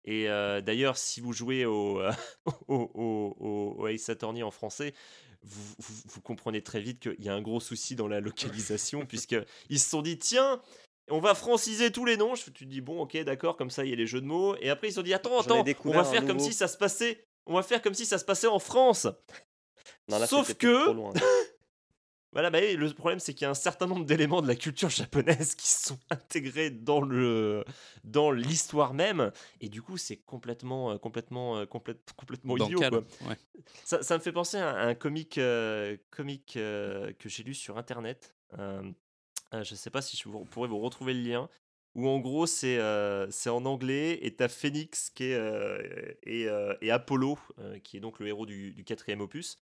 [0.04, 2.00] Et euh, d'ailleurs, si vous jouez au,
[2.68, 4.92] au, au, au- au Ace Attorney en français,
[5.42, 9.04] vous, vous- vous comprenez très vite qu'il y a un gros souci dans la localisation,
[9.06, 10.60] puisqu'ils se sont dit, tiens,
[11.10, 12.34] on va franciser tous les noms.
[12.34, 14.26] Je- Tu te dis, bon, ok, d'accord, comme ça, il y a les jeux de
[14.26, 14.56] mots.
[14.60, 16.76] Et après, ils se sont dit, attends, attends, on va faire comme si ça se
[16.76, 17.26] passait.
[17.46, 19.06] On va faire comme si ça se passait en France.
[20.08, 21.12] Non, là, Sauf que- loin.
[22.34, 24.90] Voilà, bah, le problème, c'est qu'il y a un certain nombre d'éléments de la culture
[24.90, 27.64] japonaise qui sont intégrés dans le
[28.04, 32.78] dans l'histoire même, et du coup, c'est complètement, euh, complètement, euh, complète- complètement idiot.
[32.90, 33.28] Quoi.
[33.28, 33.36] Ouais.
[33.84, 37.78] Ça, ça me fait penser à un comique, euh, comique euh, que j'ai lu sur
[37.78, 38.34] internet.
[38.58, 38.82] Euh,
[39.62, 41.48] je sais pas si je vous- pourrais vous retrouver le lien.
[41.96, 42.80] Où en gros c'est
[43.30, 45.38] c'est en anglais et t'as Phoenix qui est,
[46.24, 46.48] et,
[46.80, 47.38] et Apollo
[47.84, 49.60] qui est donc le héros du, du quatrième opus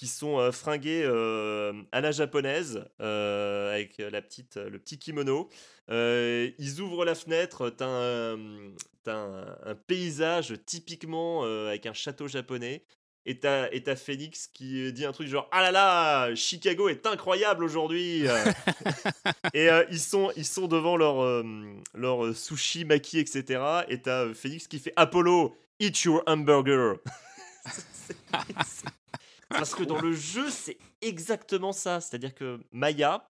[0.00, 5.50] qui sont euh, fringués euh, à la japonaise euh, avec la petite, le petit kimono.
[5.90, 8.38] Ils ouvrent la fenêtre, t'as un,
[9.04, 12.82] t'as un, un paysage typiquement avec un château japonais.
[13.26, 17.06] Et t'as, et t'as Phoenix qui dit un truc genre Ah là là, Chicago est
[17.06, 18.24] incroyable aujourd'hui
[19.52, 21.44] Et euh, ils, sont, ils sont devant leur, euh,
[21.92, 23.62] leur sushi, maki, etc.
[23.90, 26.94] Et t'as Phoenix qui fait Apollo, eat your hamburger
[27.70, 28.16] c'est-
[29.50, 32.00] Parce que dans le jeu, c'est exactement ça.
[32.00, 33.26] C'est-à-dire que Maya,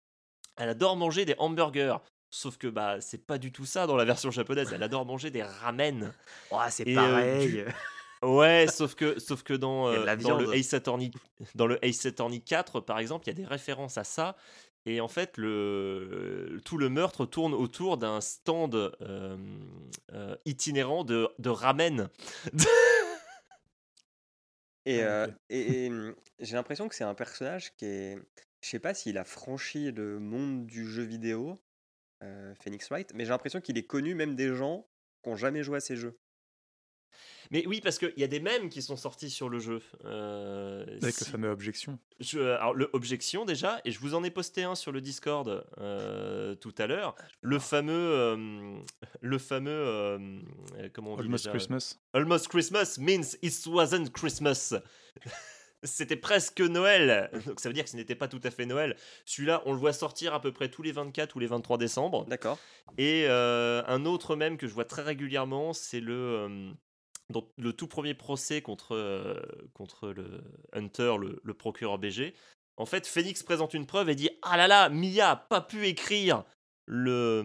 [0.56, 1.96] elle adore manger des hamburgers.
[2.30, 4.72] Sauf que bah c'est pas du tout ça dans la version japonaise.
[4.72, 6.12] Elle adore manger des ramen.
[6.50, 7.64] Oh, c'est euh, pareil.
[8.24, 10.54] Ouais, sauf que, sauf que dans, euh, la dans, le.
[10.54, 11.10] Ace Attorney,
[11.54, 14.34] dans le Ace Attorney 4, par exemple, il y a des références à ça.
[14.86, 19.36] Et en fait, le, tout le meurtre tourne autour d'un stand euh,
[20.12, 22.08] euh, itinérant de, de ramen.
[24.86, 25.34] Et, Ah, ok.
[25.48, 28.18] et, et, hum, j'ai l'impression que c'est un personnage qui est.
[28.62, 31.62] Je sais pas s'il a franchi le monde du jeu vidéo,
[32.62, 34.88] Phoenix Wright, mais j'ai l'impression qu'il est connu même des gens
[35.22, 36.18] qui n'ont jamais joué à ces jeux.
[37.50, 39.80] Mais oui, parce qu'il y a des mèmes qui sont sortis sur le jeu.
[40.04, 41.98] Euh, Avec le fameux objection.
[42.20, 45.64] Je, alors, le objection déjà, et je vous en ai posté un sur le Discord
[45.78, 47.14] euh, tout à l'heure.
[47.40, 48.76] Le fameux, euh,
[49.20, 50.18] le fameux, euh,
[50.78, 51.98] euh, comment on dit Almost déjà Christmas.
[52.12, 54.74] Almost Christmas means it wasn't Christmas.
[55.84, 58.96] C'était presque Noël, donc ça veut dire que ce n'était pas tout à fait Noël.
[59.26, 62.24] Celui-là, on le voit sortir à peu près tous les 24 ou les 23 décembre.
[62.24, 62.58] D'accord.
[62.96, 66.70] Et euh, un autre même que je vois très régulièrement, c'est le, euh,
[67.30, 69.40] dans le tout premier procès contre, euh,
[69.72, 70.42] contre le
[70.72, 72.34] Hunter, le, procureur BG.
[72.76, 75.86] En fait, Phoenix présente une preuve et dit Ah là là, Mia a pas pu
[75.86, 76.44] écrire
[76.86, 77.42] le,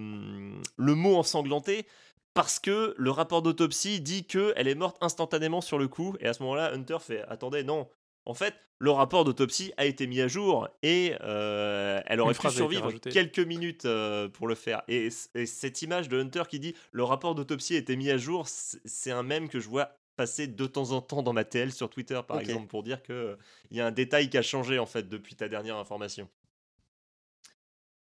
[0.78, 1.86] le mot ensanglanté
[2.34, 6.16] parce que le rapport d'autopsie dit qu'elle est morte instantanément sur le coup.
[6.20, 7.90] Et à ce moment-là, Hunter fait Attendez, non.
[8.30, 12.48] En fait, le rapport d'autopsie a été mis à jour et euh, elle aurait pu
[12.52, 14.84] survivre quelques minutes euh, pour le faire.
[14.88, 18.48] Et, cette image de Hunter qui dit le rapport d'autopsie a été mis à jour,
[18.48, 21.90] c'est un mème que je vois passer de temps en temps dans ma TL sur
[21.90, 23.36] Twitter, par exemple, pour dire que
[23.72, 26.30] il y a un détail qui a changé en fait depuis ta dernière information.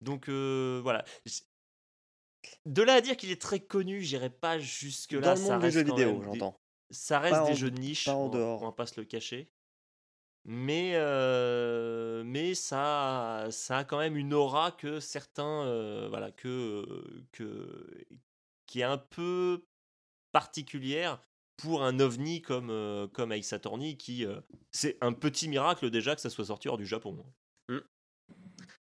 [0.02, 1.02] Donc euh, voilà.
[2.66, 5.20] De là à dire qu'il est très connu, j'irai pas jusque là.
[5.20, 6.60] Dans le monde des jeux vidéo, j'entends.
[6.90, 8.62] Ça reste Pas des en- jeux de niche, pas en on, va- dehors.
[8.62, 9.48] on va pas se le cacher.
[10.44, 16.84] Mais, euh, mais ça, ça a quand même une aura que certains, euh, voilà, que,
[17.32, 18.06] que,
[18.66, 19.62] qui est un peu
[20.32, 21.20] particulière
[21.56, 24.40] pour un ovni comme, euh, comme Ace Attorney, qui, euh,
[24.72, 27.22] c'est un petit miracle déjà que ça soit sorti hors du Japon.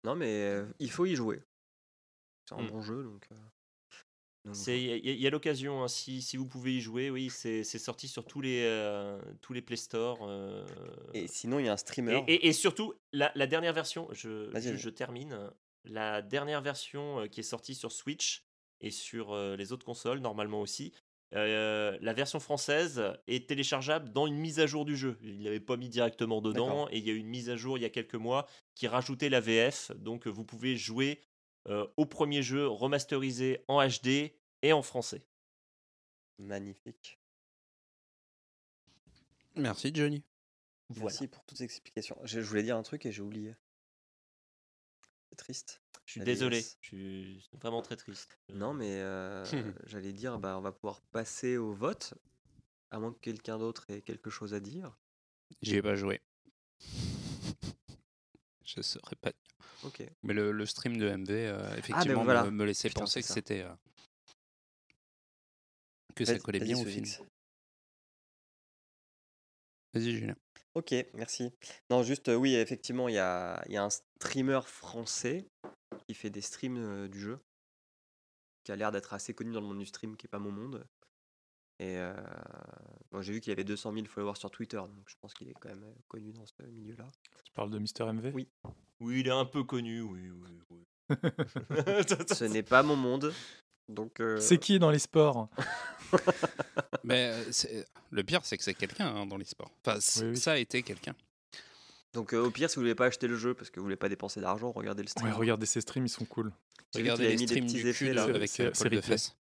[0.04, 1.42] Non, mais il faut y jouer.
[2.48, 2.70] C'est un Mm.
[2.70, 3.28] bon jeu, donc.
[4.74, 7.30] Il y, a- il y a l'occasion, hein, si, si vous pouvez y jouer, oui,
[7.30, 10.18] c'est sorti sur tous les, euh, tous les Play Store.
[10.22, 10.66] euh,
[11.14, 12.22] Et sinon, il y a un streamer.
[12.28, 14.50] Et, et- et surtout, la, la dernière version, je,
[14.90, 15.50] termine,
[15.84, 18.44] la dernière version euh, qui est sortie sur Switch
[18.80, 20.92] et sur euh, les autres consoles, normalement aussi,
[21.32, 25.18] la version française est téléchargeable dans une mise à jour du jeu.
[25.22, 27.56] Il ne l'avait pas mis directement dedans, et il y a eu une mise à
[27.56, 28.46] jour il y a quelques mois
[28.76, 31.20] qui rajoutait la VF, donc vous pouvez jouer
[31.68, 34.32] euh, au premier jeu remasterisé en HD
[34.62, 35.24] et en français.
[36.38, 37.18] Magnifique.
[39.56, 40.24] Merci Johnny.
[40.90, 41.04] Voilà.
[41.04, 42.18] Merci pour toutes ces explications.
[42.24, 43.54] Je, je voulais dire un truc et j'ai oublié.
[45.30, 45.80] C'est triste.
[46.06, 48.38] Je suis désolé, je suis vraiment très triste.
[48.50, 49.44] Non, mais euh,
[49.86, 52.14] j'allais dire, bah, on va pouvoir passer au vote,
[52.90, 54.98] à moins que quelqu'un d'autre ait quelque chose à dire.
[55.62, 56.20] J'y ai pas joué.
[58.64, 59.30] Je saurais pas.
[59.30, 59.40] dire.
[59.84, 60.02] Ok.
[60.22, 62.44] Mais le, le stream de MV, euh, effectivement, Ah, voilà.
[62.44, 63.62] me, me laissait Putain, penser que c'était.
[63.62, 63.74] euh,
[66.14, 67.04] que ça Vas-y- collait bien au film.
[69.92, 70.36] Vas-y, Julien.
[70.74, 71.52] Ok, merci.
[71.90, 75.44] Non, juste, euh, oui, effectivement, il y a, y a un streamer français
[76.06, 77.38] qui fait des streams euh, du jeu,
[78.64, 80.50] qui a l'air d'être assez connu dans le monde du stream, qui est pas mon
[80.50, 80.84] monde.
[81.80, 82.14] Et euh,
[83.10, 85.54] bon, j'ai vu qu'il avait 200 000 followers sur Twitter, donc je pense qu'il est
[85.60, 87.06] quand même connu dans ce milieu-là.
[87.44, 88.48] Tu parles de Mister MV Oui.
[89.00, 90.84] Oui, il est un peu connu, oui, oui, oui.
[92.34, 93.32] Ce n'est pas mon monde,
[93.88, 94.20] donc...
[94.20, 95.48] euh, C'est qui dans les sports
[97.04, 99.70] Mais c'est- le pire, c'est que c'est quelqu'un hein, dans l'e-sport.
[99.84, 100.36] Enfin, c- Oui, oui.
[100.36, 101.14] ça a été quelqu'un.
[102.12, 103.96] Donc euh, au pire, si vous voulez pas acheter le jeu parce que vous voulez
[103.96, 105.26] pas dépenser d'argent, regardez le stream.
[105.26, 106.52] Ouais, regardez ces streams, ils sont cool.
[106.94, 108.22] Regardez les mis des streams petits du effets, cul là.
[108.24, 109.36] avec euh, Paul de fesses.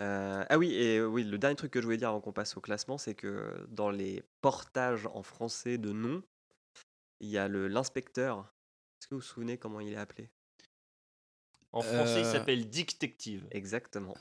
[0.00, 2.56] Euh, ah oui, et oui, le dernier truc que je voulais dire avant qu'on passe
[2.56, 6.22] au classement, c'est que dans les portages en français de nom,
[7.20, 8.38] il y a le l'inspecteur.
[9.00, 10.30] Est-ce que vous vous souvenez comment il est appelé?
[11.72, 13.46] En français, il Euh, s'appelle Dictective.
[13.50, 14.16] Exactement.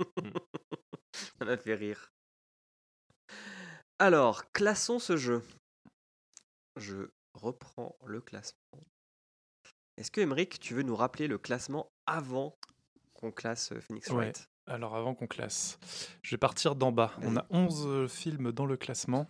[0.00, 0.30] Mm.
[1.38, 2.10] Ça m'a fait rire.
[3.98, 5.42] Alors, classons ce jeu.
[6.76, 8.58] Je reprends le classement.
[9.96, 12.56] Est-ce que Emeric, tu veux nous rappeler le classement avant
[13.14, 14.14] qu'on classe euh, Phoenix Ouais.
[14.16, 14.48] Wright?
[14.68, 15.78] Alors, avant qu'on classe,
[16.22, 17.12] je vais partir d'en bas.
[17.22, 19.26] On a 11 films dans le classement.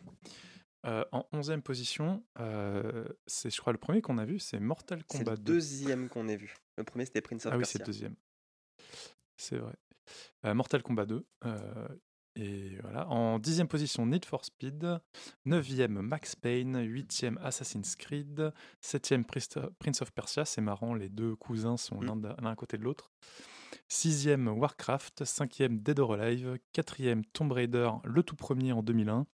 [0.87, 5.01] Euh, en 11e position, euh, c'est, je crois, le premier qu'on a vu, c'est Mortal
[5.11, 5.53] C'est Kombat le 2.
[5.55, 6.55] deuxième qu'on ait vu.
[6.77, 7.85] Le premier, c'était Prince of Ah oui, c'est Persia.
[7.85, 8.15] le deuxième.
[9.37, 9.75] C'est vrai.
[10.45, 11.27] Euh, Mortal Kombat 2.
[12.39, 13.09] Et voilà.
[13.09, 14.87] En dixième position, Need for Speed.
[15.45, 16.81] Neuvième, Max Payne.
[16.83, 18.53] Huitième, Assassin's Creed.
[18.81, 20.45] Septième, Prince- of Persia.
[20.45, 22.35] C'est marrant, les deux cousins sont Mm.
[22.41, 23.11] l'un à côté de l'autre.
[23.89, 25.25] Sixième, Warcraft.
[25.25, 26.59] Cinquième, Dead or Alive.
[26.73, 29.27] Quatrième, Tomb Raider, le tout premier en 2001.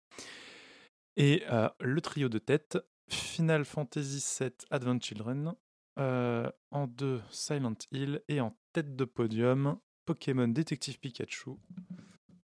[1.17, 2.77] Et euh, le trio de tête,
[3.09, 5.53] Final Fantasy VII Advent Children.
[5.99, 8.21] Euh, en deux, Silent Hill.
[8.27, 11.51] Et en tête de podium, Pokémon Détective Pikachu.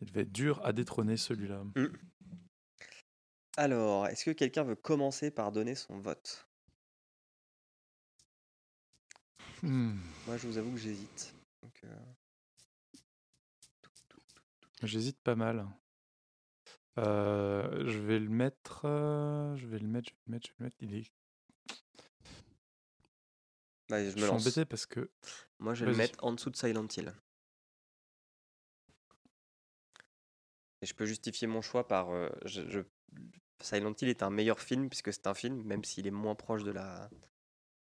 [0.00, 1.62] Il va être dur à détrôner celui-là.
[3.56, 6.46] Alors, est-ce que quelqu'un veut commencer par donner son vote?
[9.62, 11.34] Hmm, Moi, je vous avoue que j'hésite.
[11.84, 11.96] Euh,
[14.82, 15.66] J'hésite pas mal.
[16.98, 18.82] Euh, je vais le mettre.
[18.86, 20.08] euh, je vais le mettre.
[20.08, 20.46] Je vais le mettre.
[20.48, 20.76] Je vais le mettre.
[20.80, 21.12] Il est.
[23.90, 24.42] allez, je Je me suis lance.
[24.42, 25.10] embêté parce que.
[25.58, 27.12] Moi, je vais le mettre en dessous de Silent Hill.
[30.82, 32.10] Et je peux justifier mon choix par.
[32.10, 32.80] euh, je- je-
[33.62, 36.64] Silent Hill est un meilleur film puisque c'est un film, même s'il est moins proche
[36.64, 37.10] de la.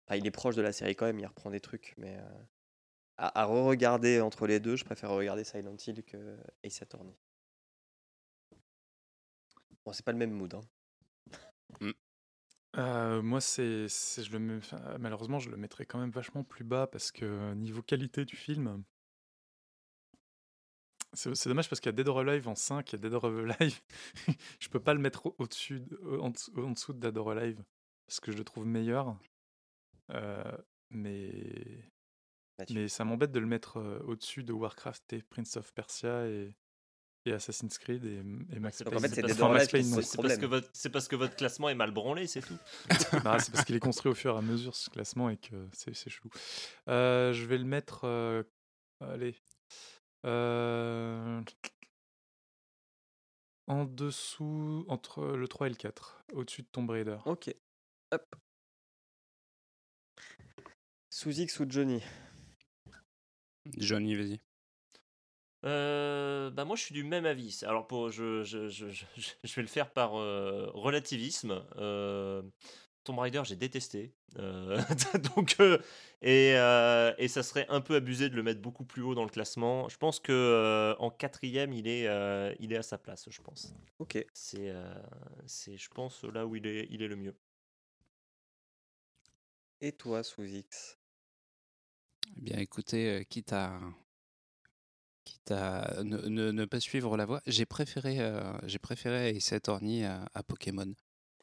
[0.07, 2.17] Enfin, il est proche de la série quand même, il reprend des trucs, mais.
[2.19, 2.45] euh,
[3.19, 7.17] À, à re-regarder entre les deux, je préfère regarder Silent Hill que Ace Attorney.
[9.85, 10.55] Bon, c'est pas le même mood.
[10.55, 10.61] Hein.
[12.77, 14.61] Euh, moi, c'est, c'est- je le mets-
[14.99, 18.83] malheureusement, je le mettrais quand même vachement plus bas parce que niveau qualité du film,
[21.15, 22.99] C'est c'est dommage parce qu'il y a Dead or Alive en 5, il y a
[22.99, 23.81] Dead or Alive.
[24.61, 27.17] je peux pas le mettre au- au-dessus, de- au- en, dessous- en dessous de Dead
[27.17, 27.63] or Alive
[28.07, 29.17] parce que je le trouve meilleur.
[30.11, 30.43] Euh,
[30.91, 31.33] mais
[32.59, 32.75] Mathieu.
[32.75, 36.55] mais ça m'embête de le mettre euh, au-dessus de Warcraft et Prince of Persia et,
[37.25, 38.19] et Assassin's Creed et,
[38.55, 38.99] et Max Payne.
[38.99, 39.23] en fait, c'est
[39.97, 42.59] parce- parce, que votre, c'est parce que votre classement est mal branlé, c'est tout.
[43.25, 45.69] Bah, c'est parce qu'il est construit au fur et à mesure ce classement et que
[45.73, 46.29] c'est c'est chelou.
[46.89, 48.05] Euh, je vais le mettre.
[48.05, 48.43] euh,
[49.01, 49.35] allez.
[50.25, 51.43] Euh,
[53.67, 57.19] en dessous, entre le 3 et le 4, au-dessus de Tomb Raider.
[57.27, 57.55] Ok.
[58.13, 58.37] Hop.
[61.11, 62.03] Sous X ou Johnny?
[63.79, 64.41] Johnny, vas-y.
[65.65, 67.61] Euh, bah moi je suis du même avis.
[67.67, 69.05] Alors pour je, je, je, je,
[69.43, 71.65] je vais le faire par euh, relativisme.
[71.77, 72.43] Euh,
[73.05, 74.13] Tomb Raider j'ai détesté.
[74.39, 74.81] Euh,
[75.37, 75.79] donc euh,
[76.23, 79.25] et, euh, et ça serait un peu abusé de le mettre beaucoup plus haut dans
[79.25, 79.89] le classement.
[79.89, 83.29] Je pense que euh, en quatrième il est euh, il est à sa place.
[83.31, 83.75] Je pense.
[83.99, 84.25] Ok.
[84.33, 84.95] C'est euh,
[85.47, 87.35] c'est je pense là où il est il est le mieux.
[89.81, 90.99] Et toi, sous X
[92.37, 93.79] Eh bien, écoutez, euh, quitte à,
[95.25, 99.53] quitte à ne, ne- ne pas suivre la voie, j'ai préféré, euh, j'ai préféré Ace
[99.53, 100.93] Attorney à, à Pokémon.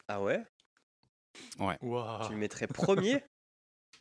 [0.07, 0.43] Ah ouais?
[1.81, 2.27] Waouh.
[2.27, 3.23] Tu le mettrais premier?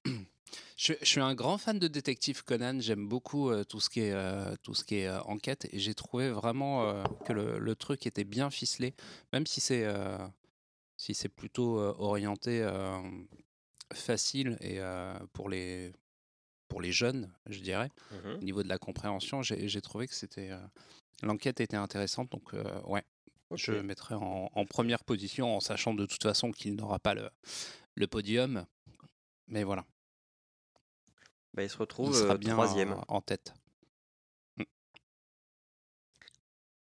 [0.76, 2.80] Je, je suis un grand fan de Détective Conan.
[2.80, 5.78] J'aime beaucoup euh, tout ce qui est, euh, tout ce qui est euh, enquête et
[5.78, 8.94] j'ai trouvé vraiment euh, que le, le truc était bien ficelé,
[9.32, 10.16] même si c'est, euh,
[10.96, 12.98] si c'est plutôt euh, orienté euh,
[13.92, 15.92] facile et euh, pour les,
[16.68, 17.90] pour les jeunes, je dirais.
[18.10, 18.36] Mhm.
[18.36, 20.58] Au niveau de la compréhension, j'ai trouvé que c'était euh,
[21.22, 22.30] l'enquête était intéressante.
[22.32, 22.64] Donc euh,
[23.50, 27.14] ouais, je mettrai en, en première position, en sachant de toute façon qu'il n'aura pas
[27.14, 27.30] le,
[27.94, 28.66] le podium.
[29.48, 29.84] Mais voilà,
[31.54, 32.92] Bah, il se il retrouve sera euh, bien troisième.
[32.92, 33.52] en, en tête.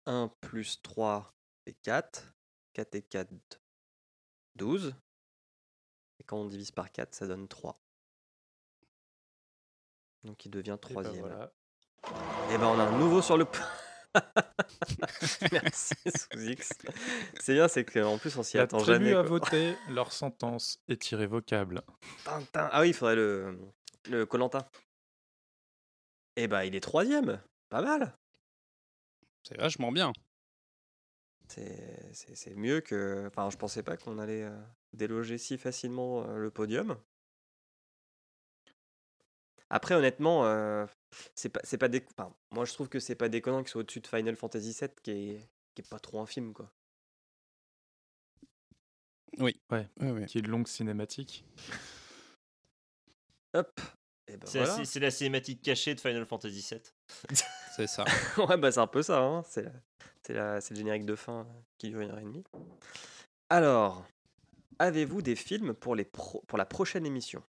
[0.06, 1.32] 1 plus 3
[1.66, 2.34] et 4.
[2.72, 3.60] 4 et 4,
[4.56, 4.94] 12.
[6.20, 7.78] Et quand on divise par 4, ça donne 3.
[10.24, 11.20] Donc il devient Et bah troisième.
[11.20, 11.52] voilà.
[12.50, 13.46] Et ben on a un nouveau sur le.
[15.52, 16.70] Merci sous X.
[17.40, 19.10] C'est bien, c'est qu'en plus on s'y La attend tribu jamais.
[19.12, 19.22] a quoi.
[19.38, 21.82] voté, leur sentence est irrévocable.
[22.24, 22.68] Tintin.
[22.72, 23.58] Ah oui, il faudrait le
[24.08, 24.66] le Colantin.
[26.36, 27.42] Et bah il est troisième.
[27.68, 28.14] Pas mal.
[29.42, 30.12] C'est vachement bien.
[31.48, 33.26] C'est c'est- c'est mieux que.
[33.28, 34.58] Enfin, je pensais pas qu'on allait euh,
[34.92, 36.96] déloger si facilement euh, le podium.
[39.70, 40.86] Après, honnêtement, euh,
[41.34, 43.80] c'est pas, c'est pas déc- enfin, moi je trouve que c'est pas déconnant qu'il soit
[43.80, 46.70] au-dessus de Final Fantasy VII, qui est, qui est pas trop un film, quoi.
[49.38, 50.26] Oui, oui.
[50.26, 51.44] Qui est une longue cinématique.
[53.54, 53.80] Hop.
[54.26, 54.76] Et ben C'est voilà.
[54.78, 56.82] la, c'est la cinématique cachée de Final Fantasy VII.
[57.76, 58.04] C'est ça.
[58.48, 59.20] ouais, bah c'est un peu ça.
[59.22, 59.42] Hein.
[59.48, 59.72] C'est la-
[60.26, 62.42] c'est la- c'est le générique de fin euh, qui dure une heure et demie.
[63.50, 64.04] Alors,
[64.80, 67.42] avez-vous des films pour, les pro- pour la prochaine émission?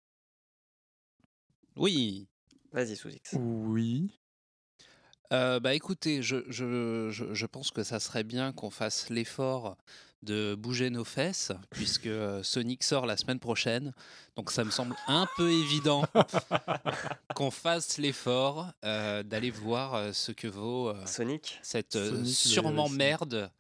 [1.77, 2.29] Oui.
[2.73, 3.35] Vas-y, sous X.
[3.39, 4.19] Oui.
[5.33, 9.77] Euh, bah écoutez, je, je, je, je pense que ça serait bien qu'on fasse l'effort
[10.23, 13.93] de bouger nos fesses, puisque euh, Sonic sort la semaine prochaine.
[14.37, 16.05] Donc ça me semble un peu évident
[17.35, 23.51] qu'on fasse l'effort euh, d'aller voir ce que vaut euh, Sonic cette Sonic sûrement merde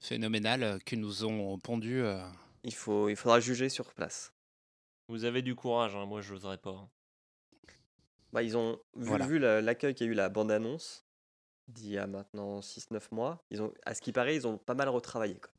[0.00, 2.02] phénoménale que nous ont pondu.
[2.02, 2.20] euh.
[2.64, 4.32] il, faut, il faudra juger sur place.
[5.08, 6.88] Vous avez du courage, hein, moi je n'oserais pas.
[8.32, 9.26] Bah, ils ont vu, Voilà.
[9.26, 11.04] vu la- l'accueil qu'il y a eu la bande-annonce
[11.68, 13.44] d'il y a maintenant 6-9 mois.
[13.50, 15.36] Ils ont, à ce qui paraît, ils ont pas mal retravaillé.
[15.40, 15.50] Quoi.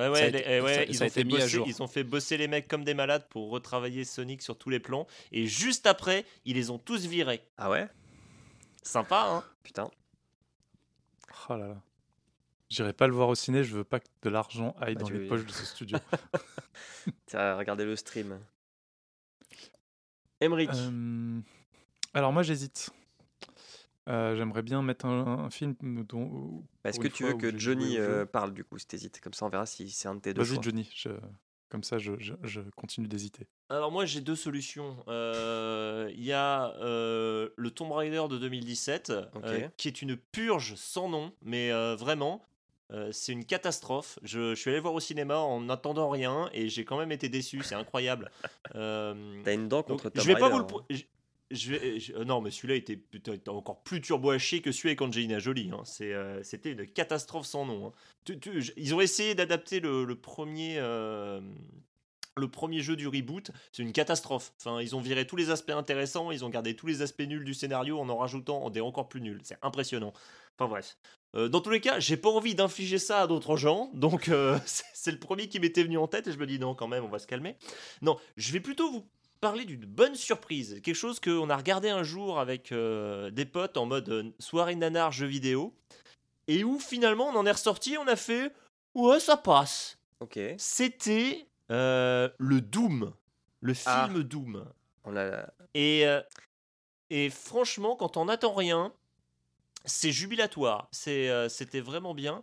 [0.00, 1.66] Ouais, ouais, les- eh ouais, ça- ils, ça ont fait mis à bosser, jour.
[1.66, 4.78] ils ont fait bosser les mecs comme des malades pour retravailler Sonic sur tous les
[4.80, 5.06] plans.
[5.32, 7.42] Et juste après, ils les ont tous virés.
[7.56, 7.88] Ah ouais?
[8.82, 9.44] Sympa, hein?
[9.64, 9.90] Putain.
[11.48, 11.82] Oh là là.
[12.68, 15.08] J'irai pas le voir au ciné, je veux pas que de l'argent aille Bah, dans
[15.08, 15.98] les veux- poches de ce studio.
[17.26, 18.38] Tiens, regardez le stream.
[20.40, 20.70] Emmerich.
[20.72, 21.40] Euh,
[22.14, 22.90] alors moi j'hésite.
[24.08, 25.74] Euh, J'aimerais bien mettre un, un film
[26.08, 26.64] dont.
[26.84, 29.34] Est-ce pour que tu veux que j'ai Johnny euh, parle du coup, si t'hésites Comme
[29.34, 30.62] ça, on verra si c'est un de tes deux Vas-y.
[30.62, 31.10] Johnny, je-
[31.68, 33.46] comme ça je, je- je continue d'hésiter.
[33.68, 34.96] Alors moi j'ai deux solutions.
[35.06, 39.70] Euh, Il y a euh, le Tomb Raider de 2017, euh, Ok.
[39.76, 42.44] qui est une purge sans nom, mais euh, vraiment,
[42.92, 44.18] euh, c'est une catastrophe.
[44.22, 47.28] Je, je suis allé voir au cinéma en n'attendant rien et j'ai quand même été
[47.28, 48.30] déçu, c'est incroyable.
[48.76, 50.62] Euh, T'as une dent donc, contre Tom je vais pas vous le...
[50.62, 50.66] hein.
[50.66, 51.02] pro- je-
[51.50, 53.00] je vais, je- euh, non, mais celui-là était,
[53.48, 55.70] encore plus turbo à chier que celui avec Angelina Jolie.
[55.72, 55.82] hein.
[56.02, 57.88] Euh, c'était une catastrophe sans nom.
[57.88, 57.92] hein.
[58.24, 60.78] Tu- tu- je- ils ont essayé d'adapter le, le premier,
[62.36, 64.52] le premier jeu du reboot, c'est une catastrophe.
[64.60, 67.44] Enfin, ils ont viré tous les aspects intéressants, ils ont gardé tous les aspects nuls
[67.44, 69.40] du scénario en en rajoutant des encore plus nuls.
[69.42, 70.12] C'est impressionnant.
[70.60, 70.98] Enfin bref.
[71.36, 74.58] Euh, dans tous les cas, j'ai pas envie d'infliger ça à d'autres gens, donc euh,
[74.94, 77.04] c'est le premier qui m'était venu en tête et je me dis non, quand même,
[77.04, 77.56] on va se calmer.
[78.02, 79.08] Non, je vais plutôt vous
[79.40, 83.78] parler d'une bonne surprise, quelque chose qu'on a regardé un jour avec euh, des potes
[83.78, 85.74] en mode soirée nanar jeu vidéo,
[86.46, 88.52] et où finalement on en est ressorti, on a fait
[88.94, 89.96] ouais, ça passe.
[90.18, 90.38] Ok.
[90.58, 93.14] C'était le Doom,
[93.60, 94.08] le Ah.
[94.10, 94.64] film Doom.
[95.04, 95.46] On a...
[95.74, 96.04] Et,
[97.08, 98.92] et franchement, quand on n'attend rien,
[99.84, 100.88] c'est jubilatoire.
[100.92, 102.42] C'est, euh, c'était vraiment bien.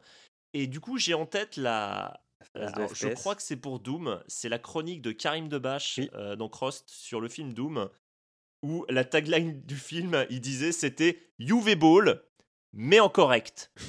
[0.53, 2.21] Et du coup, j'ai en tête la.
[2.55, 4.21] alors, je crois que c'est pour Doom.
[4.27, 6.09] C'est la chronique de Karim Debache, Oui.
[6.13, 7.89] euh, donc Rost, sur le film Doom,
[8.63, 12.23] où la tagline du film, il disait c'était UV Ball,
[12.73, 13.71] mais en correct.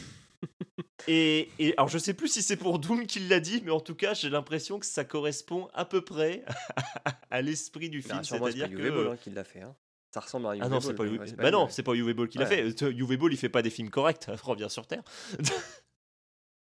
[1.07, 3.81] Et, et alors, je sais plus si c'est pour Doom qu'il l'a dit, mais en
[3.81, 6.45] tout cas, j'ai l'impression que ça correspond à peu près
[7.31, 8.23] à l'esprit du film.
[8.25, 8.91] C'est-à-dire que.
[8.91, 9.63] Ball hein, qui l'a fait.
[9.63, 9.75] hein.
[10.13, 12.15] Ça ressemble à un Ah non, c'est pas ouais, c'est Bah non, c'est pas UV
[12.15, 12.83] Ball qui l'a fait.
[12.83, 14.27] Euh, UV Ball, il fait pas des films corrects.
[14.43, 15.03] Revient sur Terre.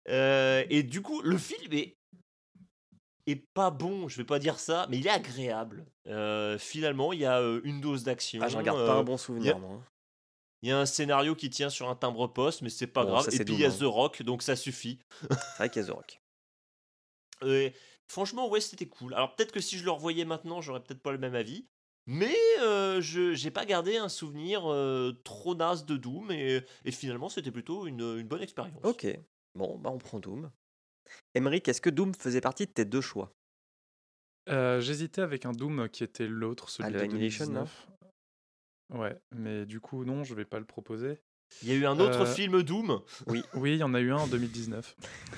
[0.09, 1.95] Euh, et du coup, le film est
[3.25, 4.09] est pas bon.
[4.09, 5.85] Je vais pas dire ça, mais il est agréable.
[6.07, 8.41] Euh, finalement, il y a une dose d'action.
[8.43, 9.75] Ah, j'en garde pas euh, un bon souvenir, moi.
[9.75, 9.83] hein.
[10.61, 13.11] Il y a un scénario qui tient sur un timbre poste, mais c'est pas Bon,
[13.11, 13.29] grave.
[13.29, 13.71] ça, Et puis il y a.
[13.71, 14.99] The Rock, donc ça suffit.
[15.29, 16.21] C'est vrai qu'il y a The Rock.
[17.45, 17.73] Et
[18.09, 19.13] franchement, ouais, c'était cool.
[19.13, 21.65] Alors peut-être que si je le revoyais maintenant, j'aurais peut-être pas le même avis.
[22.05, 26.91] Mais euh, je j'ai pas gardé un souvenir euh, trop naze de Doom et, et
[26.91, 28.83] finalement c'était plutôt une, une bonne expérience.
[28.83, 29.07] Ok.
[29.55, 30.51] Bon, bah on prend Doom.
[31.33, 33.31] Emmerich, est-ce que Doom faisait partie de tes deux choix?
[34.49, 37.87] Euh, J'hésitais avec un Doom qui était l'autre, celui Ah, le de Annihilation, là 2019.
[38.99, 41.19] Ouais, mais du coup, non, je vais pas le proposer.
[41.61, 43.01] Il y a eu un autre Euh, film Doom?
[43.27, 44.95] Oui, il y en a eu un en 2019.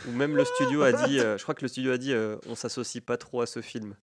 [0.07, 2.37] Ou même le studio a dit, euh, je crois que le studio a dit, euh,
[2.47, 3.95] on s'associe pas trop à ce film.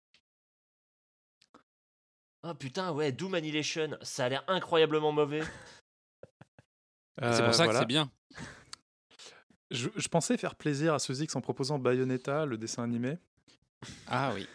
[2.43, 5.43] Ah putain, ouais, Doom Annihilation, ça a l'air incroyablement mauvais.
[7.19, 8.11] c'est Euh, pour ça que c'est bien.
[9.71, 13.17] Je, je pensais faire plaisir à Sozix en proposant Bayonetta, le dessin animé,
[14.07, 14.47] Ah oui.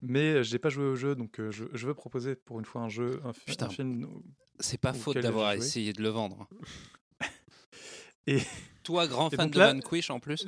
[0.00, 2.80] mais j'ai pas joué au jeu, donc euh, je, je veux proposer pour une fois
[2.82, 3.66] un jeu, un, fi- Putain.
[3.66, 4.08] un film.
[4.58, 6.48] C'est pas faute d'avoir essayé de le vendre.
[8.26, 8.40] Et-
[8.82, 10.46] Toi, grand Et fan de Vanquish en plus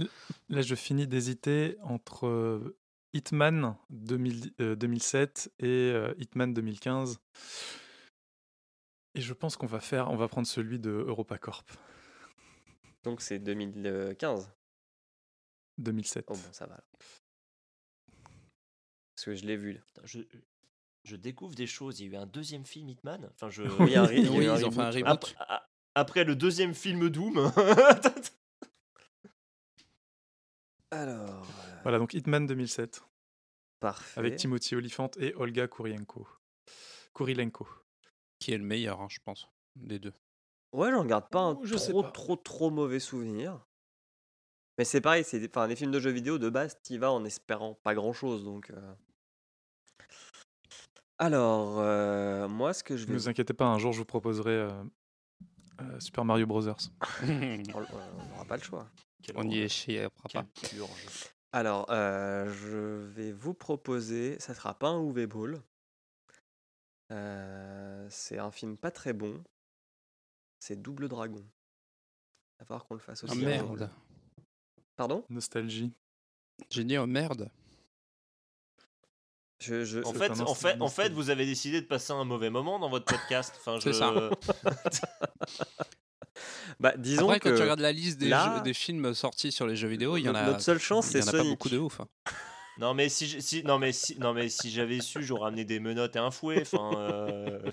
[0.48, 2.76] Là, je finis d'hésiter entre euh,
[3.14, 7.18] Hitman 2000 euh, 2007 et euh, Hitman 2015.
[9.14, 11.64] Et je pense qu'on va faire, on va prendre celui de EuropaCorp
[13.04, 14.52] Donc c'est 2015.
[15.78, 16.26] 2007.
[16.28, 16.74] Oh bon, ça va.
[16.74, 16.84] alors.
[19.14, 19.72] Parce que je l'ai vu.
[19.72, 19.80] là.
[19.86, 20.20] Putain, Je,
[21.04, 22.00] je découvre des choses.
[22.00, 23.28] Il y a eu un deuxième film Hitman?
[23.34, 23.62] Enfin, je...
[23.62, 24.80] Oui, il y a un re- il y a Oui, eu un ils ont fait
[24.80, 25.06] un reboot.
[25.08, 25.34] reboot.
[25.38, 27.50] Ap- a- après le deuxième film Doom.
[30.90, 33.02] Alors, euh, Voilà, donc Hitman 2007
[33.80, 34.18] parfait.
[34.18, 36.26] avec Timothy Olyphant et Olga Kurilenko.
[37.14, 37.66] Kurilenko.
[38.38, 40.14] Qui est le meilleur, hein, je pense, des deux.
[40.72, 42.10] Ouais, j'en garde pas un Oh, je sais trop, pas.
[42.10, 43.64] trop, trop mauvais souvenir.
[44.78, 47.10] Mais c'est pareil, c'est des, enfin, les films de jeux vidéo de base, t'y vas
[47.10, 48.44] en espérant pas grand chose.
[48.44, 48.94] Donc, euh.
[51.18, 53.14] Alors, euh, moi, ce que je Ne vais.
[53.14, 54.70] vous inquiétez pas, un jour je vous proposerai euh,
[55.80, 56.62] euh, Super Mario Bros.
[57.22, 58.88] On n'aura pas le choix.
[59.34, 60.46] On y est chez papa.
[60.70, 61.28] purge.
[61.52, 64.38] Alors, euh, je vais vous proposer.
[64.38, 65.62] Ça sera pas un UV Ball.
[67.10, 69.42] Euh, c'est un film pas très bon.
[70.60, 71.40] C'est Double Dragon.
[71.40, 73.36] Il va falloir qu'on le fasse Oh aussi.
[73.40, 73.48] jour.
[73.48, 73.90] merde.
[74.96, 75.24] Pardon?
[75.30, 75.92] Nostalgie.
[76.70, 77.50] J'ai dit oh merde.
[79.60, 82.50] je, je- En fait, en fait, en fait, vous avez décidé de passer un mauvais
[82.50, 83.54] moment dans votre podcast.
[83.58, 83.90] Enfin, je...
[83.90, 84.12] C'est ça.
[86.80, 89.50] Bah, disons Après, que quand tu regardes la liste des, là- jeux- des films sortis
[89.52, 91.50] sur les jeux vidéo, il y en a, notre seule chance, c'est a pas Sonic.
[91.50, 92.00] beaucoup de ouf.
[92.00, 92.08] hein.
[92.78, 95.64] Non mais si, je- si non mais si non mais si j'avais su, j'aurais amené
[95.64, 96.60] des menottes et un fouet.
[96.62, 97.58] Enfin, euh,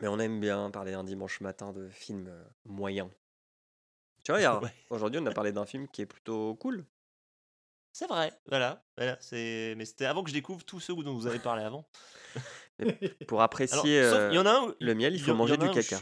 [0.00, 3.08] Mais on aime bien parler un dimanche matin de films euh, moyens.
[4.24, 4.74] Tu vois, Ouais.
[4.90, 6.84] aujourd'hui, on a parlé d'un film qui est plutôt cool.
[7.92, 8.30] c'est vrai.
[8.48, 9.16] Voilà, voilà.
[9.20, 11.88] C'est mais c'était avant que je découvre tous ceux dont vous avez parlé avant.
[13.26, 14.62] Pour Alors, apprécier sauf- euh, il y en a un.
[14.68, 16.00] où- le miel, il faut y manger du caca.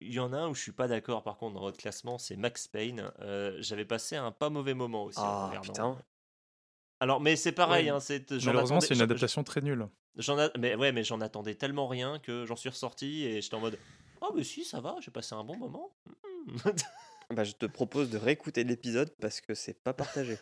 [0.00, 2.18] Il y en a un où je suis pas d'accord par contre dans votre classement,
[2.18, 3.10] c'est Max Payne.
[3.20, 5.18] Euh, J'avais passé un pas mauvais moment aussi.
[5.20, 5.72] en Ah, regardant.
[5.72, 5.98] putain.
[7.00, 7.90] Alors mais c'est pareil.
[7.90, 7.98] Ouais.
[7.98, 9.86] hein, Malheureusement, c'est une adaptation très nulle.
[10.16, 10.50] J'en a...
[10.58, 13.78] mais ouais, mais j'en attendais tellement rien que j'en suis ressorti et j'étais en mode
[14.20, 15.94] oh mais si ça va, j'ai passé un bon moment.
[16.46, 16.56] Hmm.
[17.30, 20.36] Bah, je te propose de réécouter l'épisode parce que c'est pas partagé.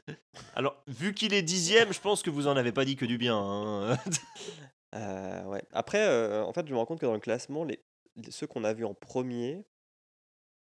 [0.56, 3.16] Alors vu qu'il est dixième, je pense que vous en avez pas dit que du
[3.16, 3.36] bien.
[3.38, 3.96] hein.
[4.94, 5.62] Euh, ouais.
[5.72, 7.82] Après, euh, en fait, je me rends compte que dans le classement, les,
[8.16, 9.64] les- ceux qu'on a vus en premier,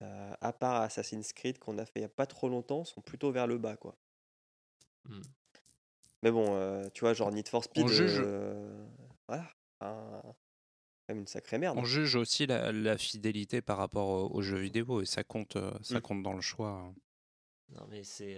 [0.03, 3.01] euh, à part Assassin's Creed qu'on a fait il y a pas trop longtemps, sont
[3.01, 3.97] plutôt vers le bas, quoi.
[5.09, 5.21] Hmm.
[6.23, 7.85] Mais bon, euh, tu vois, genre Need for Speed.
[7.85, 8.87] On juge- euh,
[9.29, 9.49] voilà.
[9.81, 10.35] un- quand
[11.15, 11.79] même une sacrée merde.
[11.79, 15.57] On juge aussi la, la fidélité par rapport au- aux jeux vidéo et ça compte,
[15.83, 16.01] ça Mm.
[16.01, 16.93] compte dans le choix.
[17.69, 18.37] Non, mais c'est.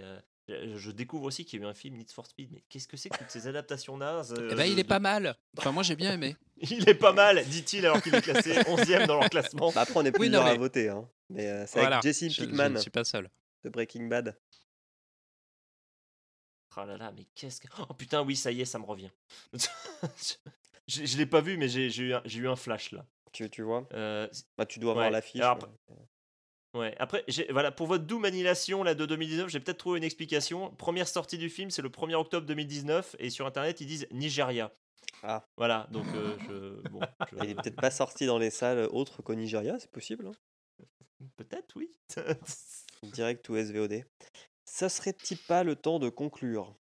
[0.49, 2.87] Euh, je- découvre aussi qu'il y a eu un film Need for Speed, mais qu'est-ce
[2.87, 5.35] que c'est que toutes ces adaptations nazes Eh euh, ben, il est pas mal.
[5.57, 6.35] Enfin, moi, j'ai bien aimé.
[6.61, 9.71] Il est pas mal, dit-il alors qu'il est classé 11ème dans leur classement.
[9.71, 10.89] Bah, après, on est Oui, plusieurs non, à mais- voter.
[10.89, 11.09] Hein.
[11.29, 11.97] Mais euh, c'est Voilà.
[11.99, 13.29] avec Jesse Je, je Pinkman ne suis pas seul.
[13.63, 14.37] de Breaking Bad.
[16.77, 17.67] Oh là là, mais qu'est-ce que.
[17.89, 19.09] Oh putain, oui, ça y est, ça me revient.
[20.87, 23.05] je je l'ai pas vu, mais j'ai eu, un- j'ai eu un flash là.
[23.31, 23.87] Tu, tu vois?
[23.93, 24.27] Euh,
[24.57, 25.11] bah, Tu dois voir Ouais.
[25.11, 25.41] l'affiche.
[26.75, 30.69] Ouais, après, voilà, pour votre Doom Annihilation là, de 2019, j'ai peut-être trouvé une explication.
[30.75, 34.71] Première sortie du film, c'est le 1er octobre 2019, et sur internet, ils disent Nigeria.
[35.23, 35.43] Ah.
[35.57, 36.89] Voilà, donc euh, je.
[36.89, 36.99] Bon,
[37.31, 40.27] je- Il est peut-être pas sorti dans les salles autres qu'au Nigeria, c'est possible.
[40.27, 40.85] hein?
[41.37, 41.89] Peut-être, oui.
[43.03, 44.03] Direct ou SVOD.
[44.65, 46.75] Ça serait-il pas le temps de conclure?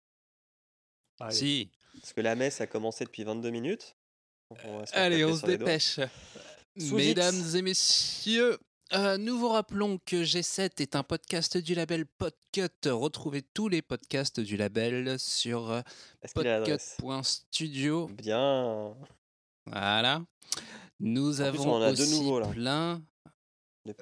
[1.31, 1.71] Si.
[2.01, 3.97] Parce que la messe a commencé depuis 22 minutes.
[4.51, 6.01] Donc, on va se faire Allez, on se dépêche.
[6.77, 8.59] Mesdames et messieurs,
[8.93, 12.69] euh, nous vous rappelons que G7 est un podcast du label Podcut.
[12.87, 15.81] Retrouvez tous les podcasts du label sur euh,
[16.35, 18.09] podcut.studio.
[18.09, 18.95] Bien.
[19.67, 20.23] Voilà.
[21.01, 22.47] Nous avons on en a deux aussi là.
[22.51, 23.03] plein.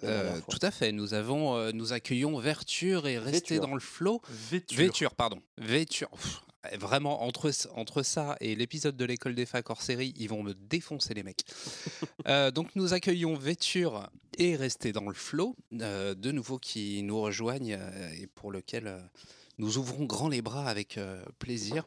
[0.02, 0.92] Euh, tout à fait.
[0.92, 3.68] Nous avons, euh, nous accueillons Verture et restez Véture.
[3.68, 4.20] dans le flot.
[4.28, 4.78] Vêture.
[4.78, 5.40] Véture, pardon.
[5.58, 6.10] Véture.
[6.10, 10.42] Pff, Vraiment, entre, entre ça et l'épisode de l'école des facs hors série, ils vont
[10.42, 11.44] me défoncer les mecs.
[12.26, 14.08] Euh, donc nous accueillons Véture
[14.38, 18.96] et Restez dans le flot, euh, de nouveau qui nous rejoignent euh, et pour lequel
[19.58, 20.98] nous ouvrons grand les bras avec
[21.38, 21.86] plaisir.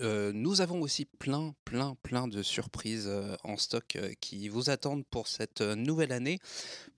[0.00, 4.68] Euh, nous avons aussi plein, plein, plein de surprises euh, en stock euh, qui vous
[4.68, 6.38] attendent pour cette nouvelle année.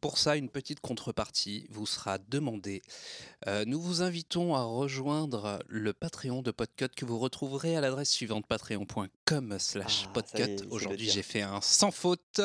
[0.01, 2.83] Pour ça, une petite contrepartie vous sera demandée.
[3.67, 8.47] Nous vous invitons à rejoindre le Patreon de Podcut que vous retrouverez à l'adresse suivante
[8.47, 10.65] patreon.com slash Ah, podcut.
[10.71, 12.41] Aujourd'hui, j'ai fait un sans faute.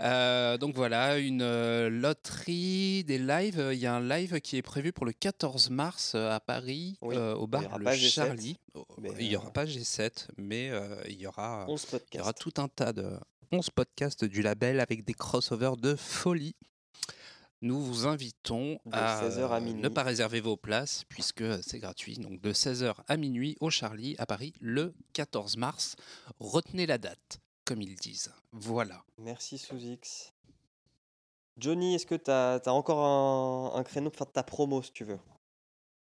[0.00, 3.70] Euh, donc voilà, une euh, loterie des lives.
[3.72, 6.96] Il y a un live qui est prévu pour le 14 mars euh, à Paris,
[7.02, 8.56] Oui, euh, au bar Le pas G7, Charlie.
[8.74, 8.86] Oh,
[9.18, 12.32] il n'y aura euh, pas G7, mais euh, il y aura 11 il y aura
[12.32, 12.38] podcasts.
[12.38, 13.10] tout un tas de
[13.52, 16.54] 11 podcasts du label avec des crossovers de folie.
[17.62, 21.78] Nous vous invitons De à, 16h à euh, ne pas réserver vos places puisque c'est
[21.78, 22.14] gratuit.
[22.14, 25.96] Donc de 16h à minuit au Charlie à Paris le 14 mars.
[26.38, 27.40] Retenez la date,
[27.70, 28.32] comme ils disent.
[28.50, 29.04] Voilà.
[29.18, 30.34] Merci sous X.
[31.56, 35.04] Johnny, est-ce que tu as, encore un, un créneau pour faire ta promo si tu
[35.04, 35.20] veux?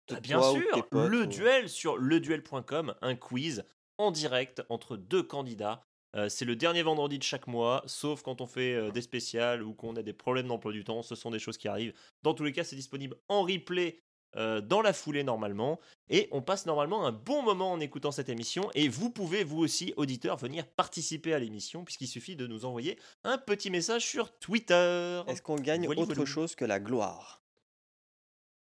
[0.08, 3.62] De Ah, bien sûr, potes le ou- duel sur leduel.com, un quiz
[3.98, 5.84] en direct entre deux candidats.
[6.16, 9.62] Euh, c'est le dernier vendredi de chaque mois, sauf quand on fait euh, des spéciales
[9.62, 11.02] ou qu'on a des problèmes d'emploi du temps.
[11.02, 11.94] Ce sont des choses qui arrivent.
[12.24, 14.02] Dans tous les cas, c'est disponible en replay
[14.36, 15.78] euh, dans la foulée normalement.
[16.08, 18.70] Et on passe normalement un bon moment en écoutant cette émission.
[18.74, 22.98] Et vous pouvez, vous aussi, auditeurs, venir participer à l'émission, puisqu'il suffit de nous envoyer
[23.24, 25.22] un petit message sur Twitter.
[25.26, 26.30] Est-ce qu'on gagne Voilà, autre voilà.
[26.30, 27.40] chose que la gloire?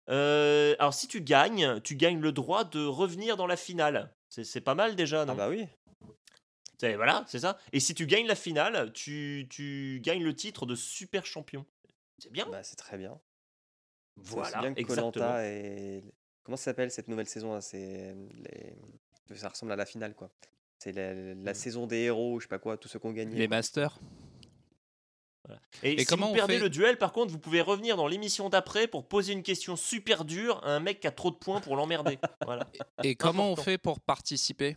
[0.08, 4.12] Euh, alors si tu gagnes, tu gagnes le droit de revenir dans la finale.
[4.28, 5.32] C'est pas mal déjà, non?
[5.34, 5.66] Ah bah oui.
[6.78, 7.58] C'est- Voilà, c'est ça.
[7.72, 11.64] Et si tu gagnes la finale, tu, tu gagnes le titre de super champion.
[12.18, 12.46] C'est bien.
[12.46, 13.20] Bah, c'est très bien.
[14.16, 14.82] Voilà, bien que.
[14.82, 16.02] Colanta et
[16.44, 17.60] comment ça s'appelle cette nouvelle saison là?
[17.60, 18.14] C'est
[19.30, 19.36] les...
[19.36, 20.30] ça ressemble à la finale quoi.
[20.78, 21.54] C'est la, la Mm.
[21.54, 23.36] saison des héros, je sais pas quoi, tous ceux qui ont gagné.
[23.36, 23.98] Les masters.
[25.82, 28.06] Et, Et si comment vous perdez fait le duel, par contre, vous pouvez revenir dans
[28.06, 31.36] l'émission d'après pour poser une question super dure à un mec qui a trop de
[31.36, 32.18] points pour l'emmerder.
[32.44, 32.68] voilà.
[33.02, 34.76] Et comment on fait pour participer?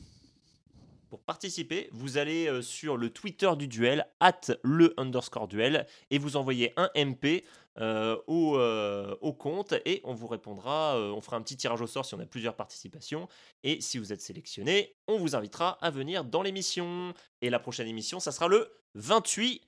[1.15, 6.17] Pour participer, vous allez euh, sur le Twitter du duel, at le underscore duel, et
[6.17, 7.45] vous envoyez un MP
[7.79, 11.79] euh, au, euh, au compte, et on vous répondra, euh, on fera un petit tirage
[11.79, 13.29] au sort si on a plusieurs participations,
[13.63, 17.13] et si vous êtes sélectionné, on vous invitera à venir dans l'émission.
[17.41, 19.61] Et la prochaine émission, ça sera le 28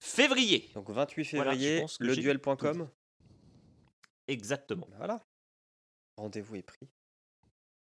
[0.00, 0.70] février.
[0.74, 2.88] Donc 28 Voilà, je février, j'ai leduel.com.
[4.26, 4.88] Exactement.
[4.96, 5.22] Voilà.
[6.16, 6.88] Rendez-vous est pris.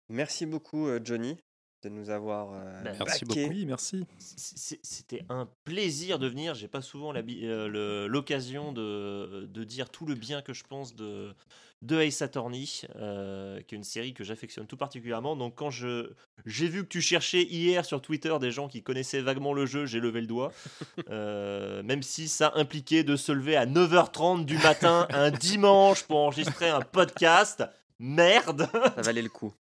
[0.08, 1.38] Merci beaucoup Johnny
[1.84, 3.48] de nous avoir euh, Ben, Merci baqué.
[3.48, 4.06] Oui, merci.
[4.18, 6.56] C'était un plaisir de venir.
[6.56, 11.34] J'ai pas souvent euh, l'occasion de, de dire tout le bien que je pense de,
[11.82, 15.36] de Ace Attorney, euh, qui est une série que j'affectionne tout particulièrement.
[15.36, 16.12] Donc, quand je
[16.46, 19.86] j'ai vu que tu cherchais hier sur Twitter des gens qui connaissaient vaguement le jeu,
[19.86, 20.52] j'ai levé le doigt.
[21.10, 26.18] Euh, même si ça impliquait de se lever à 9h30 du matin un dimanche pour
[26.18, 27.64] enregistrer un podcast.
[28.00, 29.54] Merde Ça valait le coup.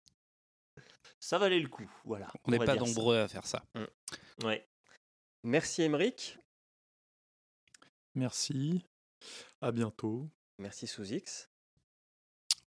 [1.19, 1.89] Ça valait le coup.
[2.05, 2.31] Voilà.
[2.45, 2.75] On n'est pas ça.
[2.75, 3.63] nombreux à faire ça.
[4.43, 4.65] Ouais.
[5.43, 6.37] Merci Emeric.
[8.15, 8.85] Merci.
[9.61, 10.29] À bientôt.
[10.57, 11.49] Merci sous X.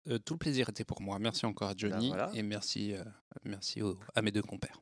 [0.09, 1.19] euh, tout le plaisir était pour moi.
[1.19, 2.31] Merci encore à Johnny voilà.
[2.35, 3.05] et merci, euh,
[3.45, 4.81] merci au- à mes deux compères.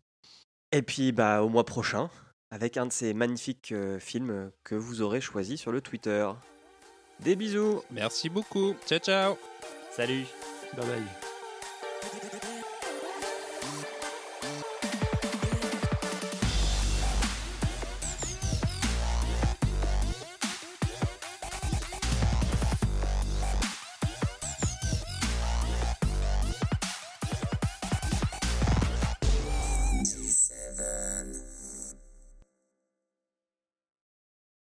[0.73, 2.11] Et puis bah, au mois prochain,
[2.51, 6.31] avec un de ces magnifiques euh, films que vous aurez choisi sur le Twitter.
[7.21, 8.75] Des bisous Merci beaucoup.
[8.87, 9.37] Ciao, ciao.
[9.91, 10.27] Salut
[10.77, 11.36] Bye bye.